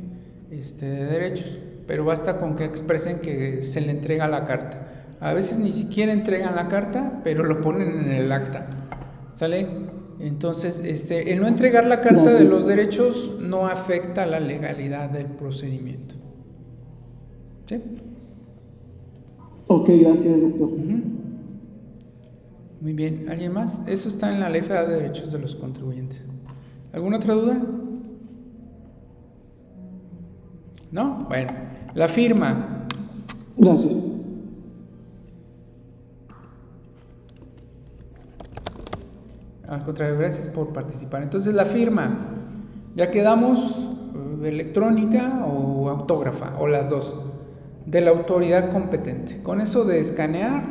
este, 0.50 0.86
de 0.86 1.06
derechos, 1.06 1.58
pero 1.86 2.04
basta 2.04 2.38
con 2.38 2.54
que 2.54 2.64
expresen 2.64 3.20
que 3.20 3.62
se 3.62 3.80
le 3.80 3.90
entrega 3.90 4.28
la 4.28 4.44
carta. 4.44 4.88
A 5.20 5.32
veces 5.32 5.58
ni 5.58 5.72
siquiera 5.72 6.12
entregan 6.12 6.56
la 6.56 6.68
carta, 6.68 7.20
pero 7.24 7.44
lo 7.44 7.60
ponen 7.60 8.00
en 8.00 8.10
el 8.10 8.32
acta. 8.32 8.66
¿Sale? 9.34 9.66
Entonces, 10.20 10.80
este, 10.84 11.32
el 11.32 11.40
no 11.40 11.46
entregar 11.46 11.86
la 11.86 12.00
carta 12.00 12.34
de 12.34 12.44
los 12.44 12.66
derechos 12.66 13.38
no 13.40 13.66
afecta 13.66 14.26
la 14.26 14.40
legalidad 14.40 15.10
del 15.10 15.26
procedimiento. 15.26 16.14
¿Sí? 17.66 17.80
Ok, 19.74 19.88
gracias, 20.02 20.38
doctor. 20.38 20.68
Muy 22.82 22.92
bien, 22.92 23.26
¿alguien 23.30 23.54
más? 23.54 23.82
Eso 23.86 24.10
está 24.10 24.30
en 24.30 24.38
la 24.38 24.50
Ley 24.50 24.60
Federal 24.60 24.86
de 24.86 24.96
Derechos 24.96 25.32
de 25.32 25.38
los 25.38 25.56
Contribuyentes. 25.56 26.26
¿Alguna 26.92 27.16
otra 27.16 27.32
duda? 27.32 27.58
¿No? 30.90 31.24
Bueno, 31.26 31.52
la 31.94 32.06
firma. 32.06 32.86
Gracias. 33.56 33.94
Al 39.68 39.84
contrario, 39.84 40.18
gracias 40.18 40.48
por 40.48 40.74
participar. 40.74 41.22
Entonces, 41.22 41.54
la 41.54 41.64
firma. 41.64 42.28
Ya 42.94 43.10
quedamos 43.10 43.88
eh, 44.42 44.48
electrónica 44.48 45.46
o 45.46 45.88
autógrafa, 45.88 46.58
o 46.58 46.66
las 46.66 46.90
dos 46.90 47.31
de 47.86 48.00
la 48.00 48.10
autoridad 48.10 48.70
competente. 48.72 49.42
Con 49.42 49.60
eso 49.60 49.84
de 49.84 50.00
escanear, 50.00 50.62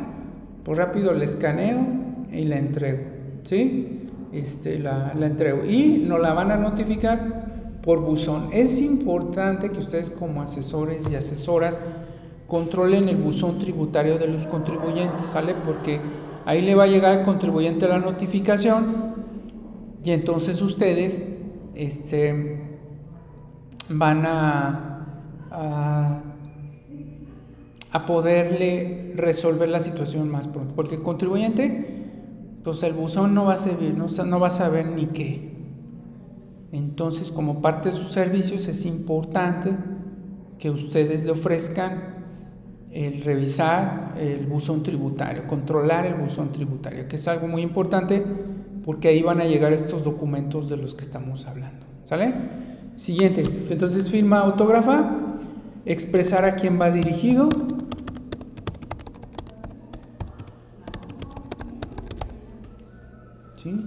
pues 0.64 0.78
rápido 0.78 1.12
la 1.12 1.24
escaneo 1.24 1.80
y 2.30 2.44
la 2.44 2.56
entrego, 2.56 3.02
¿sí? 3.44 4.08
Este, 4.32 4.78
la, 4.78 5.12
la 5.14 5.26
entrego 5.26 5.64
y 5.64 6.04
nos 6.08 6.20
la 6.20 6.32
van 6.32 6.50
a 6.50 6.56
notificar 6.56 7.80
por 7.82 8.00
buzón. 8.00 8.48
Es 8.52 8.80
importante 8.80 9.70
que 9.70 9.78
ustedes 9.78 10.08
como 10.08 10.40
asesores 10.40 11.10
y 11.10 11.16
asesoras 11.16 11.78
controlen 12.46 13.08
el 13.08 13.16
buzón 13.16 13.58
tributario 13.58 14.18
de 14.18 14.28
los 14.28 14.46
contribuyentes, 14.46 15.26
¿sale? 15.26 15.54
Porque 15.54 16.00
ahí 16.44 16.62
le 16.62 16.74
va 16.74 16.84
a 16.84 16.86
llegar 16.86 17.18
al 17.18 17.24
contribuyente 17.24 17.88
la 17.88 17.98
notificación 17.98 19.12
y 20.04 20.10
entonces 20.10 20.60
ustedes 20.62 21.22
este, 21.74 22.60
van 23.88 24.24
a, 24.26 25.06
a 25.50 26.31
a 27.92 28.06
poderle 28.06 29.12
resolver 29.16 29.68
la 29.68 29.80
situación 29.80 30.30
más 30.30 30.48
pronto. 30.48 30.74
Porque 30.74 30.96
el 30.96 31.02
contribuyente, 31.02 32.08
pues 32.64 32.82
el 32.82 32.94
buzón 32.94 33.34
no 33.34 33.44
va 33.44 33.54
a 33.54 33.58
saber, 33.58 33.94
no, 33.94 34.06
no 34.24 34.40
va 34.40 34.48
a 34.48 34.50
saber 34.50 34.86
ni 34.86 35.06
qué. 35.06 35.52
Entonces, 36.72 37.30
como 37.30 37.60
parte 37.60 37.90
de 37.90 37.94
sus 37.94 38.08
servicios, 38.08 38.66
es 38.66 38.86
importante 38.86 39.72
que 40.58 40.70
ustedes 40.70 41.22
le 41.22 41.32
ofrezcan 41.32 42.12
el 42.90 43.22
revisar 43.22 44.14
el 44.18 44.46
buzón 44.46 44.82
tributario, 44.82 45.46
controlar 45.46 46.06
el 46.06 46.14
buzón 46.14 46.52
tributario, 46.52 47.08
que 47.08 47.16
es 47.16 47.28
algo 47.28 47.46
muy 47.46 47.62
importante 47.62 48.22
porque 48.84 49.08
ahí 49.08 49.22
van 49.22 49.40
a 49.40 49.44
llegar 49.44 49.72
estos 49.72 50.04
documentos 50.04 50.68
de 50.68 50.76
los 50.76 50.94
que 50.94 51.02
estamos 51.02 51.46
hablando. 51.46 51.86
¿Sale? 52.04 52.34
Siguiente. 52.96 53.44
Entonces, 53.70 54.10
firma 54.10 54.40
autógrafa, 54.40 55.18
expresar 55.86 56.44
a 56.44 56.56
quién 56.56 56.80
va 56.80 56.90
dirigido, 56.90 57.48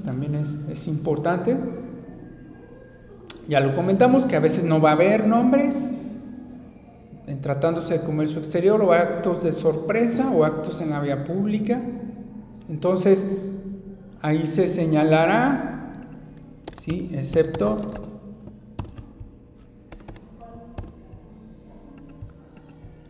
También 0.05 0.35
es, 0.35 0.87
importante. 0.87 1.57
Ya 3.47 3.59
lo 3.59 3.75
comentamos 3.75 4.23
que 4.23 4.37
a 4.37 4.39
veces 4.39 4.63
no 4.63 4.79
va 4.79 4.91
a 4.91 4.93
haber 4.93 5.27
nombres 5.27 5.93
en 7.27 7.41
tratándose 7.41 7.95
de 7.95 8.05
comercio 8.05 8.37
exterior 8.37 8.81
o 8.81 8.93
actos 8.93 9.43
de 9.43 9.51
sorpresa 9.51 10.31
o 10.31 10.45
actos 10.45 10.79
en 10.79 10.91
la 10.91 11.01
vía 11.01 11.25
pública. 11.25 11.81
Entonces, 12.69 13.25
ahí 14.21 14.47
se 14.47 14.69
señalará, 14.69 15.91
¿sí? 16.81 17.09
excepto 17.13 17.77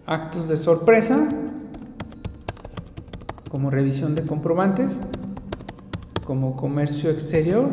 actos 0.07 0.47
de 0.47 0.57
sorpresa, 0.57 1.27
como 3.49 3.69
revisión 3.69 4.15
de 4.15 4.23
comprobantes, 4.23 5.01
como 6.25 6.55
comercio 6.55 7.09
exterior, 7.11 7.69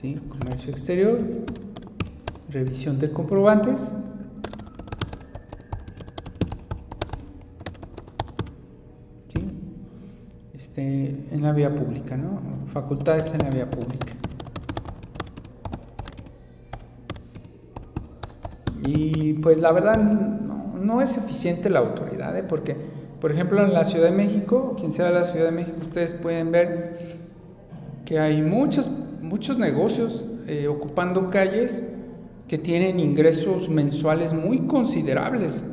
¿sí? 0.00 0.18
comercio 0.28 0.70
exterior, 0.70 1.18
revisión 2.48 2.98
de 2.98 3.10
comprobantes, 3.10 3.92
¿sí? 9.28 9.40
este, 10.54 11.26
en 11.30 11.42
la 11.42 11.52
vía 11.52 11.74
pública, 11.74 12.16
¿no? 12.16 12.40
facultades 12.68 13.32
en 13.34 13.38
la 13.40 13.50
vía 13.50 13.70
pública. 13.70 14.14
Y 18.84 19.34
pues 19.34 19.58
la 19.58 19.72
verdad 19.72 20.00
no, 20.00 21.02
es 21.02 21.16
eficiente 21.16 21.68
la 21.68 21.80
autoridad, 21.80 22.36
¿eh? 22.36 22.42
porque 22.42 22.95
por 23.26 23.32
ejemplo, 23.32 23.60
en 23.64 23.74
la 23.74 23.84
Ciudad 23.84 24.04
de 24.04 24.16
México, 24.16 24.76
quien 24.78 24.92
sea 24.92 25.06
de 25.06 25.14
la 25.14 25.24
Ciudad 25.24 25.46
de 25.46 25.50
México, 25.50 25.78
ustedes 25.80 26.14
pueden 26.14 26.52
ver 26.52 27.18
que 28.04 28.20
hay 28.20 28.40
muchos, 28.40 28.88
muchos 29.20 29.58
negocios 29.58 30.26
eh, 30.46 30.68
ocupando 30.68 31.28
calles 31.28 31.82
que 32.46 32.56
tienen 32.56 33.00
ingresos 33.00 33.68
mensuales 33.68 34.32
muy 34.32 34.68
considerables. 34.68 35.64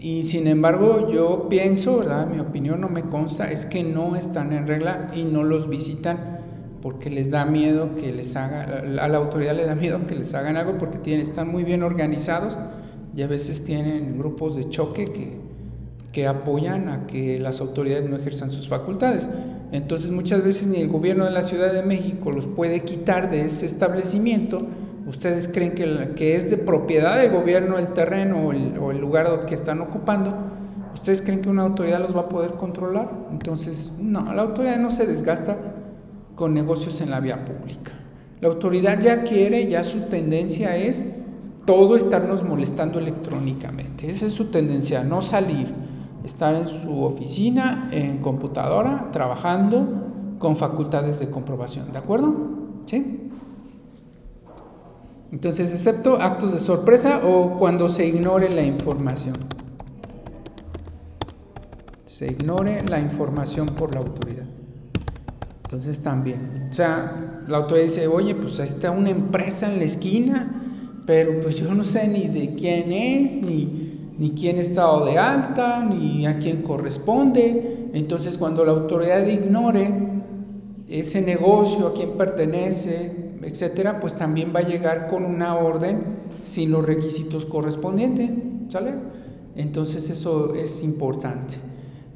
Y 0.00 0.22
sin 0.22 0.46
embargo, 0.46 1.12
yo 1.12 1.46
pienso, 1.50 1.98
¿verdad? 1.98 2.26
Mi 2.26 2.40
opinión 2.40 2.80
no 2.80 2.88
me 2.88 3.02
consta, 3.02 3.52
es 3.52 3.66
que 3.66 3.84
no 3.84 4.16
están 4.16 4.54
en 4.54 4.66
regla 4.66 5.08
y 5.14 5.24
no 5.24 5.44
los 5.44 5.68
visitan 5.68 6.38
porque 6.80 7.10
les 7.10 7.30
da 7.30 7.44
miedo 7.44 7.96
que 7.96 8.12
les 8.12 8.34
haga, 8.34 8.62
a 8.62 9.08
la 9.08 9.18
autoridad 9.18 9.54
le 9.54 9.66
da 9.66 9.74
miedo 9.74 10.06
que 10.06 10.14
les 10.14 10.32
hagan 10.32 10.56
algo 10.56 10.78
porque 10.78 10.96
tienen, 10.96 11.20
están 11.20 11.48
muy 11.48 11.64
bien 11.64 11.82
organizados 11.82 12.56
y 13.14 13.20
a 13.20 13.26
veces 13.26 13.62
tienen 13.62 14.16
grupos 14.16 14.56
de 14.56 14.70
choque 14.70 15.12
que, 15.12 15.51
que 16.12 16.26
apoyan 16.26 16.88
a 16.88 17.06
que 17.06 17.40
las 17.40 17.60
autoridades 17.60 18.08
no 18.08 18.16
ejerzan 18.16 18.50
sus 18.50 18.68
facultades. 18.68 19.28
Entonces 19.72 20.10
muchas 20.10 20.44
veces 20.44 20.68
ni 20.68 20.80
el 20.80 20.88
gobierno 20.88 21.24
de 21.24 21.30
la 21.30 21.42
Ciudad 21.42 21.72
de 21.72 21.82
México 21.82 22.30
los 22.30 22.46
puede 22.46 22.82
quitar 22.82 23.30
de 23.30 23.46
ese 23.46 23.64
establecimiento. 23.64 24.62
Ustedes 25.06 25.48
creen 25.48 25.72
que, 25.74 26.12
que 26.14 26.36
es 26.36 26.50
de 26.50 26.58
propiedad 26.58 27.18
del 27.18 27.32
gobierno 27.32 27.78
el 27.78 27.88
terreno 27.88 28.46
o 28.46 28.52
el, 28.52 28.78
o 28.78 28.90
el 28.90 28.98
lugar 28.98 29.46
que 29.46 29.54
están 29.54 29.80
ocupando. 29.80 30.34
¿Ustedes 30.92 31.22
creen 31.22 31.40
que 31.40 31.48
una 31.48 31.62
autoridad 31.62 31.98
los 32.00 32.14
va 32.14 32.20
a 32.20 32.28
poder 32.28 32.52
controlar? 32.52 33.10
Entonces, 33.30 33.92
no, 33.98 34.32
la 34.34 34.42
autoridad 34.42 34.78
no 34.78 34.90
se 34.90 35.06
desgasta 35.06 35.56
con 36.36 36.52
negocios 36.52 37.00
en 37.00 37.10
la 37.10 37.20
vía 37.20 37.44
pública. 37.44 37.92
La 38.40 38.48
autoridad 38.48 39.00
ya 39.00 39.22
quiere, 39.22 39.66
ya 39.68 39.82
su 39.82 40.02
tendencia 40.02 40.76
es 40.76 41.02
todo 41.64 41.96
estarnos 41.96 42.44
molestando 42.44 42.98
electrónicamente. 42.98 44.10
Esa 44.10 44.26
es 44.26 44.32
su 44.32 44.46
tendencia, 44.46 45.02
no 45.04 45.22
salir, 45.22 45.68
estar 46.24 46.54
en 46.54 46.68
su 46.68 47.02
oficina, 47.04 47.88
en 47.90 48.18
computadora, 48.18 49.10
trabajando 49.12 50.36
con 50.38 50.56
facultades 50.56 51.20
de 51.20 51.30
comprobación, 51.30 51.92
¿de 51.92 51.98
acuerdo? 51.98 52.34
¿Sí? 52.86 53.30
Entonces, 55.32 55.72
excepto 55.72 56.20
actos 56.20 56.52
de 56.52 56.60
sorpresa 56.60 57.22
o 57.24 57.58
cuando 57.58 57.88
se 57.88 58.06
ignore 58.06 58.50
la 58.50 58.62
información. 58.62 59.34
Se 62.04 62.26
ignore 62.26 62.82
la 62.86 63.00
información 63.00 63.66
por 63.66 63.94
la 63.94 64.00
autoridad. 64.00 64.44
Entonces 65.64 66.02
también, 66.02 66.68
o 66.70 66.74
sea, 66.74 67.44
la 67.48 67.56
autoridad 67.56 67.86
dice, 67.86 68.06
oye, 68.06 68.34
pues 68.34 68.58
está 68.58 68.90
una 68.90 69.08
empresa 69.08 69.72
en 69.72 69.78
la 69.78 69.84
esquina, 69.84 71.00
pero 71.06 71.40
pues 71.40 71.56
yo 71.56 71.72
no 71.74 71.82
sé 71.82 72.08
ni 72.08 72.28
de 72.28 72.54
quién 72.54 72.92
es, 72.92 73.40
ni, 73.40 73.91
ni 74.18 74.30
quién 74.30 74.58
estado 74.58 75.04
de 75.04 75.18
alta, 75.18 75.84
ni 75.84 76.26
a 76.26 76.38
quién 76.38 76.62
corresponde. 76.62 77.88
Entonces 77.92 78.38
cuando 78.38 78.64
la 78.64 78.72
autoridad 78.72 79.26
ignore 79.26 79.90
ese 80.88 81.22
negocio, 81.22 81.88
a 81.88 81.94
quién 81.94 82.10
pertenece, 82.18 83.36
etcétera, 83.42 84.00
pues 84.00 84.16
también 84.16 84.52
va 84.54 84.60
a 84.60 84.68
llegar 84.68 85.08
con 85.08 85.24
una 85.24 85.56
orden 85.56 86.22
sin 86.42 86.70
los 86.70 86.84
requisitos 86.84 87.46
correspondientes, 87.46 88.30
¿sale? 88.68 88.94
Entonces 89.56 90.08
eso 90.10 90.54
es 90.54 90.82
importante. 90.82 91.56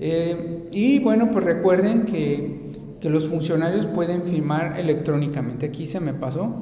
Eh, 0.01 0.69
y 0.73 0.99
bueno, 1.01 1.31
pues 1.31 1.45
recuerden 1.45 2.05
que, 2.05 2.73
que 3.01 3.11
los 3.11 3.27
funcionarios 3.27 3.87
pueden 3.87 4.23
firmar 4.23 4.79
electrónicamente. 4.79 5.67
Aquí 5.67 5.87
se 5.87 6.01
me 6.01 6.13
pasó, 6.13 6.57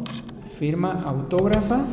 firma 0.59 1.03
autógrafa. 1.05 1.85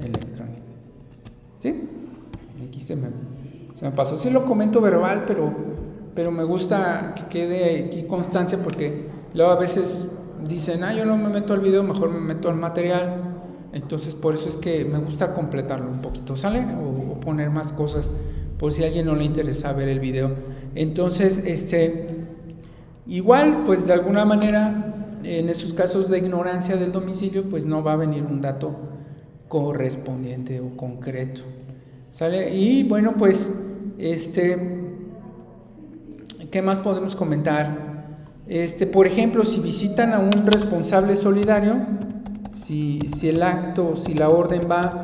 Electrónica. 0.00 0.62
¿Sí? 1.58 1.74
Aquí 2.68 2.79
se 3.74 3.84
me 3.84 3.92
pasó. 3.92 4.16
Sí 4.16 4.30
lo 4.30 4.44
comento 4.44 4.80
verbal, 4.80 5.24
pero, 5.26 5.52
pero 6.14 6.30
me 6.30 6.44
gusta 6.44 7.14
que 7.14 7.24
quede 7.24 7.86
aquí 7.86 8.02
constancia 8.04 8.58
porque 8.62 9.08
luego 9.34 9.52
a 9.52 9.56
veces 9.56 10.06
dicen, 10.46 10.84
ah, 10.84 10.94
yo 10.94 11.04
no 11.04 11.16
me 11.16 11.28
meto 11.28 11.52
al 11.52 11.60
video, 11.60 11.82
mejor 11.82 12.10
me 12.10 12.20
meto 12.20 12.48
al 12.48 12.56
material. 12.56 13.30
Entonces 13.72 14.14
por 14.14 14.34
eso 14.34 14.48
es 14.48 14.56
que 14.56 14.84
me 14.84 14.98
gusta 14.98 15.32
completarlo 15.32 15.90
un 15.90 16.00
poquito, 16.00 16.36
¿sale? 16.36 16.66
O, 16.74 17.00
poner 17.20 17.50
más 17.50 17.72
cosas 17.74 18.10
por 18.58 18.72
si 18.72 18.82
a 18.82 18.86
alguien 18.86 19.04
no 19.04 19.14
le 19.14 19.24
interesa 19.24 19.74
ver 19.74 19.88
el 19.88 20.00
video. 20.00 20.30
Entonces, 20.74 21.44
este, 21.44 22.24
igual, 23.06 23.64
pues 23.66 23.86
de 23.86 23.92
alguna 23.92 24.24
manera, 24.24 25.18
en 25.22 25.50
esos 25.50 25.74
casos 25.74 26.08
de 26.08 26.16
ignorancia 26.16 26.76
del 26.76 26.92
domicilio, 26.92 27.44
pues 27.44 27.66
no 27.66 27.84
va 27.84 27.92
a 27.92 27.96
venir 27.96 28.24
un 28.24 28.40
dato 28.40 28.74
correspondiente 29.48 30.60
o 30.60 30.76
concreto. 30.78 31.42
¿Sale? 32.10 32.54
Y 32.54 32.84
bueno, 32.84 33.14
pues 33.16 33.66
este, 33.98 34.80
¿Qué 36.50 36.62
más 36.62 36.80
podemos 36.80 37.14
comentar? 37.14 38.16
Este, 38.48 38.84
por 38.86 39.06
ejemplo, 39.06 39.44
si 39.44 39.60
visitan 39.60 40.12
a 40.12 40.18
un 40.18 40.46
responsable 40.46 41.14
solidario, 41.14 41.76
si, 42.54 42.98
si 43.14 43.28
el 43.28 43.40
acto, 43.44 43.94
si 43.94 44.14
la 44.14 44.30
orden 44.30 44.62
va 44.68 45.00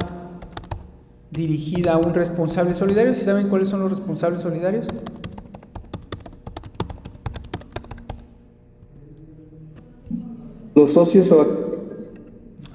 dirigida 1.31 1.93
a 1.93 1.99
un 1.99 2.15
responsable 2.15 2.75
solidario, 2.75 3.15
¿si 3.15 3.23
saben 3.23 3.49
cuáles 3.49 3.69
son 3.69 3.81
los 3.81 3.91
responsables 3.91 4.41
solidarios? 4.41 4.89
Los 10.75 10.93
socios 10.93 11.31
o 11.31 11.47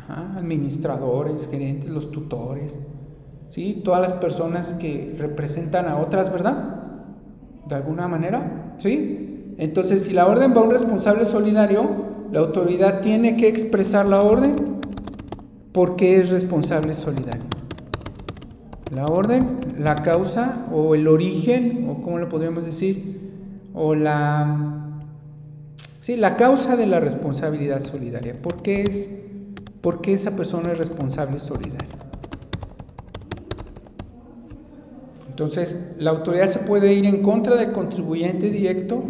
administradores, 0.07 1.49
gerentes, 1.49 1.89
los 1.89 2.09
tutores. 2.09 2.79
¿Sí? 3.51 3.81
Todas 3.83 3.99
las 3.99 4.13
personas 4.13 4.73
que 4.73 5.13
representan 5.17 5.87
a 5.87 5.97
otras, 5.97 6.31
¿verdad? 6.31 6.55
De 7.67 7.75
alguna 7.75 8.07
manera, 8.07 8.75
¿sí? 8.77 9.53
Entonces, 9.57 10.05
si 10.05 10.13
la 10.13 10.25
orden 10.25 10.53
va 10.55 10.61
a 10.61 10.63
un 10.63 10.71
responsable 10.71 11.25
solidario, 11.25 11.89
la 12.31 12.39
autoridad 12.39 13.01
tiene 13.01 13.35
que 13.35 13.49
expresar 13.49 14.07
la 14.07 14.21
orden 14.21 14.55
porque 15.73 16.21
es 16.21 16.29
responsable 16.29 16.95
solidario. 16.95 17.43
La 18.95 19.05
orden, 19.05 19.59
la 19.77 19.95
causa 19.95 20.65
o 20.71 20.95
el 20.95 21.09
origen, 21.09 21.87
o 21.89 22.01
cómo 22.01 22.19
lo 22.19 22.29
podríamos 22.29 22.65
decir, 22.65 23.31
o 23.73 23.95
la, 23.95 24.97
sí, 25.99 26.15
la 26.15 26.37
causa 26.37 26.77
de 26.77 26.87
la 26.87 27.01
responsabilidad 27.01 27.81
solidaria. 27.81 28.33
¿Por 28.41 28.61
qué, 28.61 28.83
es, 28.83 29.09
¿Por 29.81 29.99
qué 29.99 30.13
esa 30.13 30.37
persona 30.37 30.71
es 30.71 30.77
responsable 30.77 31.39
solidaria? 31.39 32.00
Entonces, 35.41 35.75
la 35.97 36.11
autoridad 36.11 36.45
se 36.45 36.59
puede 36.59 36.93
ir 36.93 37.03
en 37.07 37.23
contra 37.23 37.55
del 37.55 37.71
contribuyente 37.71 38.51
directo 38.51 39.01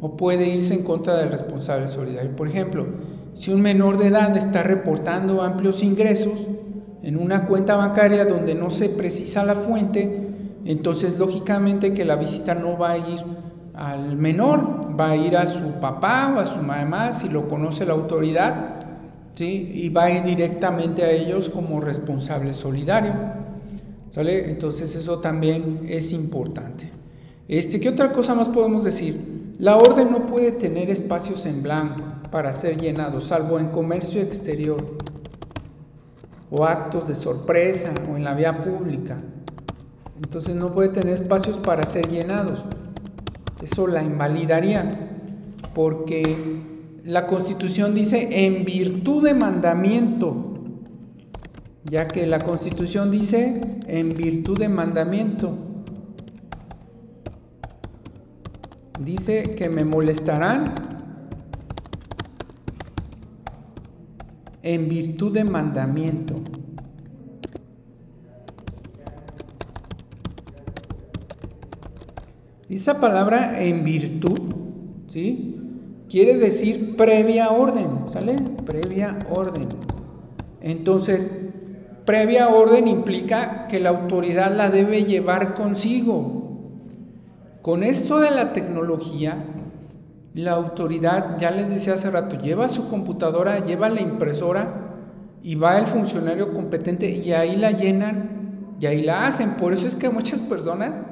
o 0.00 0.16
puede 0.16 0.46
irse 0.46 0.74
en 0.74 0.84
contra 0.84 1.16
del 1.16 1.28
responsable 1.28 1.88
solidario. 1.88 2.36
Por 2.36 2.46
ejemplo, 2.46 2.86
si 3.34 3.50
un 3.50 3.62
menor 3.62 3.98
de 3.98 4.06
edad 4.06 4.36
está 4.36 4.62
reportando 4.62 5.42
amplios 5.42 5.82
ingresos 5.82 6.46
en 7.02 7.16
una 7.16 7.48
cuenta 7.48 7.74
bancaria 7.74 8.24
donde 8.24 8.54
no 8.54 8.70
se 8.70 8.90
precisa 8.90 9.44
la 9.44 9.56
fuente, 9.56 10.28
entonces 10.64 11.18
lógicamente 11.18 11.92
que 11.92 12.04
la 12.04 12.14
visita 12.14 12.54
no 12.54 12.78
va 12.78 12.92
a 12.92 12.98
ir 12.98 13.18
al 13.74 14.16
menor, 14.16 14.82
va 14.96 15.10
a 15.10 15.16
ir 15.16 15.36
a 15.36 15.46
su 15.46 15.80
papá 15.80 16.32
o 16.36 16.38
a 16.38 16.44
su 16.44 16.60
mamá 16.60 17.12
si 17.12 17.28
lo 17.28 17.48
conoce 17.48 17.84
la 17.84 17.94
autoridad, 17.94 18.76
¿sí? 19.32 19.72
y 19.74 19.88
va 19.88 20.04
a 20.04 20.10
ir 20.12 20.22
directamente 20.22 21.02
a 21.02 21.10
ellos 21.10 21.50
como 21.50 21.80
responsable 21.80 22.52
solidario. 22.52 23.41
¿Sale? 24.12 24.50
Entonces 24.50 24.94
eso 24.94 25.20
también 25.20 25.86
es 25.88 26.12
importante. 26.12 26.90
Este, 27.48 27.80
¿Qué 27.80 27.88
otra 27.88 28.12
cosa 28.12 28.34
más 28.34 28.46
podemos 28.46 28.84
decir? 28.84 29.54
La 29.58 29.78
orden 29.78 30.10
no 30.10 30.26
puede 30.26 30.52
tener 30.52 30.90
espacios 30.90 31.46
en 31.46 31.62
blanco 31.62 32.04
para 32.30 32.52
ser 32.52 32.76
llenados, 32.76 33.28
salvo 33.28 33.58
en 33.58 33.68
comercio 33.68 34.20
exterior 34.20 34.98
o 36.50 36.66
actos 36.66 37.08
de 37.08 37.14
sorpresa 37.14 37.94
o 38.12 38.18
en 38.18 38.24
la 38.24 38.34
vía 38.34 38.62
pública. 38.62 39.16
Entonces 40.22 40.56
no 40.56 40.74
puede 40.74 40.90
tener 40.90 41.14
espacios 41.14 41.56
para 41.56 41.82
ser 41.84 42.10
llenados. 42.10 42.66
Eso 43.62 43.86
la 43.86 44.02
invalidaría 44.02 45.08
porque 45.74 46.36
la 47.06 47.26
constitución 47.26 47.94
dice 47.94 48.44
en 48.44 48.66
virtud 48.66 49.24
de 49.24 49.32
mandamiento 49.32 50.51
ya 51.84 52.06
que 52.06 52.26
la 52.26 52.38
constitución 52.38 53.10
dice 53.10 53.60
en 53.86 54.10
virtud 54.10 54.58
de 54.58 54.68
mandamiento. 54.68 55.56
Dice 59.00 59.54
que 59.56 59.68
me 59.68 59.84
molestarán 59.84 60.64
en 64.62 64.88
virtud 64.88 65.32
de 65.32 65.44
mandamiento. 65.44 66.34
Esa 72.68 73.00
palabra 73.00 73.62
en 73.62 73.84
virtud, 73.84 74.38
¿sí? 75.08 75.58
Quiere 76.08 76.36
decir 76.36 76.96
previa 76.96 77.50
orden, 77.50 78.04
¿sale? 78.10 78.36
Previa 78.64 79.18
orden. 79.30 79.68
Entonces, 80.60 81.51
Previa 82.04 82.48
orden 82.48 82.88
implica 82.88 83.68
que 83.68 83.78
la 83.78 83.90
autoridad 83.90 84.54
la 84.54 84.70
debe 84.70 85.04
llevar 85.04 85.54
consigo. 85.54 86.42
Con 87.62 87.84
esto 87.84 88.18
de 88.18 88.32
la 88.32 88.52
tecnología, 88.52 89.44
la 90.34 90.52
autoridad, 90.52 91.38
ya 91.38 91.52
les 91.52 91.70
decía 91.70 91.94
hace 91.94 92.10
rato, 92.10 92.40
lleva 92.40 92.68
su 92.68 92.88
computadora, 92.88 93.64
lleva 93.64 93.88
la 93.88 94.00
impresora 94.00 94.96
y 95.44 95.54
va 95.54 95.78
el 95.78 95.86
funcionario 95.86 96.52
competente 96.52 97.08
y 97.10 97.32
ahí 97.32 97.56
la 97.56 97.70
llenan 97.70 98.76
y 98.80 98.86
ahí 98.86 99.02
la 99.02 99.26
hacen. 99.26 99.50
Por 99.50 99.72
eso 99.72 99.86
es 99.86 99.94
que 99.94 100.10
muchas 100.10 100.40
personas 100.40 101.02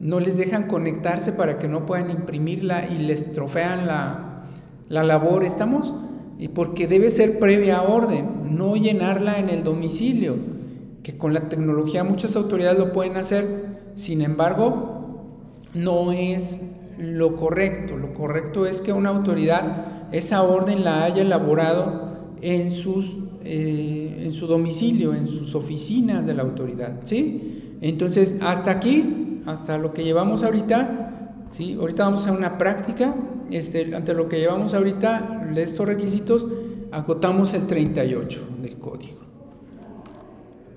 no 0.00 0.20
les 0.20 0.36
dejan 0.36 0.66
conectarse 0.66 1.32
para 1.32 1.58
que 1.58 1.68
no 1.68 1.86
puedan 1.86 2.10
imprimirla 2.10 2.86
y 2.86 2.98
les 2.98 3.32
trofean 3.32 3.86
la, 3.86 4.44
la 4.88 5.02
labor. 5.02 5.44
¿Estamos? 5.44 5.94
Y 6.38 6.48
porque 6.48 6.86
debe 6.86 7.10
ser 7.10 7.38
previa 7.38 7.82
orden, 7.82 8.56
no 8.56 8.76
llenarla 8.76 9.38
en 9.38 9.48
el 9.48 9.64
domicilio, 9.64 10.36
que 11.02 11.16
con 11.16 11.32
la 11.32 11.48
tecnología 11.48 12.04
muchas 12.04 12.36
autoridades 12.36 12.78
lo 12.78 12.92
pueden 12.92 13.16
hacer, 13.16 13.80
sin 13.94 14.22
embargo, 14.22 15.24
no 15.74 16.12
es 16.12 16.72
lo 16.98 17.36
correcto. 17.36 17.96
Lo 17.96 18.12
correcto 18.12 18.66
es 18.66 18.80
que 18.80 18.92
una 18.92 19.10
autoridad 19.10 20.08
esa 20.12 20.42
orden 20.42 20.84
la 20.84 21.04
haya 21.04 21.22
elaborado 21.22 22.06
en, 22.40 22.70
sus, 22.70 23.16
eh, 23.44 24.22
en 24.22 24.32
su 24.32 24.46
domicilio, 24.46 25.14
en 25.14 25.26
sus 25.26 25.54
oficinas 25.54 26.26
de 26.26 26.34
la 26.34 26.42
autoridad. 26.42 27.00
¿sí? 27.04 27.76
Entonces, 27.80 28.38
hasta 28.40 28.70
aquí, 28.70 29.40
hasta 29.46 29.78
lo 29.78 29.92
que 29.92 30.04
llevamos 30.04 30.42
ahorita, 30.42 31.05
¿sí? 31.56 31.74
Ahorita 31.80 32.04
vamos 32.04 32.26
a 32.26 32.32
una 32.32 32.58
práctica, 32.58 33.14
este, 33.50 33.94
ante 33.96 34.12
lo 34.12 34.28
que 34.28 34.38
llevamos 34.38 34.74
ahorita, 34.74 35.46
de 35.54 35.62
estos 35.62 35.86
requisitos, 35.86 36.46
acotamos 36.92 37.54
el 37.54 37.66
38 37.66 38.48
del 38.60 38.76
código. 38.76 39.20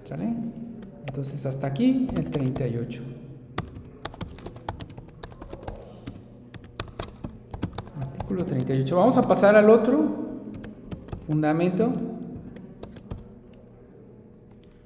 ¿Sale? 0.08 0.34
Entonces 1.06 1.46
hasta 1.46 1.68
aquí 1.68 2.08
el 2.16 2.32
38. 2.32 3.02
Artículo 8.02 8.46
38. 8.46 8.96
Vamos 8.96 9.18
a 9.18 9.24
pasar 9.24 9.58
al 9.58 9.70
otro 9.70 10.00
fundamento. 11.28 11.92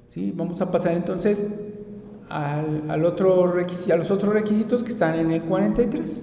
¿Sí? 0.08 0.32
Vamos 0.34 0.60
a 0.60 0.70
pasar 0.72 0.94
entonces 0.94 1.46
al, 2.28 3.04
otro 3.04 3.44
a 3.44 3.96
los 3.96 4.10
otros 4.10 4.32
requisitos 4.32 4.82
que 4.82 4.92
están 4.92 5.18
en 5.18 5.30
el 5.30 5.42
43. 5.42 6.22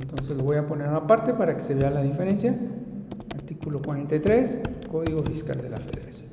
Entonces 0.00 0.36
lo 0.36 0.44
voy 0.44 0.56
a 0.56 0.66
poner 0.66 0.88
aparte 0.88 1.34
para 1.34 1.54
que 1.56 1.60
se 1.60 1.74
vea 1.74 1.90
la 1.90 2.02
diferencia. 2.02 2.58
Artículo 3.34 3.80
43, 3.80 4.60
Código 4.90 5.22
Fiscal 5.22 5.58
de 5.58 5.70
la 5.70 5.76
Federación. 5.78 6.28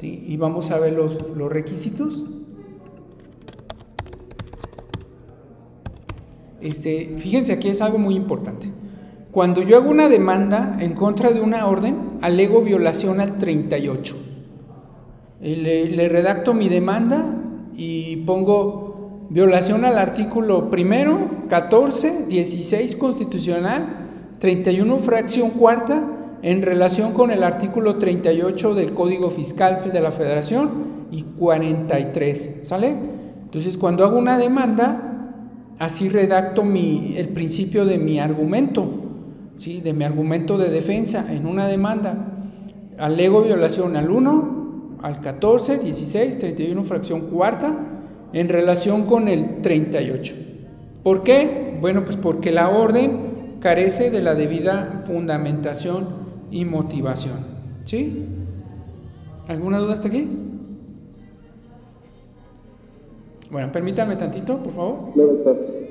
Y 0.00 0.36
vamos 0.36 0.72
a 0.72 0.80
ver 0.80 0.94
los, 0.94 1.30
los 1.36 1.52
requisitos. 1.52 2.24
Este, 6.60 7.16
fíjense 7.18 7.52
aquí 7.52 7.68
es 7.68 7.80
algo 7.80 7.98
muy 7.98 8.16
importante. 8.16 8.68
Cuando 9.30 9.62
yo 9.62 9.76
hago 9.76 9.90
una 9.90 10.08
demanda 10.08 10.76
en 10.80 10.94
contra 10.94 11.30
de 11.30 11.40
una 11.40 11.66
orden, 11.66 12.18
alego 12.20 12.62
violación 12.62 13.20
al 13.20 13.38
38. 13.38 14.21
Le, 15.42 15.90
le 15.90 16.08
redacto 16.08 16.54
mi 16.54 16.68
demanda 16.68 17.24
y 17.76 18.16
pongo 18.18 19.26
violación 19.28 19.84
al 19.84 19.98
artículo 19.98 20.70
primero, 20.70 21.18
14, 21.48 22.26
16 22.28 22.96
constitucional, 22.96 24.36
31 24.38 24.96
fracción 24.98 25.50
cuarta, 25.50 26.08
en 26.42 26.62
relación 26.62 27.12
con 27.12 27.30
el 27.30 27.42
artículo 27.42 27.96
38 27.96 28.74
del 28.74 28.94
Código 28.94 29.30
Fiscal 29.30 29.78
de 29.92 30.00
la 30.00 30.10
Federación 30.10 30.70
y 31.10 31.22
43, 31.22 32.60
¿sale? 32.62 32.96
Entonces, 33.44 33.76
cuando 33.76 34.04
hago 34.04 34.18
una 34.18 34.38
demanda, 34.38 35.34
así 35.78 36.08
redacto 36.08 36.64
mi, 36.64 37.14
el 37.16 37.28
principio 37.28 37.84
de 37.84 37.98
mi 37.98 38.18
argumento 38.18 39.02
de 39.70 39.92
mi 39.92 40.04
argumento 40.04 40.58
de 40.58 40.70
defensa 40.70 41.32
en 41.32 41.46
una 41.46 41.68
demanda. 41.68 42.46
Alego 42.98 43.42
violación 43.42 43.96
al 43.96 44.10
1, 44.10 44.61
al 45.02 45.20
14, 45.20 45.78
16, 45.78 46.38
31, 46.38 46.84
fracción 46.84 47.22
cuarta, 47.22 47.76
en 48.32 48.48
relación 48.48 49.06
con 49.06 49.28
el 49.28 49.60
38. 49.60 50.34
¿Por 51.02 51.22
qué? 51.22 51.76
Bueno, 51.80 52.04
pues 52.04 52.16
porque 52.16 52.52
la 52.52 52.70
orden 52.70 53.56
carece 53.60 54.10
de 54.10 54.22
la 54.22 54.34
debida 54.34 55.04
fundamentación 55.06 56.06
y 56.50 56.64
motivación. 56.64 57.36
¿Sí? 57.84 58.26
¿Alguna 59.48 59.78
duda 59.78 59.94
hasta 59.94 60.08
aquí? 60.08 60.28
Bueno, 63.50 63.70
permítanme 63.70 64.16
tantito, 64.16 64.58
por 64.62 64.72
favor. 64.72 64.98
No. 65.14 65.81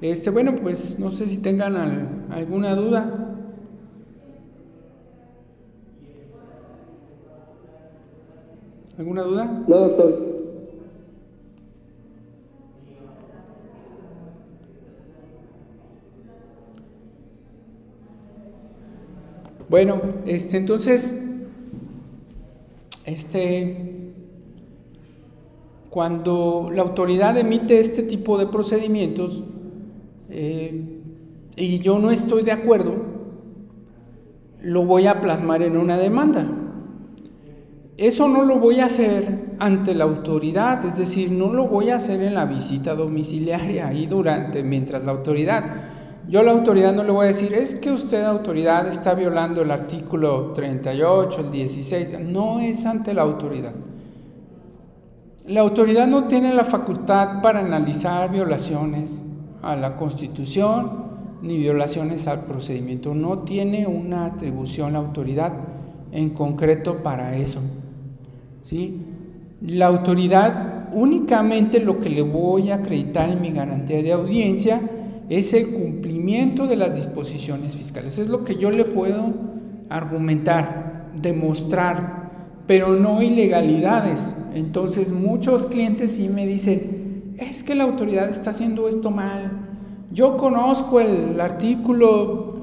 Este, 0.00 0.30
bueno, 0.30 0.56
pues 0.56 0.98
no 0.98 1.10
sé 1.10 1.28
si 1.28 1.38
tengan 1.38 1.76
alguna 2.30 2.74
duda. 2.74 3.36
¿Alguna 8.96 9.22
duda? 9.22 9.64
No, 9.66 9.76
doctor. 9.76 10.30
Bueno, 19.68 20.00
este, 20.26 20.56
entonces, 20.56 21.26
este, 23.04 24.12
cuando 25.90 26.70
la 26.74 26.82
autoridad 26.82 27.36
emite 27.38 27.80
este 27.80 28.02
tipo 28.02 28.36
de 28.36 28.46
procedimientos, 28.46 29.44
eh, 30.30 31.00
y 31.56 31.78
yo 31.80 31.98
no 31.98 32.10
estoy 32.10 32.42
de 32.42 32.52
acuerdo, 32.52 32.94
lo 34.62 34.84
voy 34.84 35.06
a 35.06 35.20
plasmar 35.20 35.62
en 35.62 35.76
una 35.76 35.96
demanda. 35.96 36.46
Eso 37.96 38.28
no 38.28 38.44
lo 38.44 38.58
voy 38.58 38.80
a 38.80 38.86
hacer 38.86 39.56
ante 39.58 39.94
la 39.94 40.04
autoridad, 40.04 40.84
es 40.86 40.96
decir, 40.96 41.30
no 41.30 41.52
lo 41.52 41.68
voy 41.68 41.90
a 41.90 41.96
hacer 41.96 42.22
en 42.22 42.34
la 42.34 42.46
visita 42.46 42.94
domiciliaria 42.94 43.92
y 43.92 44.06
durante, 44.06 44.62
mientras 44.62 45.04
la 45.04 45.12
autoridad. 45.12 45.64
Yo 46.26 46.40
a 46.40 46.42
la 46.42 46.52
autoridad 46.52 46.94
no 46.94 47.04
le 47.04 47.10
voy 47.10 47.24
a 47.24 47.28
decir, 47.28 47.52
es 47.52 47.74
que 47.74 47.90
usted, 47.90 48.24
autoridad, 48.24 48.86
está 48.86 49.14
violando 49.14 49.62
el 49.62 49.70
artículo 49.70 50.52
38, 50.54 51.40
el 51.40 51.50
16. 51.50 52.20
No 52.20 52.60
es 52.60 52.86
ante 52.86 53.12
la 53.12 53.22
autoridad. 53.22 53.72
La 55.46 55.60
autoridad 55.60 56.06
no 56.06 56.24
tiene 56.24 56.54
la 56.54 56.64
facultad 56.64 57.42
para 57.42 57.60
analizar 57.60 58.30
violaciones, 58.30 59.22
a 59.62 59.76
la 59.76 59.96
Constitución 59.96 61.10
ni 61.42 61.56
violaciones 61.56 62.26
al 62.26 62.44
procedimiento. 62.44 63.14
No 63.14 63.40
tiene 63.40 63.86
una 63.86 64.26
atribución 64.26 64.92
la 64.92 64.98
autoridad 64.98 65.52
en 66.12 66.30
concreto 66.30 67.02
para 67.02 67.36
eso. 67.36 67.60
¿sí? 68.62 68.98
La 69.62 69.86
autoridad 69.86 70.88
únicamente 70.92 71.80
lo 71.80 72.00
que 72.00 72.10
le 72.10 72.22
voy 72.22 72.70
a 72.70 72.76
acreditar 72.76 73.30
en 73.30 73.40
mi 73.40 73.50
garantía 73.50 74.02
de 74.02 74.12
audiencia 74.12 74.80
es 75.28 75.54
el 75.54 75.68
cumplimiento 75.68 76.66
de 76.66 76.76
las 76.76 76.96
disposiciones 76.96 77.76
fiscales. 77.76 78.18
Es 78.18 78.28
lo 78.28 78.44
que 78.44 78.56
yo 78.56 78.70
le 78.70 78.84
puedo 78.84 79.32
argumentar, 79.88 81.10
demostrar, 81.20 82.30
pero 82.66 82.96
no 82.96 83.22
ilegalidades. 83.22 84.34
Entonces 84.54 85.12
muchos 85.12 85.66
clientes 85.66 86.12
sí 86.12 86.28
me 86.28 86.46
dicen, 86.46 86.99
es 87.40 87.64
que 87.64 87.74
la 87.74 87.84
autoridad 87.84 88.28
está 88.28 88.50
haciendo 88.50 88.88
esto 88.88 89.10
mal. 89.10 89.50
Yo 90.12 90.36
conozco 90.36 91.00
el 91.00 91.40
artículo 91.40 92.54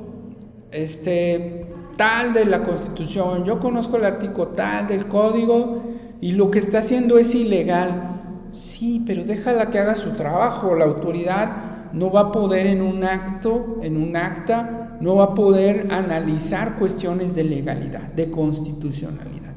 este, 0.72 1.66
tal 1.98 2.34
de 2.34 2.45
la 2.45 2.64
Constitución, 2.64 3.44
yo 3.44 3.60
conozco 3.60 3.98
el 3.98 4.06
artículo 4.06 4.49
tal 4.49 4.88
del 4.88 5.08
Código 5.08 5.82
y 6.22 6.34
lo 6.34 6.52
que 6.52 6.60
está 6.60 6.80
haciendo 6.80 7.18
es 7.18 7.34
ilegal. 7.34 8.22
Sí, 8.52 9.04
pero 9.06 9.24
déjala 9.24 9.70
que 9.70 9.80
haga 9.80 9.95
su 9.95 10.12
trabajo. 10.12 10.76
La 10.76 10.86
autoridad 10.86 11.91
no 11.94 12.12
va 12.12 12.22
a 12.22 12.32
poder 12.32 12.68
en 12.68 12.82
un 12.82 13.04
acto, 13.04 13.80
en 13.82 13.98
un 13.98 14.16
acta, 14.16 14.98
no 15.02 15.16
va 15.16 15.26
a 15.26 15.36
poder 15.36 15.88
analizar 15.91 16.78
cuestiones 16.78 17.36
de 17.36 17.44
legalidad, 17.44 18.14
de 18.14 18.30
constitucionalidad. 18.30 19.54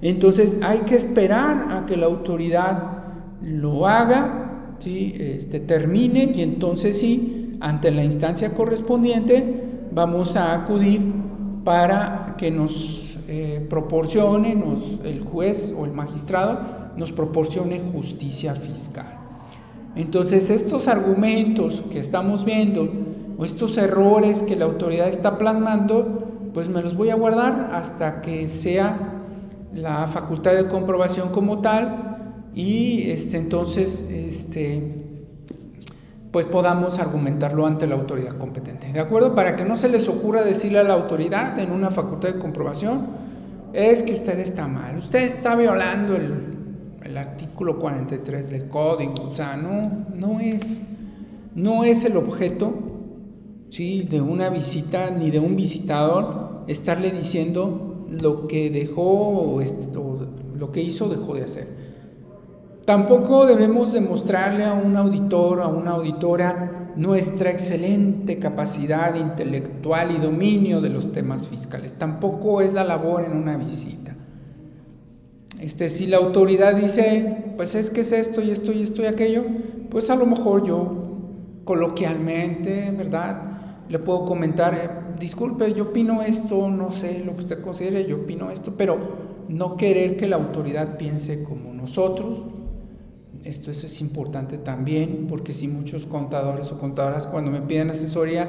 Entonces 0.00 0.58
hay 0.62 0.80
que 0.80 0.96
esperar 0.96 1.72
a 1.72 1.86
que 1.86 1.96
la 1.96 2.06
autoridad 2.06 3.04
lo 3.42 3.86
haga 3.86 4.43
¿sí? 4.78 5.14
este, 5.18 5.60
termine 5.60 6.32
y 6.34 6.42
entonces 6.42 6.98
sí, 6.98 7.56
ante 7.60 7.90
la 7.90 8.04
instancia 8.04 8.54
correspondiente, 8.54 9.62
vamos 9.92 10.36
a 10.36 10.54
acudir 10.54 11.00
para 11.64 12.34
que 12.36 12.50
nos 12.50 13.16
eh, 13.28 13.66
proporcione, 13.70 14.56
el 15.04 15.20
juez 15.20 15.74
o 15.76 15.84
el 15.84 15.92
magistrado 15.92 16.84
nos 16.96 17.12
proporcione 17.12 17.80
justicia 17.92 18.54
fiscal. 18.54 19.18
Entonces 19.96 20.50
estos 20.50 20.88
argumentos 20.88 21.84
que 21.90 21.98
estamos 21.98 22.44
viendo 22.44 22.88
o 23.38 23.44
estos 23.44 23.78
errores 23.78 24.42
que 24.42 24.56
la 24.56 24.64
autoridad 24.64 25.08
está 25.08 25.38
plasmando, 25.38 26.50
pues 26.52 26.68
me 26.68 26.82
los 26.82 26.96
voy 26.96 27.10
a 27.10 27.14
guardar 27.14 27.70
hasta 27.72 28.20
que 28.20 28.48
sea 28.48 29.22
la 29.72 30.06
facultad 30.06 30.54
de 30.54 30.68
comprobación 30.68 31.30
como 31.30 31.58
tal 31.60 32.03
y 32.54 33.10
este, 33.10 33.36
entonces 33.36 34.08
este, 34.10 34.82
pues 36.30 36.46
podamos 36.46 36.98
argumentarlo 36.98 37.66
ante 37.66 37.86
la 37.86 37.94
autoridad 37.94 38.36
competente. 38.38 38.92
¿De 38.92 39.00
acuerdo? 39.00 39.34
Para 39.34 39.56
que 39.56 39.64
no 39.64 39.76
se 39.76 39.88
les 39.88 40.08
ocurra 40.08 40.42
decirle 40.42 40.78
a 40.78 40.84
la 40.84 40.94
autoridad 40.94 41.58
en 41.58 41.70
una 41.70 41.90
facultad 41.90 42.32
de 42.32 42.38
comprobación, 42.38 43.06
es 43.72 44.02
que 44.02 44.12
usted 44.12 44.38
está 44.38 44.68
mal, 44.68 44.96
usted 44.98 45.22
está 45.22 45.56
violando 45.56 46.14
el, 46.16 46.54
el 47.04 47.16
artículo 47.16 47.78
43 47.78 48.50
del 48.50 48.68
código, 48.68 49.14
o 49.28 49.32
sea, 49.32 49.56
no, 49.56 50.06
no, 50.14 50.40
es, 50.40 50.80
no 51.54 51.84
es 51.84 52.04
el 52.04 52.16
objeto 52.16 52.72
¿sí? 53.70 54.06
de 54.08 54.20
una 54.20 54.48
visita 54.48 55.10
ni 55.10 55.30
de 55.30 55.40
un 55.40 55.56
visitador 55.56 56.64
estarle 56.66 57.10
diciendo 57.10 58.06
lo 58.10 58.46
que 58.46 58.70
dejó 58.70 59.56
o, 59.56 59.62
lo 60.56 60.72
que 60.72 60.80
hizo 60.80 61.08
dejó 61.08 61.34
de 61.34 61.44
hacer. 61.44 61.83
Tampoco 62.84 63.46
debemos 63.46 63.92
demostrarle 63.92 64.64
a 64.64 64.74
un 64.74 64.96
auditor, 64.96 65.62
a 65.62 65.68
una 65.68 65.92
auditora, 65.92 66.92
nuestra 66.96 67.50
excelente 67.50 68.38
capacidad 68.38 69.14
intelectual 69.14 70.10
y 70.12 70.18
dominio 70.18 70.80
de 70.80 70.90
los 70.90 71.10
temas 71.10 71.48
fiscales. 71.48 71.94
Tampoco 71.94 72.60
es 72.60 72.74
la 72.74 72.84
labor 72.84 73.24
en 73.24 73.36
una 73.36 73.56
visita. 73.56 74.14
Este, 75.60 75.88
si 75.88 76.06
la 76.06 76.18
autoridad 76.18 76.74
dice, 76.74 77.54
pues 77.56 77.74
es 77.74 77.88
que 77.88 78.02
es 78.02 78.12
esto 78.12 78.42
y 78.42 78.50
esto 78.50 78.70
y 78.70 78.82
esto 78.82 79.02
y 79.02 79.06
aquello, 79.06 79.44
pues 79.88 80.10
a 80.10 80.16
lo 80.16 80.26
mejor 80.26 80.66
yo 80.66 80.98
coloquialmente, 81.64 82.92
¿verdad? 82.96 83.86
Le 83.88 83.98
puedo 83.98 84.26
comentar, 84.26 84.74
eh, 84.74 84.90
disculpe, 85.18 85.72
yo 85.72 85.84
opino 85.84 86.20
esto, 86.20 86.68
no 86.68 86.90
sé 86.90 87.22
lo 87.24 87.32
que 87.32 87.40
usted 87.40 87.62
considere, 87.62 88.06
yo 88.06 88.16
opino 88.16 88.50
esto, 88.50 88.74
pero 88.76 88.98
no 89.48 89.76
querer 89.78 90.16
que 90.18 90.28
la 90.28 90.36
autoridad 90.36 90.98
piense 90.98 91.44
como 91.44 91.72
nosotros. 91.72 92.42
Esto 93.44 93.70
es 93.70 94.00
importante 94.00 94.56
también, 94.56 95.26
porque 95.28 95.52
si 95.52 95.68
muchos 95.68 96.06
contadores 96.06 96.72
o 96.72 96.78
contadoras 96.78 97.26
cuando 97.26 97.50
me 97.50 97.60
piden 97.60 97.90
asesoría 97.90 98.48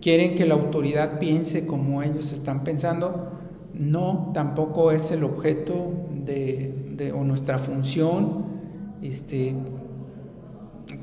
quieren 0.00 0.34
que 0.34 0.46
la 0.46 0.54
autoridad 0.54 1.18
piense 1.20 1.66
como 1.66 2.02
ellos 2.02 2.32
están 2.32 2.64
pensando, 2.64 3.30
no, 3.72 4.32
tampoco 4.34 4.90
es 4.90 5.10
el 5.10 5.22
objeto 5.22 5.92
de, 6.24 7.12
o 7.14 7.22
nuestra 7.24 7.58
función 7.58 8.46
este, 9.02 9.54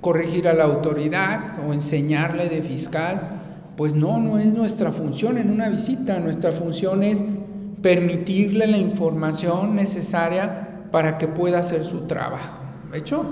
corregir 0.02 0.48
a 0.48 0.54
la 0.54 0.66
autoridad 0.66 1.66
o 1.68 1.74
enseñarle 1.74 2.50
de 2.50 2.62
fiscal. 2.62 3.40
Pues 3.78 3.96
no, 3.96 4.20
no 4.20 4.38
es 4.38 4.54
nuestra 4.54 4.92
función 4.92 5.38
en 5.38 5.50
una 5.50 5.70
visita. 5.70 6.20
Nuestra 6.20 6.52
función 6.52 7.04
es 7.04 7.24
permitirle 7.82 8.68
la 8.68 8.78
información 8.78 9.76
necesaria 9.76 10.88
para 10.92 11.18
que 11.18 11.28
pueda 11.28 11.60
hacer 11.60 11.84
su 11.84 12.02
trabajo. 12.02 12.63
¿De 12.94 13.00
hecho? 13.00 13.26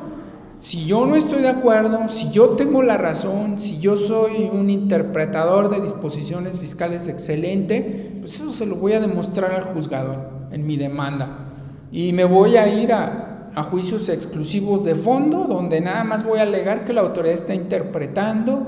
Si 0.60 0.86
yo 0.86 1.06
no 1.06 1.16
estoy 1.16 1.44
de 1.44 1.50
acuerdo, 1.50 2.10
si 2.10 2.32
yo 2.32 2.50
tengo 2.50 2.82
la 2.82 2.98
razón, 2.98 3.60
si 3.60 3.80
yo 3.80 3.96
soy 3.96 4.50
un 4.52 4.70
interpretador 4.72 5.70
de 5.70 5.82
disposiciones 5.82 6.60
fiscales 6.60 7.08
excelente, 7.08 8.18
pues 8.20 8.36
eso 8.36 8.52
se 8.52 8.66
lo 8.66 8.76
voy 8.76 8.94
a 8.94 9.00
demostrar 9.00 9.52
al 9.52 9.64
juzgador 9.66 10.48
en 10.52 10.66
mi 10.66 10.78
demanda. 10.78 11.54
Y 11.92 12.12
me 12.14 12.26
voy 12.26 12.58
a 12.58 12.68
ir 12.68 12.92
a, 12.92 13.52
a 13.54 13.64
juicios 13.64 14.10
exclusivos 14.10 14.84
de 14.84 14.96
fondo, 14.96 15.46
donde 15.46 15.80
nada 15.80 16.04
más 16.04 16.26
voy 16.26 16.40
a 16.40 16.44
alegar 16.44 16.84
que 16.84 16.94
la 16.94 17.02
autoridad 17.02 17.36
está 17.36 17.54
interpretando 17.54 18.68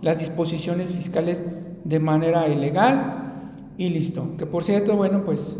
las 0.00 0.20
disposiciones 0.20 0.92
fiscales 0.92 1.42
de 1.82 1.98
manera 1.98 2.48
ilegal 2.48 3.72
y 3.78 3.88
listo. 3.88 4.36
Que 4.36 4.46
por 4.46 4.62
cierto, 4.62 4.96
bueno, 4.96 5.24
pues 5.24 5.56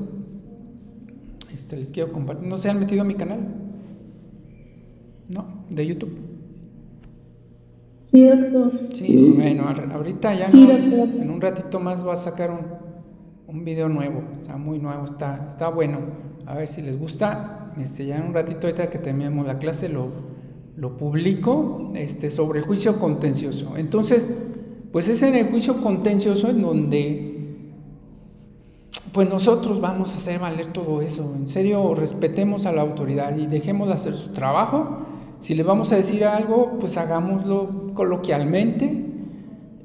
este, 1.52 1.76
les 1.76 1.90
quiero 1.90 2.12
compartir. 2.12 2.47
¿No 2.47 2.56
se 2.56 2.70
han 2.70 2.78
metido 2.78 3.02
a 3.02 3.05
mi 3.05 3.14
canal? 3.14 3.69
No, 5.35 5.65
de 5.70 5.86
YouTube. 5.86 6.16
Sí, 7.98 8.24
doctor. 8.24 8.73
Sí, 8.93 9.32
bueno, 9.36 9.65
ahorita 9.93 10.35
ya 10.35 10.47
en 10.48 11.31
un 11.31 11.40
ratito 11.40 11.78
más 11.81 12.07
va 12.07 12.15
a 12.15 12.16
sacar 12.16 12.51
un, 12.51 12.66
un 13.47 13.65
video 13.65 13.89
nuevo, 13.89 14.23
o 14.39 14.43
sea, 14.43 14.57
muy 14.57 14.78
nuevo, 14.78 15.05
está, 15.05 15.47
está 15.47 15.69
bueno. 15.69 15.98
A 16.47 16.55
ver 16.55 16.66
si 16.66 16.82
les 16.82 16.98
gusta. 16.98 17.73
Este, 17.81 18.07
ya 18.07 18.16
en 18.16 18.24
un 18.24 18.35
ratito 18.35 18.66
ahorita 18.66 18.90
que 18.90 18.98
terminemos 18.98 19.47
la 19.47 19.59
clase 19.59 19.89
lo, 19.89 20.09
lo 20.77 20.97
publico 20.97 21.93
este, 21.94 22.31
sobre 22.31 22.62
juicio 22.62 22.98
contencioso. 22.98 23.77
Entonces, 23.77 24.28
pues 24.93 25.09
es 25.09 25.23
en 25.23 25.36
el 25.36 25.47
juicio 25.47 25.81
contencioso 25.81 26.51
en 26.51 26.62
donde 26.62 27.27
pues 29.12 29.28
nosotros 29.28 29.81
vamos 29.81 30.15
a 30.15 30.19
hacer 30.19 30.39
valer 30.39 30.69
todo 30.69 31.02
eso. 31.02 31.32
En 31.36 31.47
serio, 31.47 31.94
respetemos 31.94 32.66
a 32.66 32.73
la 32.73 32.82
autoridad 32.82 33.36
y 33.36 33.47
dejemos 33.47 33.89
hacer 33.90 34.15
su 34.15 34.32
trabajo. 34.32 35.07
Si 35.40 35.54
le 35.54 35.62
vamos 35.62 35.92
a 35.92 35.96
decir 35.96 36.24
algo, 36.24 36.78
pues 36.78 36.96
hagámoslo 36.96 37.92
coloquialmente 37.94 39.04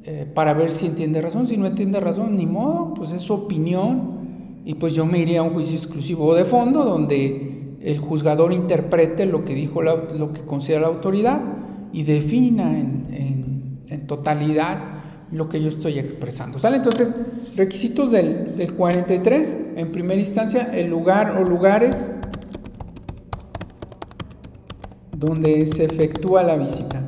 eh, 0.04 0.28
para 0.34 0.54
ver 0.54 0.70
si 0.70 0.86
entiende 0.86 1.22
razón. 1.22 1.48
Si 1.48 1.58
no 1.58 1.66
entiende 1.66 2.00
razón, 2.00 2.36
ni 2.36 2.46
modo, 2.46 2.94
pues 2.94 3.12
es 3.12 3.22
su 3.22 3.34
opinión. 3.34 4.16
Y 4.66 4.76
pues 4.76 4.94
yo 4.94 5.06
me 5.06 5.20
iría 5.20 5.40
a 5.40 5.44
un 5.44 5.52
juicio 5.54 5.78
exclusivo 5.78 6.36
de 6.36 6.46
fondo 6.46 6.84
donde 6.84 7.78
el 7.82 7.98
juzgador 8.00 8.52
interprete 8.52 9.26
lo 9.26 9.46
que 9.46 9.54
dijo 9.54 9.82
lo 9.82 10.34
que 10.34 10.42
considera 10.42 10.82
la 10.82 10.88
autoridad 10.88 11.40
y 11.94 12.04
defina 12.04 12.78
en, 12.78 13.80
en 13.88 14.08
totalidad 14.08 14.96
lo 15.32 15.50
que 15.50 15.62
yo 15.62 15.70
estoy 15.70 16.00
expresando. 16.00 16.60
¿Sale? 16.60 16.78
Entonces, 16.78 17.16
requisitos 17.56 18.12
del, 18.12 18.58
del 18.58 18.74
43, 18.74 19.58
en 19.76 19.92
primera 19.92 20.20
instancia, 20.20 20.72
el 20.74 20.90
lugar 20.90 21.38
o 21.38 21.44
lugares 21.44 22.12
donde 25.16 25.66
se 25.66 25.86
efectúa 25.86 26.44
la 26.44 26.58
visita. 26.58 27.04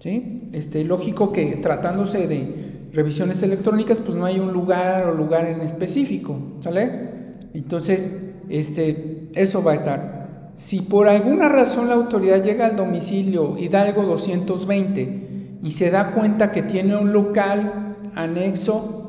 ¿Sí? 0.00 0.48
Este, 0.52 0.82
lógico 0.84 1.32
que 1.32 1.56
tratándose 1.56 2.26
de 2.26 2.88
revisiones 2.92 3.42
electrónicas, 3.42 3.98
pues 3.98 4.16
no 4.16 4.24
hay 4.24 4.38
un 4.38 4.52
lugar 4.52 5.06
o 5.06 5.14
lugar 5.14 5.46
en 5.46 5.60
específico, 5.60 6.36
¿sale? 6.60 7.10
Entonces, 7.52 8.32
este, 8.48 9.28
eso 9.34 9.62
va 9.62 9.72
a 9.72 9.74
estar. 9.74 10.50
Si 10.56 10.80
por 10.80 11.08
alguna 11.08 11.48
razón 11.48 11.88
la 11.88 11.94
autoridad 11.94 12.42
llega 12.42 12.66
al 12.66 12.76
domicilio 12.76 13.56
Hidalgo 13.58 14.02
220 14.04 15.58
y 15.62 15.70
se 15.70 15.90
da 15.90 16.12
cuenta 16.12 16.52
que 16.52 16.62
tiene 16.62 16.96
un 16.96 17.12
local 17.12 17.96
anexo 18.14 18.99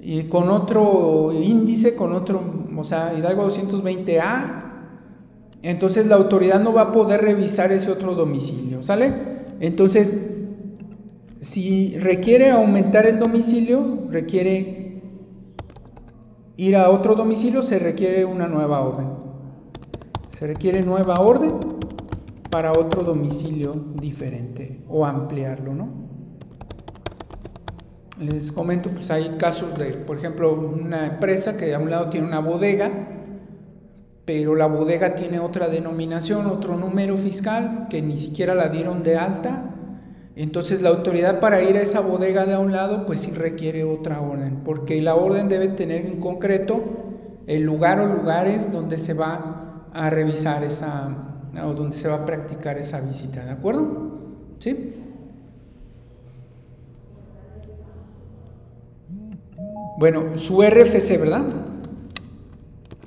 y 0.00 0.24
con 0.24 0.50
otro 0.50 1.32
índice, 1.32 1.94
con 1.96 2.12
otro, 2.12 2.42
o 2.76 2.84
sea, 2.84 3.14
Hidalgo 3.16 3.48
220A, 3.48 4.62
entonces 5.62 6.06
la 6.06 6.16
autoridad 6.16 6.60
no 6.60 6.72
va 6.72 6.82
a 6.82 6.92
poder 6.92 7.22
revisar 7.22 7.72
ese 7.72 7.90
otro 7.90 8.14
domicilio, 8.14 8.82
¿sale? 8.82 9.12
Entonces, 9.60 10.16
si 11.40 11.96
requiere 11.98 12.50
aumentar 12.50 13.06
el 13.06 13.18
domicilio, 13.18 14.06
requiere 14.10 15.02
ir 16.56 16.76
a 16.76 16.90
otro 16.90 17.14
domicilio, 17.14 17.62
se 17.62 17.78
requiere 17.78 18.24
una 18.24 18.48
nueva 18.48 18.80
orden. 18.80 19.08
Se 20.28 20.46
requiere 20.46 20.82
nueva 20.82 21.14
orden 21.20 21.52
para 22.50 22.72
otro 22.72 23.02
domicilio 23.02 23.74
diferente 24.00 24.82
o 24.88 25.04
ampliarlo, 25.04 25.74
¿no? 25.74 26.05
Les 28.20 28.50
comento, 28.50 28.90
pues 28.90 29.10
hay 29.10 29.36
casos 29.38 29.78
de, 29.78 29.92
por 29.92 30.16
ejemplo, 30.16 30.54
una 30.54 31.06
empresa 31.06 31.58
que 31.58 31.74
a 31.74 31.78
un 31.78 31.90
lado 31.90 32.08
tiene 32.08 32.26
una 32.26 32.38
bodega, 32.38 32.90
pero 34.24 34.54
la 34.54 34.66
bodega 34.66 35.14
tiene 35.14 35.38
otra 35.38 35.68
denominación, 35.68 36.46
otro 36.46 36.76
número 36.76 37.18
fiscal 37.18 37.88
que 37.90 38.00
ni 38.00 38.16
siquiera 38.16 38.54
la 38.54 38.68
dieron 38.68 39.02
de 39.02 39.16
alta. 39.16 39.74
Entonces 40.34 40.80
la 40.82 40.88
autoridad 40.88 41.40
para 41.40 41.62
ir 41.62 41.76
a 41.76 41.82
esa 41.82 42.00
bodega 42.00 42.46
de 42.46 42.54
a 42.54 42.58
un 42.58 42.72
lado, 42.72 43.04
pues 43.06 43.20
sí 43.20 43.32
requiere 43.32 43.84
otra 43.84 44.20
orden, 44.20 44.62
porque 44.64 45.00
la 45.02 45.14
orden 45.14 45.48
debe 45.48 45.68
tener 45.68 46.06
en 46.06 46.18
concreto 46.18 46.82
el 47.46 47.62
lugar 47.62 48.00
o 48.00 48.06
lugares 48.06 48.72
donde 48.72 48.98
se 48.98 49.14
va 49.14 49.88
a 49.92 50.10
revisar 50.10 50.64
esa, 50.64 51.08
o 51.62 51.74
donde 51.74 51.96
se 51.96 52.08
va 52.08 52.16
a 52.16 52.26
practicar 52.26 52.78
esa 52.78 53.00
visita, 53.00 53.44
¿de 53.44 53.50
acuerdo? 53.50 54.20
¿Sí? 54.58 54.94
Bueno, 59.98 60.36
su 60.36 60.60
RFC, 60.60 61.18
¿verdad? 61.18 61.46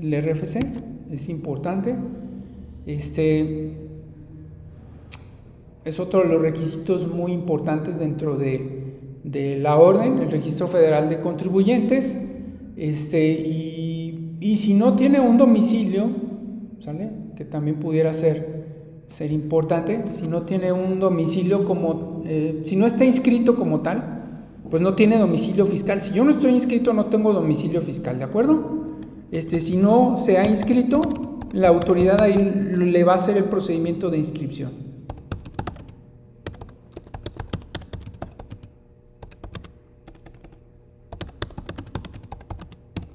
El 0.01 0.23
RFC 0.23 0.59
es 1.11 1.29
importante. 1.29 1.95
Este 2.87 3.73
es 5.85 5.99
otro 5.99 6.21
de 6.21 6.29
los 6.29 6.41
requisitos 6.41 7.07
muy 7.07 7.31
importantes 7.31 7.99
dentro 7.99 8.37
de, 8.37 9.59
la 9.61 9.77
orden, 9.77 10.17
el 10.17 10.31
Registro 10.31 10.67
Federal 10.67 11.09
de 11.09 11.21
Contribuyentes. 11.21 12.17
Este, 12.75 13.33
y, 13.33 14.37
y 14.39 14.57
si 14.57 14.73
no 14.73 14.93
tiene 14.93 15.19
un 15.19 15.37
domicilio, 15.37 16.09
¿sale? 16.79 17.11
Que 17.35 17.45
también 17.45 17.75
pudiera 17.75 18.15
ser, 18.15 18.65
ser 19.07 19.31
importante. 19.31 20.05
Si 20.09 20.27
no 20.27 20.41
tiene 20.41 20.71
un 20.71 20.99
domicilio 20.99 21.65
como, 21.65 22.23
eh, 22.25 22.63
si 22.65 22.75
no 22.75 22.87
está 22.87 23.05
inscrito 23.05 23.55
como 23.55 23.81
tal, 23.81 24.18
pues 24.69 24.81
no 24.81 24.93
tiene 24.93 25.17
domicilio 25.17 25.65
fiscal. 25.65 26.01
Si 26.01 26.13
yo 26.13 26.23
no 26.23 26.31
estoy 26.31 26.51
inscrito, 26.51 26.93
no 26.93 27.05
tengo 27.05 27.33
domicilio 27.33 27.81
fiscal, 27.81 28.19
¿de 28.19 28.25
acuerdo? 28.25 28.87
Este, 29.31 29.59
si 29.59 29.77
no 29.77 30.17
se 30.17 30.37
ha 30.37 30.47
inscrito, 30.47 31.01
la 31.53 31.69
autoridad 31.69 32.21
ahí 32.21 32.35
le 32.35 33.03
va 33.03 33.13
a 33.13 33.15
hacer 33.15 33.37
el 33.37 33.45
procedimiento 33.45 34.09
de 34.09 34.17
inscripción. 34.19 34.71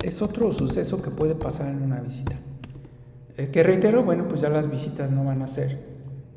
Es 0.02 0.20
otro 0.20 0.52
suceso 0.52 1.00
que 1.00 1.10
puede 1.10 1.34
pasar 1.34 1.68
en 1.68 1.82
una 1.82 2.00
visita. 2.00 2.34
Eh, 3.36 3.48
que 3.50 3.62
reitero, 3.62 4.04
bueno, 4.04 4.28
pues 4.28 4.40
ya 4.40 4.48
las 4.48 4.70
visitas 4.70 5.10
no 5.10 5.24
van 5.24 5.42
a 5.42 5.48
ser 5.48 5.78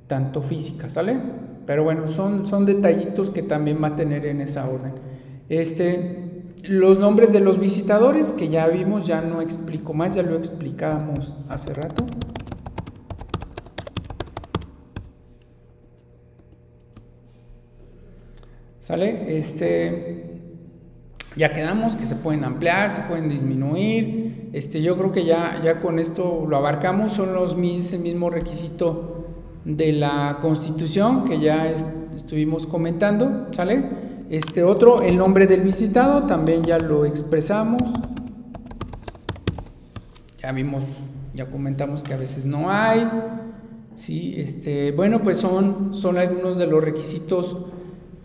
tanto 0.08 0.42
físicas, 0.42 0.94
¿sale? 0.94 1.20
Pero 1.66 1.84
bueno, 1.84 2.08
son, 2.08 2.48
son 2.48 2.66
detallitos 2.66 3.30
que 3.30 3.44
también 3.44 3.84
va 3.84 3.90
a 3.90 3.96
tener 3.96 4.26
en 4.26 4.42
esa 4.42 4.70
orden. 4.70 5.07
Este, 5.50 6.28
los 6.64 7.00
nombres 7.00 7.32
de 7.32 7.40
los 7.40 7.60
visitadores, 7.60 8.34
que 8.34 8.50
ya 8.50 8.68
vimos, 8.68 9.08
ya 9.08 9.22
no 9.22 9.42
explico 9.42 9.94
más, 9.94 10.16
ya 10.16 10.24
lo 10.24 10.36
explicábamos 10.36 11.34
hace 11.48 11.74
rato. 11.74 12.06
¿Sale? 18.82 19.38
Este, 19.38 20.42
ya 21.36 21.54
quedamos 21.54 21.96
que 21.96 22.06
se 22.06 22.16
pueden 22.16 22.44
ampliar, 22.44 22.90
se 22.90 23.02
pueden 23.02 23.30
disminuir. 23.30 24.50
Este, 24.54 24.82
yo 24.82 24.98
creo 24.98 25.12
que 25.12 25.26
ya, 25.26 25.62
ya 25.64 25.80
con 25.80 26.00
esto 26.00 26.46
lo 26.48 26.58
abarcamos, 26.58 27.14
son 27.14 27.34
los 27.34 27.54
el 27.54 28.00
mismo 28.00 28.30
requisito 28.30 29.26
de 29.66 29.92
la 29.92 30.40
Constitución 30.42 31.26
que 31.26 31.40
ya 31.40 31.70
estuvimos 32.16 32.66
comentando, 32.66 33.48
¿sale? 33.52 34.07
Este 34.30 34.62
otro, 34.62 35.02
el 35.02 35.18
nombre 35.18 35.48
del 35.48 35.62
visitado, 35.62 36.24
también 36.24 36.64
ya 36.64 36.78
lo 36.78 37.06
expresamos. 37.06 37.82
Ya 40.40 40.52
vimos, 40.52 40.84
ya 41.34 41.46
comentamos 41.46 42.04
que 42.04 42.14
a 42.14 42.18
veces 42.18 42.44
no 42.44 42.70
hay. 42.70 43.08
Sí, 43.96 44.36
este, 44.38 44.92
bueno, 44.92 45.24
pues 45.24 45.38
son, 45.38 45.94
son 45.94 46.18
algunos 46.18 46.58
de 46.58 46.68
los 46.68 46.84
requisitos 46.84 47.68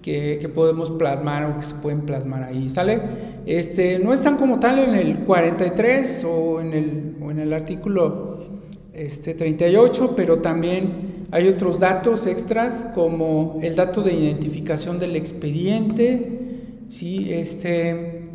que, 0.02 0.50
podemos 0.52 0.90
plasmar 0.90 1.44
o 1.44 1.60
que 1.60 1.66
se 1.66 1.74
pueden 1.76 2.00
plasmar 2.00 2.42
ahí, 2.42 2.68
¿sale? 2.68 3.00
Este, 3.46 4.00
no 4.00 4.12
están 4.12 4.36
como 4.38 4.58
tal 4.58 4.80
en 4.80 4.96
el 4.96 5.20
43 5.20 6.26
o 6.28 6.60
en 6.60 6.74
el, 6.74 7.16
en 7.30 7.38
el 7.38 7.52
artículo 7.52 8.44
este, 8.92 9.34
38, 9.34 10.14
pero 10.16 10.38
también 10.38 11.11
hay 11.32 11.48
otros 11.48 11.80
datos 11.80 12.26
extras 12.26 12.90
como 12.94 13.58
el 13.62 13.74
dato 13.74 14.02
de 14.02 14.12
identificación 14.12 14.98
del 14.98 15.16
expediente, 15.16 16.40
¿sí? 16.88 17.32
Este, 17.32 18.28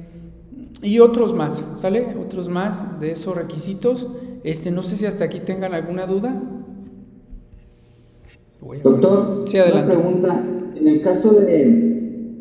y 0.82 0.98
otros 0.98 1.36
más, 1.36 1.64
¿sale? 1.76 2.07
Otros 2.19 2.49
más 2.49 2.99
de 2.99 3.11
esos 3.11 3.38
requisitos. 3.38 4.07
Este, 4.44 4.72
no 4.72 4.82
sé 4.82 4.95
si 4.95 5.06
hasta 5.06 5.26
aquí 5.26 5.40
tengan 5.40 5.76
alguna 5.76 6.07
duda. 6.07 6.41
Doctor, 8.84 9.45
sí, 9.48 9.57
adelante. 9.57 9.95
una 9.95 10.03
pregunta 10.03 10.44
en 10.76 10.88
el 10.88 11.02
caso 11.03 11.34
de, 11.34 12.40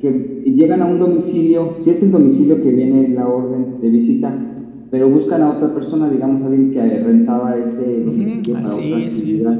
que 0.00 0.10
llegan 0.56 0.80
a 0.80 0.86
un 0.86 0.98
domicilio, 0.98 1.76
si 1.80 1.90
es 1.90 2.02
el 2.02 2.12
domicilio 2.12 2.62
que 2.62 2.70
viene 2.70 3.08
la 3.10 3.28
orden 3.28 3.78
de 3.82 3.90
visita, 3.90 4.53
pero 4.94 5.08
buscan 5.08 5.42
a 5.42 5.50
otra 5.50 5.74
persona, 5.74 6.08
digamos 6.08 6.40
alguien 6.44 6.70
que 6.70 6.80
rentaba 6.80 7.56
ese 7.56 8.00
domicilio 8.04 8.54
para 8.54 8.72
otra 8.72 8.96
actividad. 8.96 9.58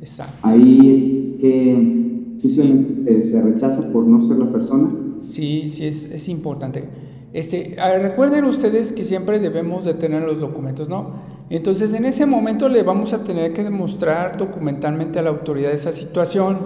Exacto. 0.00 0.32
Ahí 0.42 1.34
es 1.34 1.40
que 1.40 2.38
simplemente 2.38 3.22
se 3.24 3.42
rechaza 3.42 3.92
por 3.92 4.06
no 4.06 4.22
ser 4.22 4.36
la 4.36 4.52
persona. 4.52 4.88
Sí, 5.18 5.68
sí, 5.68 5.86
es, 5.86 6.04
es 6.04 6.28
importante. 6.28 6.84
Este, 7.32 7.74
recuerden 8.00 8.44
ustedes 8.44 8.92
que 8.92 9.02
siempre 9.04 9.40
debemos 9.40 9.84
de 9.84 9.94
tener 9.94 10.22
los 10.22 10.38
documentos, 10.38 10.88
¿no? 10.88 11.14
Entonces 11.50 11.92
en 11.92 12.04
ese 12.04 12.24
momento 12.24 12.68
le 12.68 12.84
vamos 12.84 13.12
a 13.12 13.24
tener 13.24 13.54
que 13.54 13.64
demostrar 13.64 14.38
documentalmente 14.38 15.18
a 15.18 15.22
la 15.22 15.30
autoridad 15.30 15.72
esa 15.72 15.92
situación, 15.92 16.58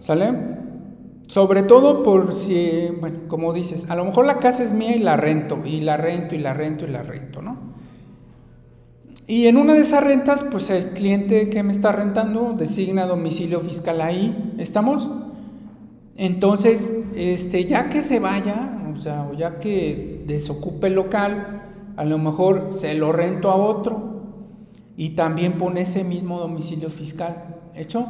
¿sale? 0.00 0.55
Sobre 1.26 1.62
todo 1.62 2.02
por 2.02 2.34
si, 2.34 2.88
bueno, 3.00 3.20
como 3.28 3.52
dices, 3.52 3.90
a 3.90 3.96
lo 3.96 4.04
mejor 4.04 4.26
la 4.26 4.38
casa 4.38 4.62
es 4.62 4.72
mía 4.72 4.94
y 4.94 5.00
la 5.00 5.16
rento, 5.16 5.60
y 5.64 5.80
la 5.80 5.96
rento, 5.96 6.34
y 6.34 6.38
la 6.38 6.54
rento, 6.54 6.84
y 6.84 6.88
la 6.88 7.02
rento, 7.02 7.42
¿no? 7.42 7.56
Y 9.26 9.46
en 9.48 9.56
una 9.56 9.74
de 9.74 9.80
esas 9.80 10.04
rentas, 10.04 10.44
pues 10.52 10.70
el 10.70 10.90
cliente 10.90 11.50
que 11.50 11.64
me 11.64 11.72
está 11.72 11.90
rentando 11.90 12.52
designa 12.52 13.06
domicilio 13.06 13.60
fiscal 13.60 14.00
ahí, 14.00 14.54
¿estamos? 14.58 15.10
Entonces, 16.16 17.04
este, 17.16 17.64
ya 17.64 17.88
que 17.88 18.02
se 18.02 18.20
vaya, 18.20 18.78
o 18.94 18.96
sea, 18.96 19.28
o 19.28 19.34
ya 19.34 19.58
que 19.58 20.22
desocupe 20.26 20.86
el 20.86 20.94
local, 20.94 21.64
a 21.96 22.04
lo 22.04 22.18
mejor 22.18 22.68
se 22.70 22.94
lo 22.94 23.10
rento 23.10 23.50
a 23.50 23.56
otro 23.56 24.22
y 24.96 25.10
también 25.10 25.58
pone 25.58 25.80
ese 25.80 26.04
mismo 26.04 26.38
domicilio 26.38 26.88
fiscal. 26.88 27.56
¿Hecho? 27.74 28.06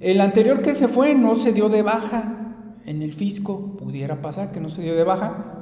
El 0.00 0.20
anterior 0.22 0.62
que 0.62 0.74
se 0.74 0.88
fue 0.88 1.14
no 1.14 1.36
se 1.36 1.52
dio 1.52 1.68
de 1.68 1.82
baja 1.82 2.56
en 2.86 3.02
el 3.02 3.12
fisco, 3.12 3.76
pudiera 3.76 4.22
pasar 4.22 4.50
que 4.50 4.60
no 4.60 4.70
se 4.70 4.82
dio 4.82 4.96
de 4.96 5.04
baja, 5.04 5.60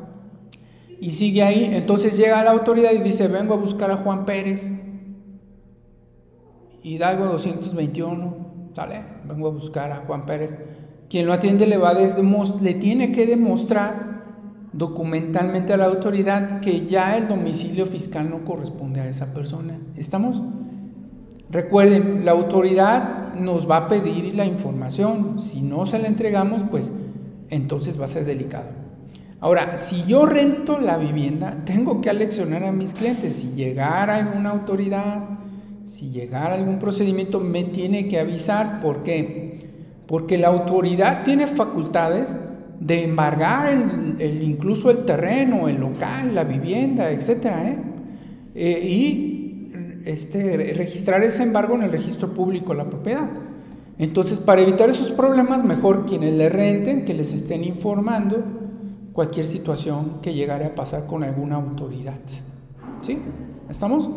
y 1.01 1.11
sigue 1.11 1.43
ahí. 1.43 1.71
Entonces 1.75 2.17
llega 2.17 2.45
la 2.45 2.53
autoridad 2.53 2.93
y 2.93 2.99
dice, 2.99 3.29
vengo 3.29 3.55
a 3.55 3.59
buscar 3.59 3.91
a 3.91 3.97
Juan 3.97 4.25
Pérez, 4.25 4.71
Hidalgo 6.83 7.27
221, 7.27 8.71
¿sale? 8.75 9.03
Vengo 9.27 9.49
a 9.49 9.51
buscar 9.51 9.93
a 9.93 10.05
Juan 10.07 10.25
Pérez. 10.25 10.57
Quien 11.11 11.27
lo 11.27 11.33
atiende 11.33 11.67
le 11.67 11.77
va 11.77 11.91
a 11.91 11.95
le 11.95 12.75
tiene 12.75 13.13
que 13.13 13.27
demostrar 13.27 14.09
documentalmente 14.73 15.73
a 15.73 15.77
la 15.77 15.87
autoridad 15.87 16.61
que 16.61 16.87
ya 16.87 17.17
el 17.17 17.27
domicilio 17.27 17.87
fiscal 17.87 18.31
no 18.31 18.45
corresponde 18.45 19.01
a 19.01 19.09
esa 19.09 19.35
persona. 19.35 19.79
¿Estamos? 19.97 20.43
Recuerden, 21.51 22.25
la 22.25 22.33
autoridad 22.33 23.35
nos 23.35 23.69
va 23.69 23.79
a 23.79 23.89
pedir 23.89 24.35
la 24.35 24.45
información. 24.45 25.39
Si 25.39 25.63
no 25.63 25.87
se 25.87 25.99
la 25.99 26.09
entregamos, 26.09 26.63
pues 26.71 26.93
entonces 27.49 27.99
va 27.99 28.05
a 28.05 28.09
ser 28.09 28.25
delicado. 28.25 28.67
Ahora, 29.41 29.77
si 29.77 30.05
yo 30.05 30.27
rento 30.27 30.79
la 30.79 30.99
vivienda, 30.99 31.63
tengo 31.65 32.01
que 32.01 32.11
aleccionar 32.11 32.65
a 32.65 32.73
mis 32.73 32.93
clientes. 32.93 33.37
Si 33.37 33.53
llegara 33.53 34.17
alguna 34.17 34.51
autoridad, 34.51 35.39
si 35.85 36.11
llegara 36.11 36.55
algún 36.55 36.79
procedimiento, 36.79 37.41
me 37.41 37.65
tiene 37.65 38.09
que 38.09 38.19
avisar. 38.19 38.81
¿Por 38.81 39.03
qué? 39.03 39.71
Porque 40.07 40.39
la 40.39 40.49
autoridad 40.49 41.23
tiene 41.23 41.47
facultades 41.47 42.37
de 42.81 43.05
embargar 43.05 43.71
incluso 44.21 44.91
el 44.91 45.05
terreno, 45.05 45.69
el 45.69 45.81
local, 45.81 46.35
la 46.35 46.45
vivienda, 46.45 47.11
etc. 47.11 47.29
¿eh? 47.47 47.79
Eh, 48.55 48.89
y 48.89 49.38
este, 50.09 50.73
registrar 50.75 51.23
ese 51.23 51.43
embargo 51.43 51.75
en 51.75 51.83
el 51.83 51.93
registro 51.93 52.33
público 52.33 52.73
la 52.73 52.89
propiedad. 52.89 53.29
Entonces, 53.99 54.41
para 54.41 54.63
evitar 54.63 54.89
esos 54.89 55.11
problemas, 55.11 55.65
mejor 55.65 56.07
quienes 56.07 56.33
le 56.33 56.49
renten, 56.49 57.05
que 57.05 57.13
les 57.13 57.35
estén 57.35 57.63
informando 57.63 58.43
cualquier 59.13 59.47
situación 59.47 60.21
que 60.23 60.33
llegara 60.33 60.69
a 60.69 60.75
pasar 60.75 61.07
con 61.07 61.25
alguna 61.25 61.57
autoridad. 61.57 62.19
¿Sí? 63.03 63.19
¿Estamos? 63.69 64.09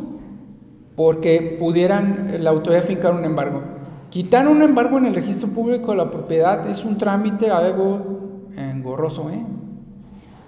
Porque 0.95 1.57
pudieran 1.59 2.37
la 2.39 2.51
autoridad 2.51 2.85
fincar 2.85 3.13
un 3.13 3.25
embargo. 3.25 3.61
Quitar 4.09 4.47
un 4.47 4.61
embargo 4.61 4.97
en 4.97 5.07
el 5.07 5.15
registro 5.15 5.49
público 5.49 5.91
de 5.91 5.97
la 5.97 6.09
propiedad 6.09 6.69
es 6.69 6.85
un 6.85 6.97
trámite 6.97 7.51
algo 7.51 8.47
engorroso, 8.55 9.29
¿eh? 9.29 9.43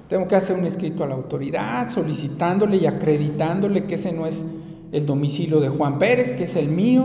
Tengo 0.07 0.25
que 0.25 0.35
hacer 0.35 0.57
un 0.57 0.65
escrito 0.65 1.03
a 1.03 1.07
la 1.07 1.15
autoridad 1.15 1.89
solicitándole 1.89 2.77
y 2.77 2.85
acreditándole 2.85 3.85
que 3.85 3.95
ese 3.95 4.13
no 4.13 4.25
es 4.25 4.45
el 4.93 5.05
domicilio 5.05 5.59
de 5.59 5.67
Juan 5.67 5.99
Pérez, 5.99 6.33
que 6.33 6.45
es 6.45 6.55
el 6.55 6.69
mío, 6.69 7.03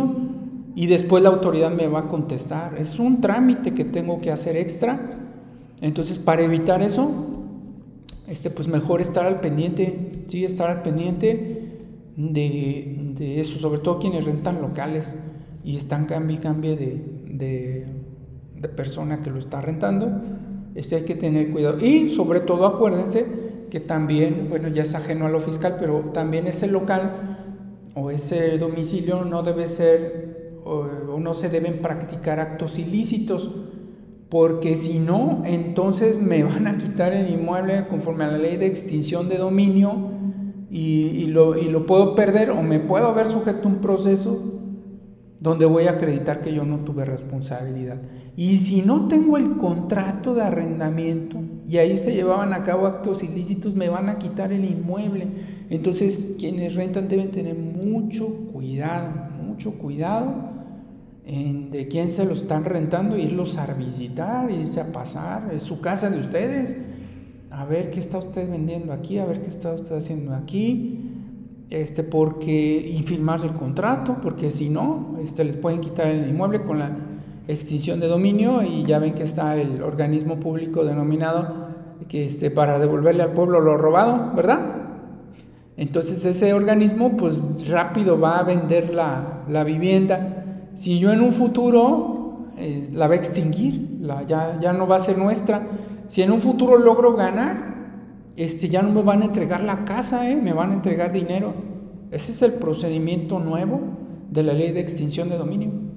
y 0.76 0.86
después 0.86 1.22
la 1.22 1.30
autoridad 1.30 1.72
me 1.72 1.88
va 1.88 2.00
a 2.00 2.08
contestar. 2.08 2.78
Es 2.78 3.00
un 3.00 3.20
trámite 3.20 3.74
que 3.74 3.84
tengo 3.84 4.20
que 4.20 4.30
hacer 4.30 4.56
extra. 4.56 5.10
Entonces, 5.80 6.20
para 6.20 6.42
evitar 6.42 6.82
eso, 6.82 7.10
este, 8.28 8.50
pues 8.50 8.68
mejor 8.68 9.00
estar 9.00 9.26
al 9.26 9.40
pendiente, 9.40 10.12
sí, 10.26 10.44
estar 10.44 10.70
al 10.70 10.82
pendiente 10.82 11.80
de, 12.16 13.14
de 13.16 13.40
eso, 13.40 13.58
sobre 13.58 13.80
todo 13.80 13.98
quienes 13.98 14.24
rentan 14.24 14.60
locales 14.62 15.16
y 15.64 15.76
están 15.76 16.06
cambio 16.06 16.36
y 16.36 16.40
cambio 16.40 16.76
de, 16.76 17.02
de, 17.26 17.86
de 18.60 18.68
persona 18.68 19.20
que 19.20 19.30
lo 19.30 19.38
está 19.38 19.60
rentando 19.60 20.22
este 20.78 20.94
hay 20.94 21.02
que 21.02 21.16
tener 21.16 21.50
cuidado. 21.50 21.84
Y 21.84 22.08
sobre 22.08 22.38
todo 22.38 22.64
acuérdense 22.64 23.26
que 23.68 23.80
también, 23.80 24.46
bueno, 24.48 24.68
ya 24.68 24.84
es 24.84 24.94
ajeno 24.94 25.26
a 25.26 25.28
lo 25.28 25.40
fiscal, 25.40 25.76
pero 25.80 26.10
también 26.14 26.46
ese 26.46 26.68
local 26.68 27.37
o 28.00 28.10
ese 28.10 28.58
domicilio 28.58 29.24
no 29.24 29.42
debe 29.42 29.68
ser 29.68 30.60
o, 30.64 31.18
no 31.18 31.34
se 31.34 31.48
deben 31.48 31.78
practicar 31.78 32.40
actos 32.40 32.78
ilícitos, 32.78 33.50
porque 34.28 34.76
si 34.76 34.98
no, 34.98 35.42
entonces 35.46 36.20
me 36.20 36.44
van 36.44 36.66
a 36.66 36.78
quitar 36.78 37.12
el 37.12 37.30
inmueble 37.30 37.86
conforme 37.88 38.24
a 38.24 38.28
la 38.28 38.38
ley 38.38 38.56
de 38.56 38.66
extinción 38.66 39.28
de 39.28 39.38
dominio 39.38 40.12
y, 40.70 41.26
lo, 41.26 41.56
y 41.56 41.64
lo 41.70 41.86
puedo 41.86 42.14
perder 42.14 42.50
o 42.50 42.62
me 42.62 42.78
puedo 42.78 43.08
haber 43.08 43.26
sujeto 43.26 43.68
a 43.68 43.72
un 43.72 43.78
proceso 43.78 44.54
donde 45.40 45.66
voy 45.66 45.86
a 45.86 45.92
acreditar 45.92 46.40
que 46.40 46.52
yo 46.52 46.64
no 46.64 46.78
tuve 46.78 47.04
responsabilidad. 47.04 47.98
Y 48.38 48.58
si 48.58 48.82
no 48.82 49.08
tengo 49.08 49.36
el 49.36 49.56
contrato 49.56 50.32
de 50.32 50.42
arrendamiento 50.42 51.38
y 51.66 51.78
ahí 51.78 51.98
se 51.98 52.14
llevaban 52.14 52.52
a 52.52 52.62
cabo 52.62 52.86
actos 52.86 53.24
ilícitos, 53.24 53.74
me 53.74 53.88
van 53.88 54.08
a 54.08 54.20
quitar 54.20 54.52
el 54.52 54.64
inmueble. 54.64 55.26
Entonces, 55.70 56.36
quienes 56.38 56.76
rentan 56.76 57.08
deben 57.08 57.32
tener 57.32 57.56
mucho 57.56 58.28
cuidado, 58.52 59.08
mucho 59.44 59.72
cuidado 59.72 60.36
en 61.26 61.72
de 61.72 61.88
quién 61.88 62.12
se 62.12 62.24
lo 62.24 62.34
están 62.34 62.64
rentando, 62.64 63.18
irlos 63.18 63.58
a 63.58 63.74
visitar, 63.74 64.48
irse 64.52 64.82
a 64.82 64.92
pasar, 64.92 65.50
es 65.52 65.64
su 65.64 65.80
casa 65.80 66.08
de 66.08 66.20
ustedes, 66.20 66.76
a 67.50 67.64
ver 67.64 67.90
qué 67.90 67.98
está 67.98 68.18
usted 68.18 68.48
vendiendo 68.48 68.92
aquí, 68.92 69.18
a 69.18 69.24
ver 69.24 69.42
qué 69.42 69.48
está 69.48 69.74
usted 69.74 69.96
haciendo 69.96 70.32
aquí, 70.32 71.00
este, 71.70 72.04
porque, 72.04 72.88
y 72.88 73.02
firmar 73.02 73.40
el 73.44 73.54
contrato, 73.54 74.18
porque 74.22 74.52
si 74.52 74.68
no, 74.68 75.16
este, 75.20 75.42
les 75.42 75.56
pueden 75.56 75.80
quitar 75.80 76.06
el 76.06 76.28
inmueble 76.28 76.62
con 76.62 76.78
la 76.78 77.17
extinción 77.48 77.98
de 77.98 78.06
dominio 78.06 78.62
y 78.62 78.84
ya 78.84 78.98
ven 78.98 79.14
que 79.14 79.24
está 79.24 79.56
el 79.56 79.82
organismo 79.82 80.38
público 80.38 80.84
denominado 80.84 81.68
que 82.08 82.26
este, 82.26 82.50
para 82.50 82.78
devolverle 82.78 83.22
al 83.22 83.32
pueblo 83.32 83.60
lo 83.60 83.76
robado, 83.76 84.32
¿verdad? 84.36 84.60
Entonces 85.76 86.24
ese 86.24 86.52
organismo 86.54 87.16
pues 87.16 87.68
rápido 87.68 88.18
va 88.18 88.38
a 88.38 88.42
vender 88.42 88.94
la, 88.94 89.44
la 89.48 89.64
vivienda. 89.64 90.70
Si 90.74 90.98
yo 90.98 91.12
en 91.12 91.20
un 91.20 91.32
futuro 91.32 92.48
eh, 92.56 92.90
la 92.92 93.08
va 93.08 93.14
a 93.14 93.16
extinguir, 93.16 93.98
la, 94.00 94.22
ya, 94.22 94.58
ya 94.60 94.72
no 94.72 94.86
va 94.86 94.96
a 94.96 95.00
ser 95.00 95.18
nuestra. 95.18 95.66
Si 96.08 96.22
en 96.22 96.32
un 96.32 96.40
futuro 96.40 96.78
logro 96.78 97.14
ganar, 97.14 97.68
este, 98.36 98.68
ya 98.68 98.82
no 98.82 98.90
me 98.90 99.02
van 99.02 99.22
a 99.22 99.26
entregar 99.26 99.62
la 99.62 99.84
casa, 99.84 100.30
¿eh? 100.30 100.36
me 100.36 100.52
van 100.52 100.70
a 100.70 100.74
entregar 100.74 101.12
dinero. 101.12 101.52
Ese 102.10 102.32
es 102.32 102.42
el 102.42 102.52
procedimiento 102.54 103.38
nuevo 103.38 103.80
de 104.30 104.42
la 104.42 104.52
ley 104.52 104.72
de 104.72 104.80
extinción 104.80 105.28
de 105.28 105.36
dominio. 105.36 105.87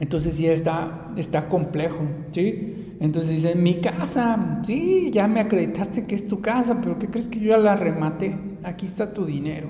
Entonces 0.00 0.38
ya 0.38 0.52
está, 0.52 1.12
está 1.16 1.48
complejo, 1.48 2.00
¿sí? 2.32 2.96
Entonces 3.00 3.30
dice, 3.30 3.54
mi 3.54 3.76
casa, 3.76 4.60
sí, 4.64 5.10
ya 5.12 5.28
me 5.28 5.40
acreditaste 5.40 6.06
que 6.06 6.14
es 6.14 6.26
tu 6.26 6.40
casa, 6.40 6.80
pero 6.80 6.98
¿qué 6.98 7.08
crees 7.08 7.28
que 7.28 7.38
yo 7.40 7.50
ya 7.50 7.58
la 7.58 7.76
rematé? 7.76 8.36
Aquí 8.62 8.86
está 8.86 9.12
tu 9.12 9.24
dinero. 9.24 9.68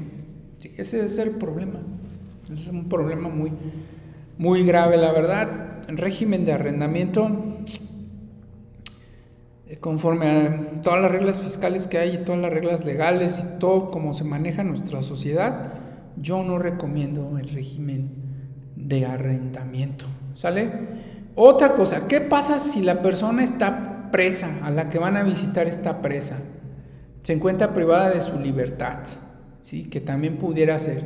ese 0.76 1.05
es 1.05 1.18
el 1.18 1.32
problema. 1.32 1.80
Ese 2.44 2.55
es 2.55 2.68
un 2.68 2.88
problema 2.88 3.28
muy, 3.28 3.52
muy 4.38 4.64
grave, 4.64 4.96
la 4.96 5.12
verdad. 5.12 5.88
El 5.88 5.98
régimen 5.98 6.46
de 6.46 6.52
arrendamiento, 6.52 7.56
conforme 9.80 10.26
a 10.26 10.80
todas 10.82 11.02
las 11.02 11.10
reglas 11.10 11.40
fiscales 11.40 11.86
que 11.86 11.98
hay 11.98 12.14
y 12.14 12.18
todas 12.18 12.40
las 12.40 12.52
reglas 12.52 12.84
legales 12.84 13.40
y 13.40 13.59
todo 13.59 13.90
como 13.90 14.14
se 14.14 14.24
maneja 14.24 14.64
nuestra 14.64 15.02
sociedad, 15.02 15.72
yo 16.16 16.42
no 16.42 16.59
recomiendo 16.59 17.36
el 17.38 17.48
régimen 17.48 18.23
de 18.85 19.06
arrendamiento. 19.06 20.06
¿Sale? 20.35 20.70
Otra 21.35 21.74
cosa, 21.74 22.06
¿qué 22.06 22.20
pasa 22.20 22.61
si 22.61 22.82
la 22.82 23.01
persona 23.01 23.43
está 23.43 24.11
presa, 24.12 24.61
a 24.62 24.70
la 24.70 24.89
que 24.89 24.98
van 24.98 25.16
a 25.16 25.23
visitar 25.23 25.66
está 25.66 26.01
presa? 26.01 26.39
Se 27.20 27.32
encuentra 27.32 27.74
privada 27.74 28.11
de 28.11 28.20
su 28.20 28.39
libertad, 28.39 28.98
¿sí? 29.61 29.85
Que 29.85 30.01
también 30.01 30.36
pudiera 30.36 30.78
ser. 30.78 31.02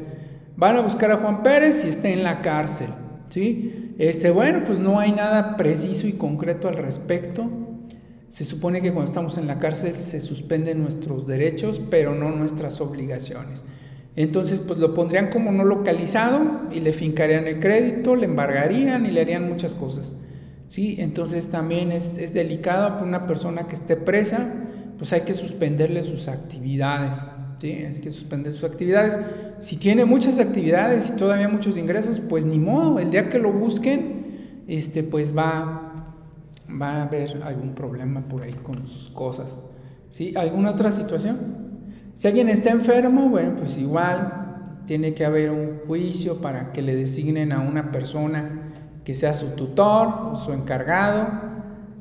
Van 0.56 0.76
a 0.76 0.80
buscar 0.80 1.12
a 1.12 1.18
Juan 1.18 1.42
Pérez 1.42 1.84
y 1.84 1.88
está 1.88 2.08
en 2.08 2.24
la 2.24 2.42
cárcel, 2.42 2.88
¿sí? 3.30 3.94
Este, 3.98 4.30
bueno, 4.30 4.64
pues 4.66 4.78
no 4.78 4.98
hay 4.98 5.12
nada 5.12 5.56
preciso 5.56 6.06
y 6.06 6.12
concreto 6.12 6.68
al 6.68 6.76
respecto. 6.76 7.48
Se 8.28 8.44
supone 8.44 8.82
que 8.82 8.92
cuando 8.92 9.08
estamos 9.10 9.38
en 9.38 9.46
la 9.46 9.58
cárcel 9.58 9.96
se 9.96 10.20
suspenden 10.20 10.82
nuestros 10.82 11.26
derechos, 11.26 11.80
pero 11.88 12.14
no 12.14 12.30
nuestras 12.30 12.80
obligaciones. 12.80 13.64
Entonces, 14.18 14.58
pues 14.58 14.80
lo 14.80 14.94
pondrían 14.94 15.30
como 15.30 15.52
no 15.52 15.62
localizado 15.62 16.40
y 16.72 16.80
le 16.80 16.92
fincarían 16.92 17.46
el 17.46 17.60
crédito, 17.60 18.16
le 18.16 18.24
embargarían 18.24 19.06
y 19.06 19.12
le 19.12 19.20
harían 19.20 19.48
muchas 19.48 19.76
cosas. 19.76 20.16
¿sí? 20.66 20.96
Entonces 20.98 21.52
también 21.52 21.92
es, 21.92 22.34
delicado 22.34 22.94
para 22.94 23.04
una 23.04 23.22
persona 23.22 23.68
que 23.68 23.76
esté 23.76 23.94
presa, 23.94 24.54
pues 24.98 25.12
hay 25.12 25.20
que 25.20 25.34
suspenderle 25.34 26.02
sus 26.02 26.26
actividades. 26.26 27.14
¿sí? 27.60 27.70
Hay 27.70 28.00
que 28.00 28.10
suspender 28.10 28.52
sus 28.54 28.64
actividades. 28.64 29.16
Si 29.60 29.76
tiene 29.76 30.04
muchas 30.04 30.40
actividades 30.40 31.10
y 31.10 31.12
todavía 31.12 31.48
muchos 31.48 31.76
ingresos, 31.76 32.20
pues 32.28 32.44
ni 32.44 32.58
modo, 32.58 32.98
el 32.98 33.12
día 33.12 33.28
que 33.28 33.38
lo 33.38 33.52
busquen, 33.52 34.64
este, 34.66 35.04
pues 35.04 35.32
va, 35.38 36.16
va 36.68 36.88
a 36.88 37.02
haber 37.04 37.40
algún 37.44 37.76
problema 37.76 38.26
por 38.26 38.42
ahí 38.42 38.54
con 38.64 38.84
sus 38.88 39.10
cosas. 39.10 39.60
¿sí? 40.10 40.34
¿Alguna 40.36 40.72
otra 40.72 40.90
situación? 40.90 41.67
Si 42.18 42.26
alguien 42.26 42.48
está 42.48 42.70
enfermo, 42.70 43.28
bueno, 43.28 43.54
pues 43.54 43.78
igual 43.78 44.64
tiene 44.84 45.14
que 45.14 45.24
haber 45.24 45.52
un 45.52 45.82
juicio 45.86 46.38
para 46.38 46.72
que 46.72 46.82
le 46.82 46.96
designen 46.96 47.52
a 47.52 47.60
una 47.60 47.92
persona 47.92 48.72
que 49.04 49.14
sea 49.14 49.32
su 49.32 49.50
tutor, 49.50 50.36
su 50.36 50.52
encargado, 50.52 51.28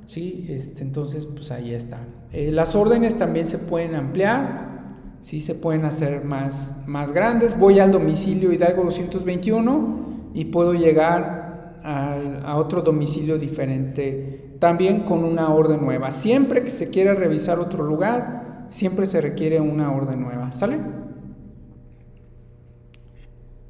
¿sí? 0.06 0.48
Este, 0.50 0.82
entonces, 0.82 1.28
pues 1.28 1.52
ahí 1.52 1.72
está. 1.72 2.00
Eh, 2.32 2.52
las 2.52 2.76
órdenes 2.76 3.20
también 3.20 3.46
se 3.46 3.60
pueden 3.60 3.94
ampliar, 3.94 4.96
¿sí? 5.22 5.40
Se 5.40 5.54
pueden 5.54 5.86
hacer 5.86 6.26
más, 6.26 6.78
más 6.88 7.12
grandes. 7.12 7.56
Voy 7.56 7.80
al 7.80 7.92
domicilio 7.92 8.52
Hidalgo 8.52 8.86
221 8.86 10.32
y 10.34 10.46
puedo 10.46 10.74
llegar 10.74 11.78
a 11.84 12.56
otro 12.56 12.82
domicilio 12.82 13.38
diferente, 13.38 14.56
también 14.60 15.02
con 15.04 15.24
una 15.24 15.54
orden 15.54 15.80
nueva. 15.80 16.12
Siempre 16.12 16.64
que 16.64 16.72
se 16.72 16.90
quiera 16.90 17.14
revisar 17.14 17.60
otro 17.60 17.84
lugar, 17.84 18.47
siempre 18.70 19.06
se 19.08 19.22
requiere 19.22 19.60
una 19.60 19.92
orden 19.92 20.22
nueva, 20.22 20.52
¿sale? 20.52 20.78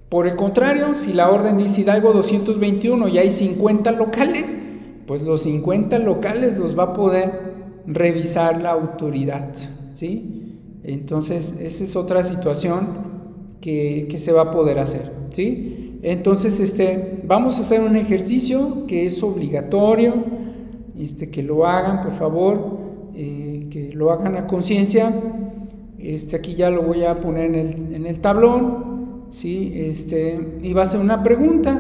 Por 0.10 0.26
el 0.26 0.36
contrario, 0.36 0.94
si 0.94 1.12
la 1.14 1.30
orden 1.30 1.58
dice 1.58 1.82
Hidalgo 1.82 2.14
221 2.14 3.10
y 3.10 3.18
hay 3.18 3.30
50 3.30 3.92
locales, 3.92 4.56
pues 5.06 5.22
los 5.22 5.44
50 5.44 6.00
locales 6.00 6.58
los 6.58 6.78
va 6.78 6.84
a 6.84 6.94
poder 6.94 7.32
revisar 7.86 8.62
la 8.62 8.72
autoridad, 8.72 9.54
¿sí? 9.94 10.60
Entonces, 10.84 11.58
esa 11.60 11.84
es 11.84 11.96
otra 11.98 12.24
situación 12.24 12.88
que, 13.60 14.14
se 14.18 14.32
va 14.32 14.44
a 14.44 14.52
poder 14.52 14.80
hacer, 14.80 15.12
¿sí? 15.30 16.00
Entonces, 16.04 16.60
este, 16.62 17.22
vamos 17.26 17.58
a 17.58 17.62
hacer 17.62 17.82
un 17.82 17.98
ejercicio 17.98 18.86
que 18.88 19.06
es 19.06 19.22
obligatorio, 19.24 20.14
este, 20.98 21.30
que 21.30 21.44
lo 21.44 21.66
hagan, 21.66 22.04
por 22.04 22.14
favor. 22.14 22.78
Eh, 23.14 23.57
lo 23.94 24.12
hagan 24.12 24.38
a 24.38 24.48
conciencia. 24.48 25.14
Este, 26.00 26.36
aquí 26.36 26.56
ya 26.56 26.70
lo 26.70 26.84
voy 26.84 27.04
a 27.04 27.20
poner 27.20 27.56
en 27.56 28.06
el, 28.06 28.20
tablón, 28.20 29.26
¿sí? 29.30 29.74
Este, 29.76 30.60
y 30.62 30.74
va 30.74 30.84
a 30.84 30.86
ser 30.86 31.00
una 31.00 31.24
pregunta, 31.24 31.80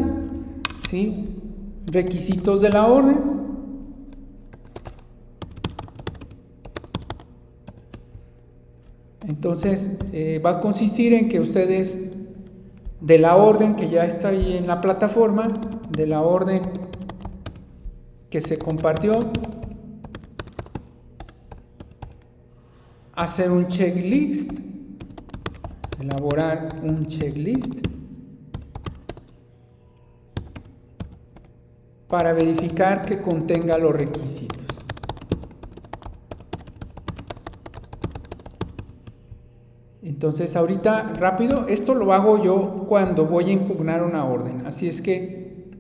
¿sí? 0.90 1.26
Requisitos 1.86 2.62
de 2.62 2.70
la 2.70 2.88
orden. 2.88 3.38
Entonces, 9.28 9.98
eh, 10.14 10.42
va 10.44 10.52
a 10.52 10.60
consistir 10.62 11.14
en 11.14 11.30
que 11.30 11.40
ustedes, 11.40 12.12
de 13.02 13.20
la 13.20 13.36
orden 13.36 13.76
que 13.76 13.90
ya 13.90 14.06
está 14.06 14.30
ahí 14.30 14.58
en 14.58 14.68
la 14.68 14.82
plataforma, 14.82 15.48
de 15.92 16.08
la 16.08 16.22
orden 16.22 16.62
que 18.30 18.42
se 18.42 18.58
compartió, 18.58 19.20
hacer 23.18 23.50
un 23.50 23.68
checklist, 23.68 24.52
elaborar 26.00 26.70
un 26.84 27.08
checklist 27.08 27.88
para 32.08 32.32
verificar 32.34 33.04
que 33.04 33.20
contenga 33.20 33.76
los 33.80 33.96
requisitos. 33.96 34.66
Entonces 40.04 40.56
ahorita 40.56 41.14
rápido, 41.20 41.66
esto 41.68 41.96
lo 41.96 42.14
hago 42.14 42.44
yo 42.44 42.86
cuando 42.88 43.26
voy 43.26 43.46
a 43.50 43.54
impugnar 43.54 44.04
una 44.04 44.26
orden, 44.26 44.62
así 44.68 44.88
es 44.88 45.02
que, 45.02 45.72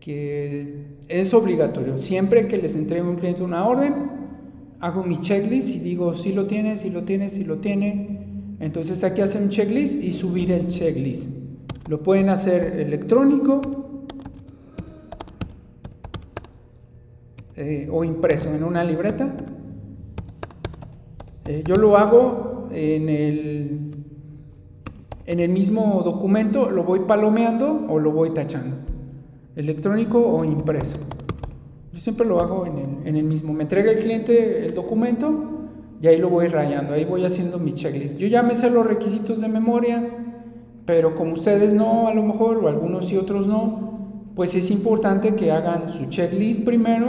que 0.00 0.96
es 1.08 1.34
obligatorio. 1.34 1.98
Siempre 1.98 2.48
que 2.48 2.56
les 2.56 2.74
entregue 2.74 3.06
un 3.06 3.16
cliente 3.16 3.42
una 3.42 3.66
orden, 3.66 4.17
hago 4.80 5.02
mi 5.02 5.18
checklist 5.18 5.76
y 5.76 5.78
digo 5.80 6.14
si 6.14 6.32
lo 6.32 6.46
tiene, 6.46 6.76
si 6.76 6.90
lo 6.90 7.04
tiene, 7.04 7.30
si 7.30 7.44
lo 7.44 7.58
tiene. 7.58 8.56
Entonces 8.60 9.04
aquí 9.04 9.20
hacen 9.20 9.44
un 9.44 9.48
checklist 9.50 10.02
y 10.02 10.12
subir 10.12 10.50
el 10.52 10.68
checklist. 10.68 11.30
Lo 11.88 12.02
pueden 12.02 12.28
hacer 12.28 12.78
electrónico 12.80 13.60
eh, 17.56 17.88
o 17.90 18.04
impreso 18.04 18.54
en 18.54 18.64
una 18.64 18.84
libreta. 18.84 19.34
Eh, 21.46 21.62
yo 21.66 21.76
lo 21.76 21.96
hago 21.96 22.68
en 22.72 23.08
el, 23.08 23.90
en 25.24 25.40
el 25.40 25.50
mismo 25.50 26.02
documento, 26.04 26.70
lo 26.70 26.84
voy 26.84 27.00
palomeando 27.00 27.86
o 27.88 27.98
lo 27.98 28.12
voy 28.12 28.30
tachando. 28.34 28.76
Electrónico 29.56 30.20
o 30.20 30.44
impreso. 30.44 31.07
Yo 31.98 32.02
siempre 32.02 32.28
lo 32.28 32.38
hago 32.38 32.64
en 32.64 33.16
el, 33.16 33.24
mismo. 33.24 33.52
Me 33.52 33.64
entrega 33.64 33.90
el 33.90 33.98
cliente 33.98 34.66
el 34.66 34.72
documento 34.72 35.68
y 36.00 36.06
ahí 36.06 36.16
lo 36.18 36.30
voy 36.30 36.46
rayando, 36.46 36.94
ahí 36.94 37.04
voy 37.04 37.24
haciendo 37.24 37.58
mi 37.58 37.72
checklist. 37.72 38.18
Yo 38.18 38.28
ya 38.28 38.40
me 38.44 38.54
sé 38.54 38.70
los 38.70 38.86
requisitos 38.86 39.40
de 39.40 39.48
memoria, 39.48 40.08
pero 40.86 41.16
como 41.16 41.32
ustedes 41.32 41.74
no, 41.74 42.06
a 42.06 42.14
lo 42.14 42.22
mejor, 42.22 42.58
o 42.58 42.68
algunos 42.68 43.10
y 43.10 43.16
otros 43.16 43.48
no, 43.48 44.30
pues 44.36 44.54
es 44.54 44.70
importante 44.70 45.34
que 45.34 45.50
hagan 45.50 45.88
su 45.88 46.08
checklist 46.08 46.64
primero 46.64 47.08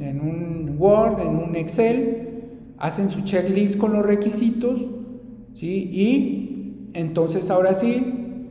en 0.00 0.20
un 0.20 0.76
Word, 0.78 1.20
en 1.20 1.28
un 1.28 1.56
Excel, 1.56 2.42
hacen 2.76 3.08
su 3.08 3.22
checklist 3.22 3.78
con 3.78 3.94
los 3.94 4.04
requisitos, 4.04 4.84
¿sí? 5.54 5.88
Y 5.90 6.90
entonces 6.92 7.50
ahora 7.50 7.72
sí 7.72 8.48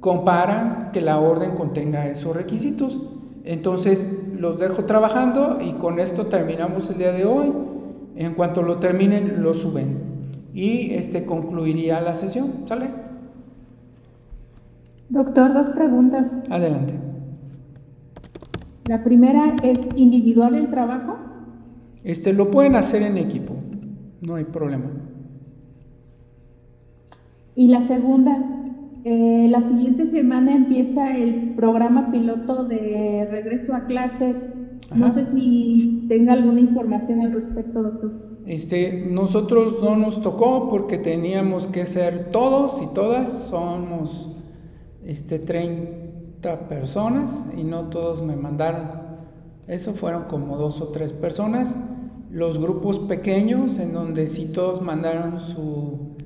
comparan 0.00 0.92
que 0.94 1.02
la 1.02 1.20
orden 1.20 1.56
contenga 1.56 2.08
esos 2.08 2.34
requisitos. 2.34 3.02
Entonces 3.44 4.29
los 4.40 4.58
dejo 4.58 4.84
trabajando 4.84 5.58
y 5.60 5.74
con 5.74 6.00
esto 6.00 6.26
terminamos 6.26 6.88
el 6.88 6.98
día 6.98 7.12
de 7.12 7.26
hoy. 7.26 7.52
En 8.16 8.34
cuanto 8.34 8.62
lo 8.62 8.78
terminen, 8.78 9.42
lo 9.42 9.52
suben. 9.52 9.98
Y 10.54 10.94
este 10.94 11.26
concluiría 11.26 12.00
la 12.00 12.14
sesión. 12.14 12.50
¿Sale? 12.66 12.88
Doctor, 15.10 15.52
dos 15.52 15.70
preguntas. 15.70 16.32
Adelante. 16.48 16.94
La 18.86 19.04
primera 19.04 19.56
es 19.62 19.86
individual 19.94 20.54
el 20.54 20.70
trabajo. 20.70 21.18
Este 22.02 22.32
lo 22.32 22.50
pueden 22.50 22.76
hacer 22.76 23.02
en 23.02 23.18
equipo, 23.18 23.54
no 24.22 24.36
hay 24.36 24.44
problema. 24.44 24.86
Y 27.54 27.68
la 27.68 27.82
segunda, 27.82 28.59
eh, 29.04 29.46
la 29.48 29.62
siguiente 29.62 30.10
semana 30.10 30.54
empieza 30.54 31.16
el 31.16 31.54
programa 31.54 32.10
piloto 32.10 32.64
de 32.64 33.26
regreso 33.30 33.74
a 33.74 33.86
clases. 33.86 34.50
No 34.94 35.12
sé 35.12 35.26
si 35.26 36.06
tenga 36.08 36.34
alguna 36.34 36.60
información 36.60 37.20
al 37.20 37.32
respecto, 37.32 37.82
doctor. 37.82 38.12
Este, 38.46 39.06
nosotros 39.10 39.76
no 39.82 39.96
nos 39.96 40.22
tocó 40.22 40.68
porque 40.68 40.98
teníamos 40.98 41.66
que 41.66 41.86
ser 41.86 42.30
todos 42.30 42.82
y 42.82 42.92
todas, 42.94 43.28
somos 43.50 44.30
este, 45.04 45.38
30 45.38 46.68
personas 46.68 47.46
y 47.56 47.64
no 47.64 47.88
todos 47.90 48.22
me 48.22 48.36
mandaron. 48.36 48.88
Eso 49.66 49.92
fueron 49.92 50.24
como 50.24 50.56
dos 50.56 50.80
o 50.80 50.88
tres 50.88 51.12
personas. 51.12 51.76
Los 52.30 52.58
grupos 52.58 52.98
pequeños 52.98 53.78
en 53.78 53.92
donde 53.92 54.26
sí 54.26 54.52
todos 54.52 54.82
mandaron 54.82 55.40
su 55.40 56.16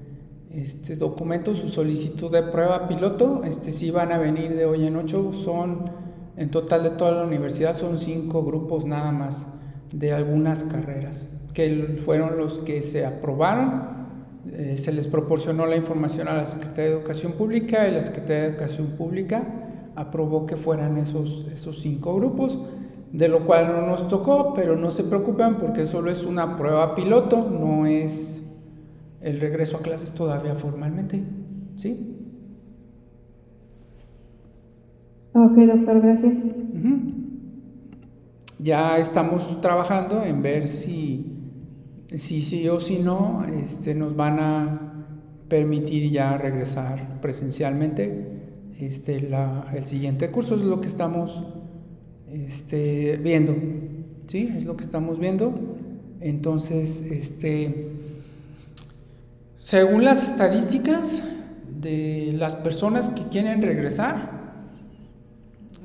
este 0.55 0.97
documento, 0.97 1.55
su 1.55 1.69
solicitud 1.69 2.31
de 2.31 2.43
prueba 2.43 2.89
piloto, 2.89 3.43
este 3.45 3.73
sí 3.73 3.91
van 3.91 4.13
a 4.13 4.19
venir 4.19 4.55
de 4.55 4.67
hoy 4.67 4.87
en 4.87 4.97
ocho, 4.97 5.33
son 5.33 5.85
en 6.37 6.51
total 6.51 6.83
de 6.83 6.91
toda 6.91 7.13
la 7.13 7.25
universidad 7.25 7.75
son 7.75 7.99
cinco 7.99 8.45
grupos 8.45 8.85
nada 8.85 9.13
más 9.13 9.47
de 9.93 10.13
algunas 10.13 10.65
carreras, 10.65 11.29
que 11.53 11.99
fueron 12.05 12.37
los 12.37 12.59
que 12.59 12.83
se 12.83 13.07
aprobaron. 13.07 13.95
Eh, 14.51 14.77
se 14.77 14.93
les 14.93 15.07
proporcionó 15.07 15.67
la 15.67 15.77
información 15.77 16.29
a 16.29 16.35
la 16.35 16.45
Secretaría 16.45 16.91
de 16.91 16.97
Educación 16.99 17.33
Pública 17.33 17.89
y 17.89 17.93
la 17.93 18.03
Secretaría 18.03 18.43
de 18.43 18.49
Educación 18.49 18.89
Pública 18.99 19.43
aprobó 19.97 20.45
que 20.45 20.57
fueran 20.57 20.99
esos, 20.99 21.47
esos 21.53 21.81
cinco 21.81 22.15
grupos, 22.17 22.59
de 23.13 23.29
lo 23.29 23.47
cual 23.47 23.69
no 23.69 23.87
nos 23.87 24.09
tocó, 24.09 24.53
pero 24.55 24.77
no 24.77 24.91
se 24.91 25.05
preocupen 25.05 25.55
porque 25.57 25.87
solo 25.87 26.11
es 26.11 26.25
una 26.25 26.57
prueba 26.57 26.95
piloto, 26.95 27.49
no 27.49 27.87
es 27.87 28.44
el 29.25 29.41
regreso 29.41 29.79
a 29.79 29.81
clases 29.81 30.13
todavía 30.13 30.55
formalmente, 30.55 31.23
¿sí? 31.77 32.15
Ok, 35.33 35.57
doctor, 35.57 36.01
gracias. 36.01 36.47
Ya 38.59 38.99
estamos 38.99 39.61
trabajando 39.61 40.23
en 40.23 40.43
ver 40.43 40.69
si 40.69 41.35
si 42.15 42.43
sí 42.43 42.69
o 42.69 42.79
si 42.81 42.99
no 42.99 43.45
este, 43.45 43.95
nos 43.95 44.15
van 44.15 44.39
a 44.39 45.07
permitir 45.49 46.11
ya 46.11 46.37
regresar 46.37 47.21
presencialmente. 47.21 48.33
Este, 48.79 49.21
la, 49.21 49.67
el 49.75 49.85
siguiente 49.85 50.31
curso 50.31 50.57
es 50.57 50.63
lo 50.63 50.81
que 50.81 50.89
estamos 50.89 51.43
este, 52.33 53.19
viendo, 53.23 53.55
¿sí? 54.27 54.53
Es 54.57 54.65
lo 54.65 54.77
que 54.77 54.85
estamos 54.85 55.19
viendo. 55.19 55.55
Entonces, 56.21 57.03
este, 57.03 57.91
según 59.59 60.05
las 60.05 60.29
estadísticas 60.29 61.23
de 61.81 62.35
las 62.37 62.55
personas 62.55 63.09
que 63.09 63.25
quieren 63.25 63.63
regresar, 63.63 64.45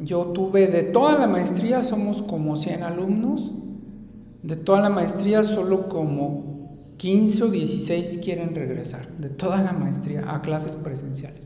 yo 0.02 0.28
tuve 0.28 0.68
de 0.68 0.84
toda 0.84 1.18
la 1.20 1.28
maestría, 1.28 1.84
somos 1.84 2.22
como 2.22 2.56
100 2.56 2.84
alumnos, 2.84 3.52
de 4.44 4.56
toda 4.56 4.82
la 4.82 4.90
maestría 4.90 5.44
solo 5.44 5.90
como 5.90 6.50
15 6.98 7.44
o 7.44 7.48
16 7.48 8.20
quieren 8.24 8.56
regresar, 8.56 9.08
de 9.18 9.30
toda 9.30 9.62
la 9.62 9.74
maestría 9.74 10.34
a 10.34 10.41
clases 10.41 10.76
presenciales. 10.76 11.44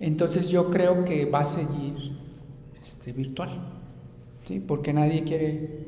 Entonces 0.00 0.48
yo 0.48 0.70
creo 0.70 1.04
que 1.04 1.24
va 1.24 1.40
a 1.40 1.44
seguir 1.44 2.18
este, 2.82 3.12
virtual, 3.12 3.60
¿sí? 4.46 4.60
porque 4.60 4.92
nadie 4.92 5.24
quiere 5.24 5.86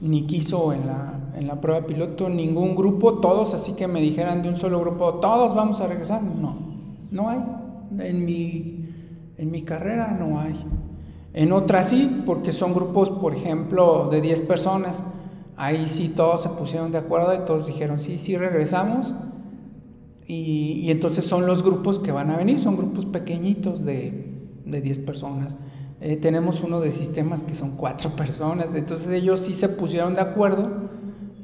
ni 0.00 0.26
quiso 0.26 0.72
en 0.72 0.86
la, 0.86 1.20
en 1.36 1.46
la 1.46 1.60
prueba 1.60 1.86
piloto 1.86 2.28
ningún 2.28 2.74
grupo, 2.76 3.14
todos 3.14 3.54
así 3.54 3.74
que 3.74 3.86
me 3.86 4.00
dijeran 4.00 4.42
de 4.42 4.48
un 4.48 4.56
solo 4.56 4.80
grupo, 4.80 5.14
todos 5.14 5.54
vamos 5.54 5.80
a 5.80 5.86
regresar. 5.86 6.22
No, 6.22 6.56
no 7.10 7.28
hay. 7.28 7.38
En 7.98 8.24
mi, 8.24 8.88
en 9.36 9.50
mi 9.50 9.62
carrera 9.62 10.16
no 10.18 10.38
hay. 10.38 10.54
En 11.32 11.52
otras 11.52 11.90
sí, 11.90 12.22
porque 12.24 12.52
son 12.52 12.74
grupos, 12.74 13.10
por 13.10 13.34
ejemplo, 13.34 14.08
de 14.10 14.20
10 14.20 14.42
personas. 14.42 15.02
Ahí 15.56 15.88
sí 15.88 16.12
todos 16.14 16.42
se 16.42 16.48
pusieron 16.50 16.92
de 16.92 16.98
acuerdo 16.98 17.34
y 17.34 17.44
todos 17.46 17.66
dijeron, 17.66 17.98
sí, 17.98 18.18
sí, 18.18 18.36
regresamos. 18.36 19.14
Y, 20.26 20.80
y 20.82 20.90
entonces 20.90 21.24
son 21.24 21.46
los 21.46 21.62
grupos 21.62 21.98
que 21.98 22.10
van 22.10 22.30
a 22.30 22.36
venir, 22.36 22.58
son 22.58 22.76
grupos 22.76 23.06
pequeñitos 23.06 23.84
de, 23.84 24.26
de 24.64 24.80
10 24.80 24.98
personas. 25.00 25.56
Eh, 26.00 26.16
tenemos 26.16 26.62
uno 26.62 26.80
de 26.80 26.92
sistemas 26.92 27.42
que 27.42 27.54
son 27.54 27.72
cuatro 27.76 28.10
personas, 28.16 28.74
entonces 28.74 29.12
ellos 29.12 29.40
sí 29.40 29.54
se 29.54 29.68
pusieron 29.68 30.14
de 30.14 30.20
acuerdo 30.20 30.70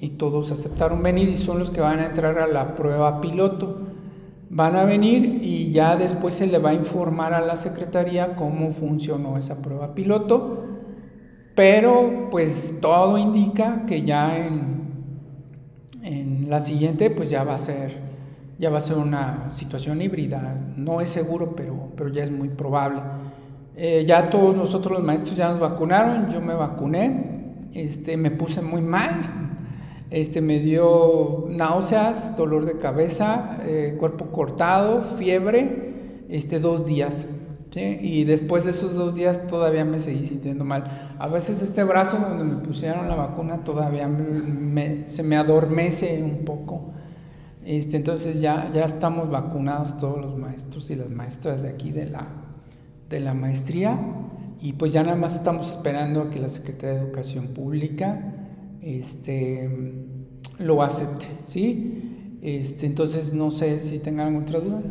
y 0.01 0.11
todos 0.11 0.51
aceptaron 0.51 1.03
venir 1.03 1.29
y 1.29 1.39
son 1.39 1.59
los 1.59 1.71
que 1.71 1.81
van 1.81 2.01
a 2.01 2.07
entrar 2.07 2.39
a 2.39 2.47
la 2.47 2.75
prueba 2.75 3.21
piloto. 3.21 3.89
Van 4.51 4.77
a 4.77 4.85
venir 4.85 5.41
y 5.43 5.71
ya 5.71 5.97
después 5.97 6.35
se 6.35 6.47
le 6.47 6.59
va 6.59 6.71
a 6.71 6.75
informar 6.75 7.33
a 7.33 7.41
la 7.41 7.57
secretaría 7.57 8.37
cómo 8.37 8.73
funcionó 8.73 9.39
esa 9.39 9.63
prueba 9.63 9.95
piloto, 9.95 10.65
pero 11.55 12.29
pues 12.31 12.79
todo 12.83 13.17
indica 13.17 13.87
que 13.87 14.03
ya 14.03 14.37
en, 14.37 14.83
en 16.03 16.51
la 16.51 16.61
siguiente 16.61 17.11
pues 17.11 17.31
ya 17.31 17.45
va 17.45 17.55
a 17.55 17.59
ser 17.59 18.13
ya 18.63 18.71
va 18.71 18.79
a 18.79 18.81
ser 18.81 18.99
una 18.99 19.49
situación 19.51 20.01
híbrida, 20.03 20.57
no 20.77 21.01
es 21.01 21.11
seguro, 21.11 21.57
pero, 21.57 21.89
pero 21.97 22.11
ya 22.11 22.23
es 22.23 22.31
muy 22.31 22.49
probable. 22.49 23.01
Eh, 23.77 24.05
ya 24.07 24.29
todos 24.29 24.55
nosotros 24.55 24.99
los 24.99 25.07
maestros 25.07 25.37
ya 25.37 25.49
nos 25.49 25.61
vacunaron, 25.61 26.29
yo 26.29 26.41
me 26.41 26.55
vacuné, 26.55 27.69
este, 27.73 28.17
me 28.17 28.31
puse 28.31 28.61
muy 28.61 28.83
mal, 28.83 29.13
este, 30.11 30.43
me 30.43 30.59
dio 30.59 31.47
náuseas, 31.49 32.37
dolor 32.37 32.67
de 32.67 32.79
cabeza, 32.79 33.59
eh, 33.65 33.97
cuerpo 33.99 34.27
cortado, 34.27 35.03
fiebre, 35.03 36.25
este, 36.29 36.61
dos 36.61 36.85
días. 36.85 37.27
Y 37.75 38.25
después 38.25 38.65
de 38.65 38.73
esos 38.73 38.95
dos 38.95 39.15
días 39.15 39.47
todavía 39.47 39.87
me 39.87 39.99
seguí 39.99 40.27
sintiendo 40.27 40.63
mal. 40.63 41.15
A 41.19 41.27
veces 41.27 41.63
este 41.63 41.83
brazo 41.85 42.19
donde 42.19 42.45
me 42.45 42.57
pusieron 42.57 43.09
la 43.09 43.15
vacuna 43.15 43.65
todavía 43.65 44.11
se 45.07 45.23
me 45.23 45.37
adormece 45.37 46.23
un 46.23 46.45
poco. 46.45 46.93
Este, 47.65 47.97
entonces 47.97 48.43
ya, 48.43 48.71
ya 48.75 48.85
estamos 48.85 49.31
vacunados 49.31 49.97
todos 49.97 50.21
los 50.21 50.37
maestros 50.37 50.91
y 50.91 50.97
las 50.97 51.09
maestras 51.09 51.63
de 51.63 51.71
aquí 51.71 51.93
de 51.93 52.11
la, 52.11 52.29
de 53.13 53.21
la 53.21 53.35
maestría 53.35 54.01
y 54.61 54.73
pues 54.73 54.93
ya 54.93 55.05
nada 55.05 55.17
más 55.17 55.37
estamos 55.37 55.71
esperando 55.71 56.23
a 56.23 56.31
que 56.31 56.41
la 56.41 56.49
Secretaría 56.49 56.97
de 56.97 57.05
Educación 57.07 57.49
Pública 57.49 58.35
este, 58.81 59.71
lo 60.59 60.83
acepte, 60.83 61.27
¿sí? 61.45 62.39
Este, 62.43 62.87
entonces 62.87 63.35
no 63.35 63.51
sé 63.51 63.79
si 63.81 63.99
tengan 63.99 64.35
otra 64.37 64.61
duda. 64.61 64.83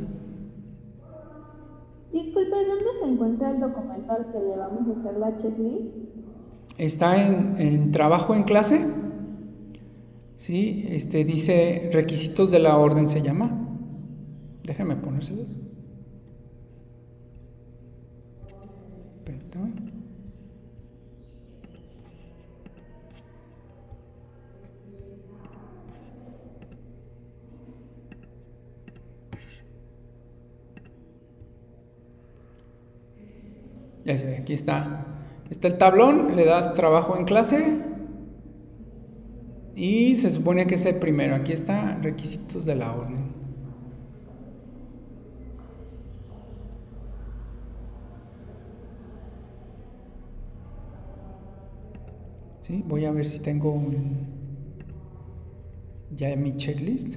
Disculpe, 2.14 2.56
¿dónde 2.68 2.86
se 3.02 3.12
encuentra 3.12 3.52
el 3.52 3.60
documento 3.60 4.12
al 4.12 4.32
que 4.32 4.40
le 4.40 4.58
vamos 4.58 4.88
a 4.88 5.00
hacer 5.00 5.18
la 5.18 5.38
checklist? 5.38 5.96
Está 6.78 7.26
en, 7.26 7.56
en 7.60 7.92
trabajo 7.92 8.36
en 8.36 8.44
clase. 8.44 8.86
Sí, 10.36 10.86
este 10.90 11.24
dice 11.24 11.90
requisitos 11.94 12.52
de 12.52 12.60
la 12.60 12.78
orden 12.78 13.08
se 13.08 13.22
llama. 13.22 13.68
Déjenme 14.64 14.96
ponérselos. 14.96 15.61
Ya 34.06 34.18
sé, 34.18 34.38
aquí 34.38 34.54
está. 34.54 35.06
Está 35.50 35.68
el 35.68 35.78
tablón, 35.78 36.36
le 36.36 36.46
das 36.46 36.74
trabajo 36.76 37.18
en 37.18 37.26
clase 37.26 37.82
y 39.76 40.16
se 40.18 40.32
supone 40.32 40.68
que 40.68 40.76
es 40.76 40.86
el 40.86 40.96
primero. 40.96 41.36
Aquí 41.36 41.52
está 41.52 41.98
requisitos 42.02 42.66
de 42.66 42.76
la 42.76 42.94
orden. 42.94 43.32
¿Sí? 52.62 52.84
Voy 52.88 53.06
a 53.06 53.12
ver 53.12 53.26
si 53.28 53.40
tengo 53.40 53.72
un, 53.72 54.28
ya 56.16 56.36
mi 56.36 56.56
checklist. 56.56 57.16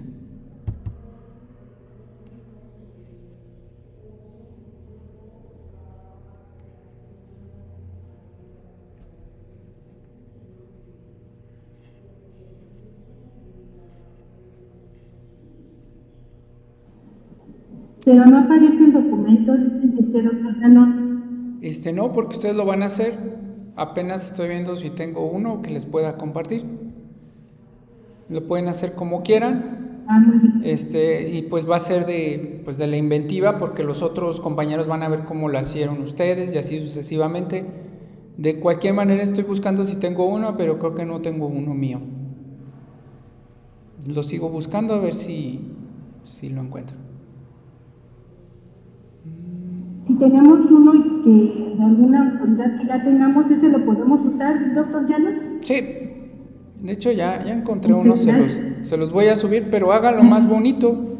Pero 18.04 18.26
no 18.26 18.38
aparece 18.38 18.84
el 18.84 18.92
documento, 18.92 19.56
dicen 19.56 19.94
que 19.94 20.00
este 20.00 20.22
doctor 20.22 20.54
Este 21.62 21.92
no, 21.92 22.12
porque 22.12 22.36
ustedes 22.36 22.54
lo 22.54 22.66
van 22.66 22.82
a 22.82 22.86
hacer. 22.86 23.14
apenas 23.76 24.26
estoy 24.26 24.48
viendo 24.48 24.76
si 24.76 24.90
tengo 24.90 25.26
uno 25.26 25.62
que 25.62 25.70
les 25.70 25.86
pueda 25.86 26.16
compartir. 26.16 26.64
Lo 28.28 28.46
pueden 28.46 28.68
hacer 28.68 28.94
como 28.94 29.22
quieran. 29.22 30.04
Ah, 30.06 30.20
muy 30.20 30.38
bien. 30.38 30.60
Este, 30.64 31.30
y 31.30 31.42
pues 31.42 31.68
va 31.68 31.76
a 31.76 31.80
ser 31.80 32.04
de, 32.04 32.60
pues 32.64 32.76
de 32.76 32.86
la 32.86 32.96
inventiva 32.96 33.58
porque 33.58 33.84
los 33.84 34.02
otros 34.02 34.40
compañeros 34.40 34.86
van 34.86 35.02
a 35.02 35.08
ver 35.08 35.24
cómo 35.24 35.48
lo 35.48 35.58
hicieron 35.58 36.02
ustedes 36.02 36.54
y 36.54 36.58
así 36.58 36.80
sucesivamente. 36.80 37.64
De 38.36 38.60
cualquier 38.60 38.94
manera 38.94 39.22
estoy 39.22 39.44
buscando 39.44 39.84
si 39.84 39.96
tengo 39.96 40.26
uno, 40.26 40.56
pero 40.56 40.78
creo 40.78 40.94
que 40.94 41.06
no 41.06 41.20
tengo 41.22 41.46
uno 41.46 41.72
mío. 41.74 42.00
Lo 44.06 44.22
sigo 44.22 44.50
buscando 44.50 44.94
a 44.94 45.00
ver 45.00 45.14
si, 45.14 45.60
si 46.22 46.50
lo 46.50 46.60
encuentro. 46.60 47.03
Si 50.06 50.14
tenemos 50.16 50.70
uno 50.70 50.94
y 50.94 51.22
que 51.22 51.76
de 51.76 51.82
alguna 51.82 52.32
autoridad 52.32 52.76
que 52.78 52.86
ya 52.86 53.02
tengamos, 53.02 53.50
ese 53.50 53.68
lo 53.68 53.84
podemos 53.84 54.20
usar, 54.24 54.74
doctor 54.74 55.08
Llanos. 55.08 55.34
Sí, 55.60 55.74
de 56.82 56.92
hecho 56.92 57.10
ya, 57.10 57.42
ya 57.42 57.54
encontré 57.54 57.94
uno, 57.94 58.16
se 58.16 58.32
los, 58.32 58.60
se 58.82 58.96
los 58.98 59.10
voy 59.12 59.28
a 59.28 59.36
subir, 59.36 59.68
pero 59.70 59.92
hágalo 59.92 60.22
más 60.22 60.46
bonito 60.46 61.16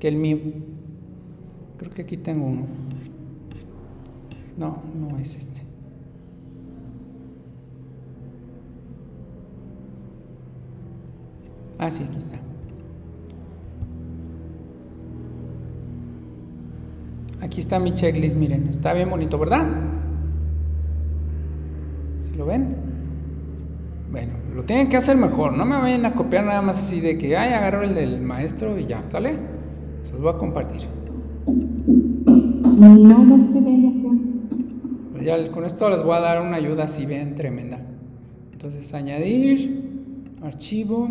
que 0.00 0.08
el 0.08 0.16
mío. 0.16 0.38
Creo 1.76 1.92
que 1.92 2.02
aquí 2.02 2.16
tengo 2.16 2.46
uno. 2.46 2.62
No, 4.56 4.82
no 4.98 5.18
es 5.18 5.36
este. 5.36 5.60
Ah, 11.78 11.90
sí, 11.90 12.04
aquí 12.08 12.18
está. 12.18 12.47
Aquí 17.40 17.60
está 17.60 17.78
mi 17.78 17.92
checklist, 17.94 18.36
miren, 18.36 18.68
está 18.68 18.92
bien 18.92 19.08
bonito, 19.08 19.38
¿verdad? 19.38 19.66
¿Se 22.20 22.34
lo 22.34 22.46
ven? 22.46 22.76
Bueno, 24.10 24.32
lo 24.54 24.64
tienen 24.64 24.88
que 24.88 24.96
hacer 24.96 25.16
mejor, 25.16 25.52
no 25.52 25.64
me 25.64 25.76
vayan 25.76 26.04
a 26.04 26.14
copiar 26.14 26.44
nada 26.44 26.62
más 26.62 26.78
así 26.78 27.00
de 27.00 27.16
que, 27.16 27.36
ay, 27.36 27.52
agarro 27.52 27.82
el 27.82 27.94
del 27.94 28.20
maestro 28.20 28.78
y 28.78 28.86
ya, 28.86 29.04
¿sale? 29.08 29.34
Se 30.02 30.12
los 30.12 30.20
voy 30.20 30.32
a 30.32 30.38
compartir. 30.38 30.82
No, 32.76 32.96
ya 35.22 35.50
con 35.50 35.64
esto 35.64 35.90
les 35.90 36.02
voy 36.02 36.16
a 36.16 36.20
dar 36.20 36.40
una 36.40 36.56
ayuda 36.56 36.84
así 36.84 37.06
bien 37.06 37.34
tremenda. 37.34 37.80
Entonces, 38.52 38.92
añadir, 38.94 40.32
archivo, 40.42 41.08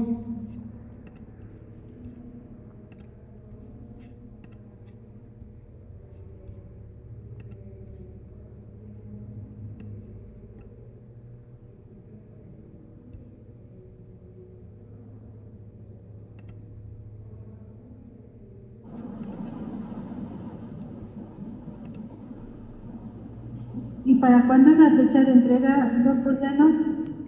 ¿Y 24.08 24.17
para 24.28 24.46
cuándo 24.46 24.72
es 24.72 24.78
la 24.78 24.90
fecha 24.92 25.24
de 25.24 25.32
entrega, 25.32 26.04
doctor 26.04 26.38
Llanos? 26.42 26.76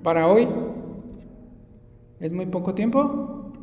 para 0.03 0.27
hoy. 0.27 0.45
¿Es 2.19 2.29
muy 2.33 2.45
poco 2.47 2.73
tiempo? 2.75 3.53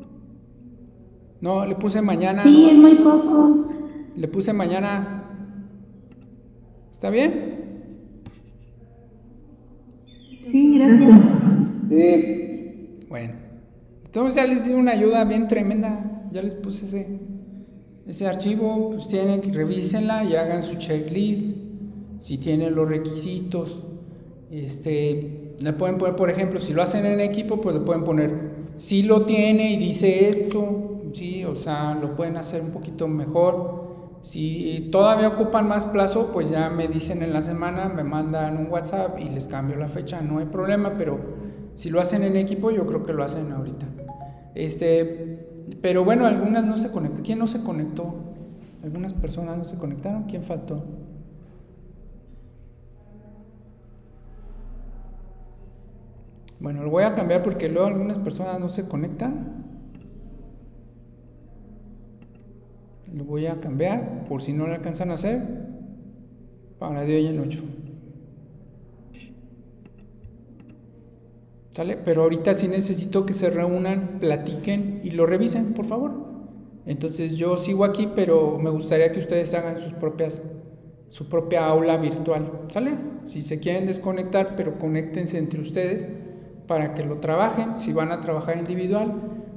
No, 1.42 1.66
le 1.66 1.74
puse 1.74 2.00
mañana. 2.00 2.42
Sí, 2.44 2.68
es 2.70 2.78
muy 2.78 2.94
poco. 2.94 3.68
Le 4.16 4.26
puse 4.28 4.54
mañana. 4.54 5.24
¿Está 6.90 7.10
bien? 7.10 7.82
Sí, 10.42 10.78
gracias. 10.78 11.28
Eh, 11.90 12.94
Bueno. 13.10 13.34
Entonces 14.06 14.36
ya 14.36 14.44
les 14.46 14.64
di 14.64 14.72
una 14.72 14.92
ayuda 14.92 15.24
bien 15.24 15.46
tremenda. 15.46 16.22
Ya 16.32 16.40
les 16.40 16.54
puse 16.54 16.86
ese, 16.86 17.20
ese 18.06 18.26
archivo. 18.26 18.92
Pues 18.92 19.08
tienen 19.08 19.42
que 19.42 19.52
revísenla 19.52 20.24
y 20.24 20.36
hagan 20.36 20.62
su 20.62 20.76
checklist. 20.76 21.55
Si 22.26 22.38
tienen 22.38 22.74
los 22.74 22.88
requisitos. 22.88 23.78
Este, 24.50 25.54
le 25.60 25.72
pueden 25.74 25.96
poner, 25.96 26.16
por 26.16 26.28
ejemplo, 26.28 26.58
si 26.58 26.72
lo 26.72 26.82
hacen 26.82 27.06
en 27.06 27.20
equipo, 27.20 27.60
pues 27.60 27.76
le 27.76 27.82
pueden 27.82 28.02
poner 28.02 28.66
si 28.74 29.04
lo 29.04 29.26
tiene 29.26 29.70
y 29.70 29.76
dice 29.76 30.28
esto, 30.28 30.86
sí, 31.12 31.44
o 31.44 31.54
sea, 31.54 31.94
lo 31.94 32.16
pueden 32.16 32.36
hacer 32.36 32.62
un 32.62 32.70
poquito 32.70 33.06
mejor. 33.06 34.18
Si 34.22 34.88
todavía 34.90 35.28
ocupan 35.28 35.68
más 35.68 35.84
plazo, 35.84 36.32
pues 36.32 36.48
ya 36.48 36.68
me 36.68 36.88
dicen 36.88 37.22
en 37.22 37.32
la 37.32 37.42
semana, 37.42 37.88
me 37.94 38.02
mandan 38.02 38.56
un 38.56 38.72
WhatsApp 38.72 39.20
y 39.20 39.28
les 39.28 39.46
cambio 39.46 39.76
la 39.76 39.88
fecha, 39.88 40.20
no 40.20 40.40
hay 40.40 40.46
problema, 40.46 40.94
pero 40.98 41.20
si 41.76 41.90
lo 41.90 42.00
hacen 42.00 42.24
en 42.24 42.36
equipo, 42.36 42.72
yo 42.72 42.88
creo 42.88 43.06
que 43.06 43.12
lo 43.12 43.22
hacen 43.22 43.52
ahorita. 43.52 43.86
Este, 44.56 45.46
pero 45.80 46.04
bueno, 46.04 46.26
algunas 46.26 46.64
no 46.64 46.76
se 46.76 46.90
conectan. 46.90 47.22
¿Quién 47.22 47.38
no 47.38 47.46
se 47.46 47.62
conectó? 47.62 48.16
Algunas 48.82 49.12
personas 49.12 49.56
no 49.56 49.64
se 49.64 49.76
conectaron. 49.76 50.24
¿Quién 50.24 50.42
faltó? 50.42 51.05
Bueno, 56.58 56.82
lo 56.82 56.90
voy 56.90 57.04
a 57.04 57.14
cambiar 57.14 57.42
porque 57.42 57.68
luego 57.68 57.88
algunas 57.88 58.18
personas 58.18 58.58
no 58.58 58.68
se 58.68 58.88
conectan. 58.88 59.64
Lo 63.12 63.24
voy 63.24 63.46
a 63.46 63.60
cambiar 63.60 64.24
por 64.28 64.42
si 64.42 64.52
no 64.52 64.66
lo 64.66 64.74
alcanzan 64.74 65.10
a 65.10 65.14
hacer 65.14 65.42
para 66.78 67.02
de 67.02 67.16
hoy 67.16 67.26
en 67.26 67.40
8. 67.40 67.62
¿Sale? 71.70 71.98
Pero 71.98 72.22
ahorita 72.22 72.54
sí 72.54 72.68
necesito 72.68 73.26
que 73.26 73.34
se 73.34 73.50
reúnan, 73.50 74.18
platiquen 74.18 75.00
y 75.04 75.10
lo 75.10 75.26
revisen, 75.26 75.74
por 75.74 75.84
favor. 75.84 76.12
Entonces 76.86 77.36
yo 77.36 77.58
sigo 77.58 77.84
aquí, 77.84 78.08
pero 78.14 78.58
me 78.58 78.70
gustaría 78.70 79.12
que 79.12 79.18
ustedes 79.18 79.52
hagan 79.52 79.78
sus 79.78 79.92
propias, 79.92 80.42
su 81.10 81.28
propia 81.28 81.66
aula 81.66 81.98
virtual. 81.98 82.64
¿Sale? 82.68 82.92
Si 83.26 83.42
se 83.42 83.60
quieren 83.60 83.86
desconectar, 83.86 84.56
pero 84.56 84.78
conéctense 84.78 85.36
entre 85.36 85.60
ustedes 85.60 86.06
para 86.66 86.94
que 86.94 87.04
lo 87.04 87.18
trabajen. 87.18 87.78
Si 87.78 87.92
van 87.92 88.12
a 88.12 88.20
trabajar 88.20 88.56
individual, 88.56 89.14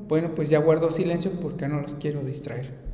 bueno, 0.07 0.29
pues 0.35 0.49
ya 0.49 0.59
guardo 0.59 0.91
silencio 0.91 1.31
porque 1.41 1.67
no 1.67 1.81
los 1.81 1.95
quiero 1.95 2.21
distraer. 2.21 2.88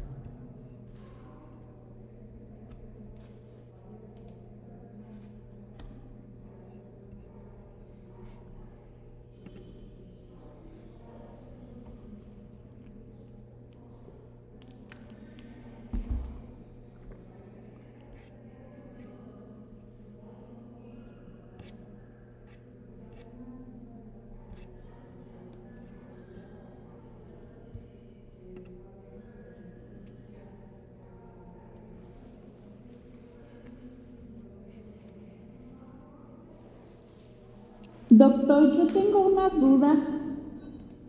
Doctor, 38.17 38.71
yo 38.71 38.87
tengo 38.87 39.27
una 39.27 39.49
duda. 39.49 39.93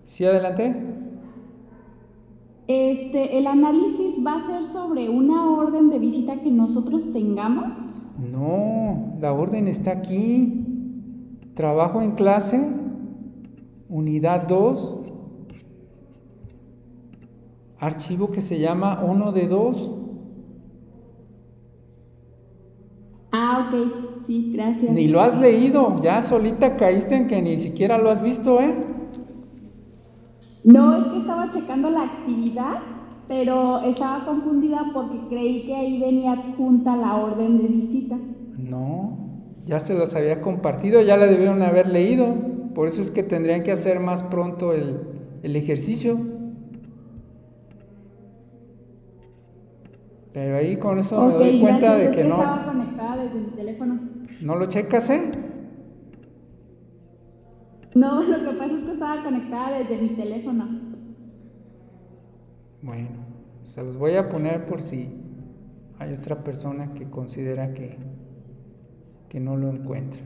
¿Sí 0.08 0.24
adelante? 0.24 0.74
Este, 2.66 3.38
¿el 3.38 3.46
análisis 3.46 4.16
va 4.26 4.34
a 4.34 4.46
ser 4.48 4.64
sobre 4.64 5.08
una 5.08 5.48
orden 5.48 5.88
de 5.88 6.00
visita 6.00 6.40
que 6.40 6.50
nosotros 6.50 7.12
tengamos? 7.12 8.00
No, 8.18 9.14
la 9.20 9.32
orden 9.32 9.68
está 9.68 9.92
aquí. 9.92 10.64
Trabajo 11.54 12.02
en 12.02 12.16
clase, 12.16 12.72
unidad 13.88 14.48
2, 14.48 14.98
archivo 17.78 18.32
que 18.32 18.42
se 18.42 18.58
llama 18.58 19.00
1 19.04 19.30
de 19.30 19.46
2. 19.46 19.95
Sí, 24.26 24.52
gracias. 24.54 24.92
Ni 24.92 25.08
lo 25.08 25.20
has 25.20 25.38
leído, 25.38 26.00
ya 26.02 26.22
solita 26.22 26.76
caíste 26.76 27.16
en 27.16 27.28
que 27.28 27.40
ni 27.42 27.58
siquiera 27.58 27.98
lo 27.98 28.10
has 28.10 28.22
visto, 28.22 28.60
¿eh? 28.60 28.74
No, 30.64 30.98
es 30.98 31.04
que 31.06 31.18
estaba 31.18 31.48
checando 31.50 31.90
la 31.90 32.02
actividad, 32.02 32.78
pero 33.28 33.82
estaba 33.82 34.24
confundida 34.24 34.90
porque 34.92 35.28
creí 35.28 35.64
que 35.64 35.74
ahí 35.74 36.00
venía 36.00 36.32
adjunta 36.32 36.96
la 36.96 37.14
orden 37.16 37.58
de 37.58 37.68
visita. 37.68 38.18
No, 38.58 39.16
ya 39.64 39.78
se 39.78 39.94
los 39.94 40.14
había 40.14 40.40
compartido, 40.40 41.00
ya 41.02 41.16
la 41.16 41.26
debieron 41.26 41.62
haber 41.62 41.88
leído. 41.88 42.34
Por 42.74 42.88
eso 42.88 43.00
es 43.00 43.10
que 43.10 43.22
tendrían 43.22 43.62
que 43.62 43.72
hacer 43.72 44.00
más 44.00 44.22
pronto 44.24 44.72
el, 44.72 45.00
el 45.42 45.56
ejercicio. 45.56 46.18
Pero 50.32 50.56
ahí 50.56 50.76
con 50.76 50.98
eso 50.98 51.28
me 51.28 51.32
doy 51.32 51.60
cuenta 51.60 51.96
de 51.96 52.10
es 52.10 52.16
que 52.16 52.24
no, 52.24 52.36
Estaba 52.36 52.64
conectada 52.66 53.22
desde 53.22 53.38
mi 53.38 53.50
teléfono. 53.52 54.00
¿No 54.40 54.56
lo 54.56 54.66
checas, 54.66 55.10
eh? 55.10 55.30
No, 57.94 58.22
lo 58.28 58.38
que 58.38 58.56
pasa 58.56 58.74
es 58.74 58.84
que 58.84 58.92
estaba 58.92 59.22
conectada 59.22 59.78
desde 59.78 60.02
mi 60.02 60.10
teléfono. 60.10 60.68
Bueno, 62.82 63.08
se 63.64 63.82
los 63.82 63.96
voy 63.96 64.16
a 64.16 64.28
poner 64.28 64.66
por 64.66 64.82
si 64.82 65.08
hay 65.98 66.12
otra 66.12 66.44
persona 66.44 66.92
que 66.92 67.08
considera 67.08 67.72
que, 67.72 67.96
que 69.28 69.40
no 69.40 69.56
lo 69.56 69.70
encuentra. 69.70 70.20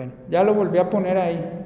Bueno, 0.00 0.12
ya 0.30 0.42
lo 0.42 0.54
volví 0.54 0.78
a 0.78 0.88
poner 0.88 1.18
ahí. 1.18 1.59